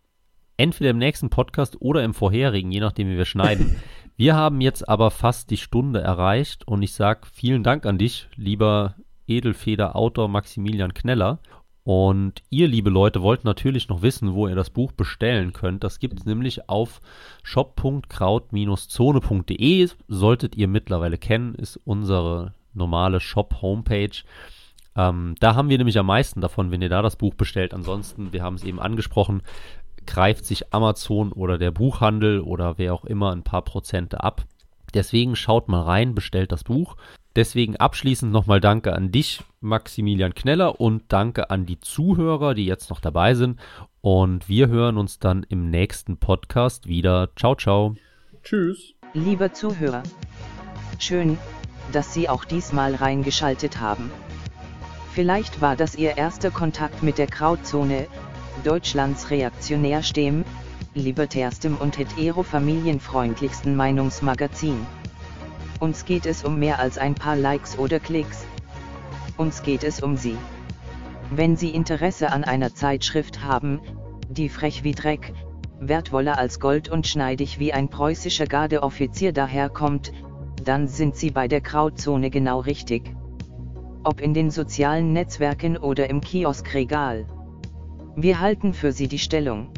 entweder 0.58 0.92
im 0.92 0.98
nächsten 0.98 1.30
Podcast 1.30 1.82
oder 1.82 2.04
im 2.04 2.14
vorherigen, 2.14 2.72
je 2.72 2.80
nachdem, 2.80 3.10
wie 3.10 3.18
wir 3.18 3.26
schneiden. 3.26 3.78
Wir 4.18 4.36
haben 4.36 4.62
jetzt 4.62 4.88
aber 4.88 5.10
fast 5.10 5.50
die 5.50 5.58
Stunde 5.58 6.00
erreicht 6.00 6.68
und 6.68 6.84
ich 6.84 6.94
sage 6.94 7.22
vielen 7.34 7.64
Dank 7.64 7.88
an 7.88 7.98
dich, 7.98 8.28
lieber 8.36 8.94
Edelfeder-Autor 9.26 10.28
Maximilian 10.28 10.94
Kneller. 10.94 11.40
Und 11.84 12.44
ihr, 12.50 12.68
liebe 12.68 12.92
Leute, 12.92 13.24
wollt 13.24 13.44
natürlich 13.44 13.90
noch 13.90 14.04
wissen, 14.04 14.34
wo 14.34 14.48
ihr 14.48 14.56
das 14.56 14.70
Buch 14.70 14.92
bestellen 14.92 15.52
könnt. 15.52 15.84
Das 15.84 15.98
gibt 16.00 16.20
es 16.20 16.26
nämlich 16.26 16.70
auf 16.70 17.02
shop.kraut-zone.de. 17.44 19.90
Solltet 20.08 20.56
ihr 20.56 20.68
mittlerweile 20.68 21.18
kennen, 21.18 21.56
ist 21.56 21.80
unsere 21.84 22.54
normale 22.74 23.20
Shop-Homepage. 23.20 24.24
Ähm, 24.96 25.36
da 25.40 25.56
haben 25.56 25.70
wir 25.70 25.78
nämlich 25.78 25.98
am 25.98 26.06
meisten 26.06 26.42
davon, 26.42 26.70
wenn 26.70 26.84
ihr 26.84 26.90
da 26.90 27.02
das 27.02 27.16
Buch 27.16 27.34
bestellt. 27.34 27.74
Ansonsten, 27.74 28.34
wir 28.34 28.44
haben 28.44 28.56
es 28.56 28.64
eben 28.64 28.80
angesprochen, 28.80 29.42
greift 30.06 30.46
sich 30.46 30.74
Amazon 30.74 31.32
oder 31.32 31.58
der 31.58 31.72
Buchhandel 31.72 32.42
oder 32.42 32.78
wer 32.78 32.94
auch 32.94 33.06
immer 33.06 33.32
ein 33.32 33.44
paar 33.44 33.64
Prozente 33.64 34.24
ab. 34.24 34.46
Deswegen 34.94 35.36
schaut 35.36 35.70
mal 35.70 35.82
rein, 35.82 36.14
bestellt 36.14 36.52
das 36.52 36.64
Buch. 36.64 36.96
Deswegen 37.36 37.78
abschließend 37.78 38.32
nochmal 38.32 38.60
Danke 38.60 38.94
an 38.94 39.12
dich, 39.12 39.42
Maximilian 39.62 40.34
Kneller, 40.34 40.82
und 40.82 41.04
danke 41.08 41.50
an 41.50 41.66
die 41.66 41.80
Zuhörer, 41.80 42.54
die 42.54 42.66
jetzt 42.66 42.90
noch 42.90 43.00
dabei 43.00 43.36
sind. 43.36 43.60
Und 44.02 44.50
wir 44.50 44.68
hören 44.68 44.98
uns 44.98 45.20
dann 45.20 45.44
im 45.44 45.70
nächsten 45.70 46.18
Podcast 46.18 46.88
wieder. 46.88 47.30
Ciao, 47.36 47.56
ciao. 47.56 47.96
Tschüss. 48.44 48.96
Liebe 49.14 49.52
Zuhörer, 49.54 50.04
schön, 51.00 51.38
dass 51.92 52.14
Sie 52.14 52.28
auch 52.28 52.46
diesmal 52.46 52.96
reingeschaltet 52.96 53.80
haben. 53.80 54.10
Vielleicht 55.14 55.62
war 55.62 55.76
das 55.76 55.96
Ihr 55.96 56.18
erster 56.18 56.52
Kontakt 56.52 57.04
mit 57.04 57.18
der 57.18 57.28
Krautzone, 57.28 58.08
Deutschlands 58.64 59.30
reaktionärstem, 59.30 60.46
libertärstem 60.94 61.76
und 61.76 61.98
hetero-familienfreundlichsten 61.98 63.76
Meinungsmagazin. 63.76 64.86
Uns 65.82 66.06
geht 66.06 66.28
es 66.28 66.44
um 66.44 66.60
mehr 66.60 66.78
als 66.78 67.00
ein 67.00 67.16
paar 67.16 67.36
Likes 67.36 67.80
oder 67.80 68.00
Klicks. 68.00 68.46
Uns 69.36 69.64
geht 69.64 69.84
es 69.84 70.00
um 70.00 70.16
Sie. 70.16 70.38
Wenn 71.32 71.56
Sie 71.56 71.72
Interesse 71.72 72.32
an 72.32 72.44
einer 72.44 72.76
Zeitschrift 72.76 73.44
haben, 73.44 73.80
die 74.30 74.48
frech 74.48 74.84
wie 74.84 74.92
Dreck, 74.92 75.34
wertvoller 75.80 76.38
als 76.38 76.60
Gold 76.60 76.88
und 76.88 77.08
schneidig 77.08 77.58
wie 77.58 77.74
ein 77.74 77.90
preußischer 77.90 78.46
Gardeoffizier 78.46 79.34
daherkommt, 79.34 80.14
dann 80.64 80.88
sind 80.88 81.16
Sie 81.16 81.32
bei 81.32 81.48
der 81.48 81.62
Krautzone 81.62 82.30
genau 82.30 82.60
richtig. 82.60 83.16
Ob 84.04 84.22
in 84.22 84.36
den 84.36 84.52
sozialen 84.52 85.14
Netzwerken 85.14 85.78
oder 85.78 86.12
im 86.12 86.22
Kioskregal. 86.22 87.26
Wir 88.16 88.40
halten 88.40 88.76
für 88.76 88.92
Sie 88.92 89.08
die 89.08 89.18
Stellung. 89.18 89.70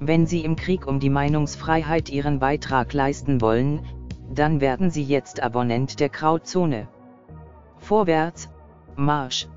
Wenn 0.00 0.26
Sie 0.26 0.40
im 0.40 0.56
Krieg 0.56 0.84
um 0.88 0.98
die 0.98 1.10
Meinungsfreiheit 1.10 2.10
Ihren 2.10 2.40
Beitrag 2.40 2.92
leisten 2.92 3.40
wollen, 3.40 3.86
dann 4.32 4.60
werden 4.60 4.90
Sie 4.90 5.04
jetzt 5.04 5.42
Abonnent 5.42 6.00
der 6.00 6.08
Krautzone. 6.08 6.88
Vorwärts, 7.78 8.48
Marsch! 8.96 9.46